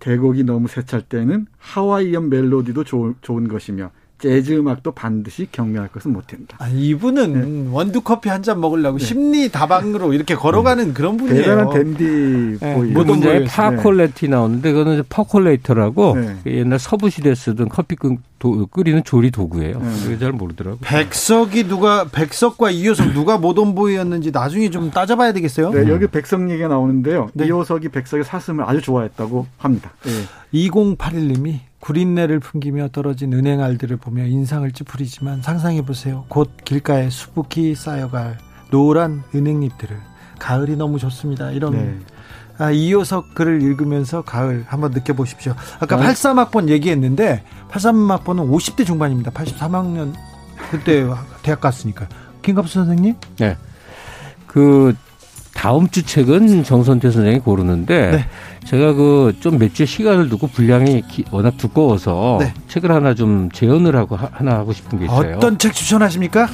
대곡이 0.00 0.44
너무 0.44 0.68
세찰 0.68 1.00
때는 1.00 1.46
하와이안 1.56 2.28
멜로디도 2.28 2.84
좋, 2.84 3.14
좋은 3.22 3.48
것이며, 3.48 3.92
재즈 4.18 4.54
음악도 4.54 4.92
반드시 4.92 5.46
경멸할 5.52 5.88
것은 5.88 6.12
못 6.12 6.26
된다. 6.26 6.56
아, 6.60 6.68
이분은 6.68 7.64
네. 7.64 7.70
원두 7.70 8.00
커피 8.00 8.30
한 8.30 8.42
잔 8.46 8.60
먹으려고 8.60 8.98
네. 8.98 9.04
십리 9.04 9.48
다방으로 9.50 10.12
이렇게 10.12 10.36
걸어가는 10.36 10.86
네. 10.86 10.92
그런 10.92 11.16
분이에요. 11.16 11.42
대단한 11.42 11.70
댄디 11.70 12.58
네. 12.60 12.74
보이. 12.74 12.90
모든 12.92 13.14
문제에 13.14 13.44
percolator 13.44 14.28
나오는데 14.28 14.72
그거는 14.72 15.02
percolator라고 15.08 16.16
네. 16.16 16.36
그 16.44 16.52
옛날 16.52 16.78
서부 16.78 17.10
시대 17.10 17.34
쓰던 17.34 17.68
커피 17.68 17.96
도, 18.38 18.66
끓이는 18.66 19.02
조리 19.02 19.30
도구예요. 19.32 19.80
네. 19.80 19.90
그게 20.04 20.18
잘 20.18 20.32
모르더라고요. 20.32 20.78
백석이 20.82 21.64
누가 21.66 22.04
백석과 22.04 22.70
이효석 22.70 23.12
누가 23.14 23.36
모던보이였는지 23.38 24.30
나중에 24.30 24.70
좀 24.70 24.90
따져봐야 24.90 25.32
되겠어요. 25.32 25.70
네, 25.70 25.88
여기 25.88 26.06
백석 26.06 26.48
얘기가 26.50 26.68
나오는데요. 26.68 27.30
이효석이 27.38 27.88
백석의 27.88 28.24
사슴을 28.24 28.64
아주 28.64 28.80
좋아했다고 28.80 29.46
합니다. 29.58 29.90
2081님이 30.54 31.60
구린내를 31.86 32.40
풍기며 32.40 32.88
떨어진 32.88 33.32
은행알들을 33.32 33.96
보며 33.98 34.24
인상을 34.24 34.68
찌푸리지만 34.72 35.42
상상해 35.42 35.82
보세요. 35.82 36.24
곧 36.26 36.50
길가에 36.64 37.10
수북히 37.10 37.76
쌓여갈 37.76 38.38
노란 38.72 39.22
은행잎들을 39.32 39.96
가을이 40.40 40.74
너무 40.74 40.98
좋습니다. 40.98 41.52
이런 41.52 41.72
네. 41.74 41.98
아, 42.58 42.72
이효석 42.72 43.34
글을 43.34 43.62
읽으면서 43.62 44.22
가을 44.22 44.64
한번 44.66 44.90
느껴보십시오. 44.90 45.54
아까 45.78 45.94
어? 45.94 46.00
83학번 46.00 46.68
얘기했는데 46.70 47.44
83학번은 47.70 48.50
50대 48.50 48.84
중반입니다. 48.84 49.30
83학년 49.30 50.12
그때 50.72 51.06
대학 51.44 51.60
갔으니까. 51.60 52.08
김갑수 52.42 52.80
선생님? 52.80 53.14
네. 53.38 53.56
그 54.48 54.92
다음 55.54 55.88
주 55.88 56.04
책은 56.04 56.64
정선태 56.64 57.12
선생이 57.12 57.38
고르는데 57.40 58.10
네. 58.10 58.24
제가 58.66 58.94
그 58.94 59.32
좀 59.40 59.58
몇주 59.58 59.86
시간을 59.86 60.28
두고 60.28 60.48
분량이 60.48 61.02
워낙 61.30 61.56
두꺼워서 61.56 62.38
네. 62.40 62.52
책을 62.68 62.90
하나 62.90 63.14
좀 63.14 63.48
재현을 63.52 63.94
하고 63.96 64.16
하나 64.16 64.54
하고 64.56 64.72
싶은 64.72 64.98
게 64.98 65.04
있어요. 65.04 65.36
어떤 65.36 65.56
책 65.58 65.72
추천하십니까? 65.72 66.48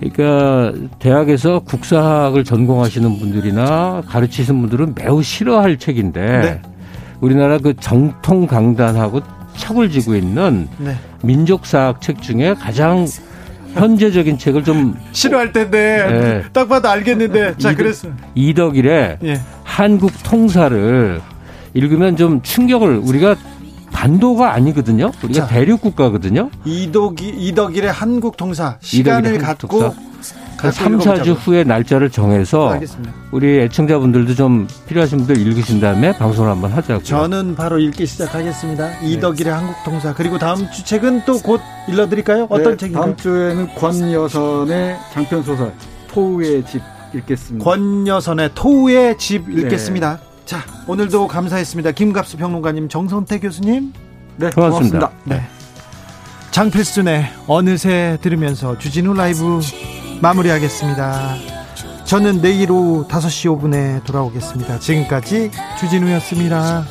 그러니까 0.00 0.72
대학에서 0.98 1.60
국사학을 1.60 2.42
전공하시는 2.44 3.18
분들이나 3.18 4.02
가르치시는 4.08 4.60
분들은 4.62 4.94
매우 4.96 5.22
싫어할 5.22 5.78
책인데 5.78 6.20
네. 6.20 6.62
우리나라 7.20 7.58
그 7.58 7.74
정통 7.76 8.46
강단하고 8.46 9.20
척을 9.56 9.90
지고 9.90 10.14
있는 10.16 10.68
네. 10.78 10.96
민족사학 11.22 12.00
책 12.00 12.22
중에 12.22 12.54
가장 12.54 13.06
현재적인 13.74 14.38
책을 14.38 14.64
좀 14.64 14.96
싫어할 15.12 15.52
텐데 15.52 16.06
네. 16.10 16.42
딱 16.52 16.68
봐도 16.68 16.88
알겠는데 16.88 17.56
자 17.58 17.74
그래서 17.74 18.08
이덕일의 18.34 19.18
예. 19.22 19.40
한국 19.64 20.12
통사를 20.22 21.20
읽으면 21.74 22.16
좀 22.16 22.42
충격을 22.42 22.96
우리가 22.96 23.36
반도가 23.92 24.54
아니거든요. 24.54 25.12
우리가 25.22 25.46
자, 25.46 25.54
대륙 25.54 25.80
국가거든요. 25.80 26.50
이덕이 26.64 27.28
이덕일의 27.28 27.92
한국 27.92 28.36
통사 28.36 28.76
시간을 28.80 29.38
갖고 29.38 29.80
통사. 29.80 30.09
3, 30.70 30.98
4주 30.98 31.34
후에 31.38 31.64
날짜를 31.64 32.10
정해서 32.10 32.70
알겠습니다. 32.70 33.12
우리 33.30 33.60
애청자분들도 33.60 34.34
좀 34.34 34.68
필요하신 34.86 35.18
분들 35.18 35.38
읽으신 35.38 35.80
다음에 35.80 36.12
방송을 36.16 36.50
한번 36.50 36.72
하자고요. 36.72 37.02
저는 37.04 37.54
바로 37.54 37.78
읽기 37.78 38.04
시작하겠습니다. 38.06 39.00
네. 39.00 39.08
이덕일의 39.08 39.52
한국 39.52 39.76
통사 39.84 40.12
그리고 40.14 40.38
다음 40.38 40.70
주 40.70 40.84
책은 40.84 41.24
또 41.24 41.40
곧 41.40 41.60
일러드릴까요? 41.88 42.46
어떤 42.50 42.72
네, 42.72 42.76
책인가요? 42.76 43.04
다음 43.04 43.16
주에는 43.16 43.74
권여선의 43.74 44.96
장편 45.12 45.42
소설 45.42 45.72
토우의 46.12 46.64
집 46.66 46.82
읽겠습니다. 47.14 47.64
권여선의 47.64 48.50
토우의 48.54 49.16
집 49.18 49.48
네. 49.48 49.62
읽겠습니다. 49.62 50.16
네. 50.20 50.30
자, 50.44 50.58
오늘도 50.86 51.28
감사했습니다. 51.28 51.92
김갑수 51.92 52.36
평론가님, 52.36 52.88
정선태 52.88 53.38
교수님. 53.40 53.92
네, 54.36 54.50
고맙습니다. 54.50 54.98
고맙습니다. 54.98 55.10
네. 55.24 55.42
장필순의 56.50 57.30
어느새 57.46 58.18
들으면서 58.20 58.76
주진우 58.78 59.14
라이브 59.14 59.60
마무리하겠습니다. 60.20 61.36
저는 62.04 62.40
내일 62.40 62.70
오후 62.70 63.06
5시 63.06 63.60
5분에 63.60 64.04
돌아오겠습니다. 64.04 64.78
지금까지 64.78 65.50
주진우였습니다. 65.78 66.84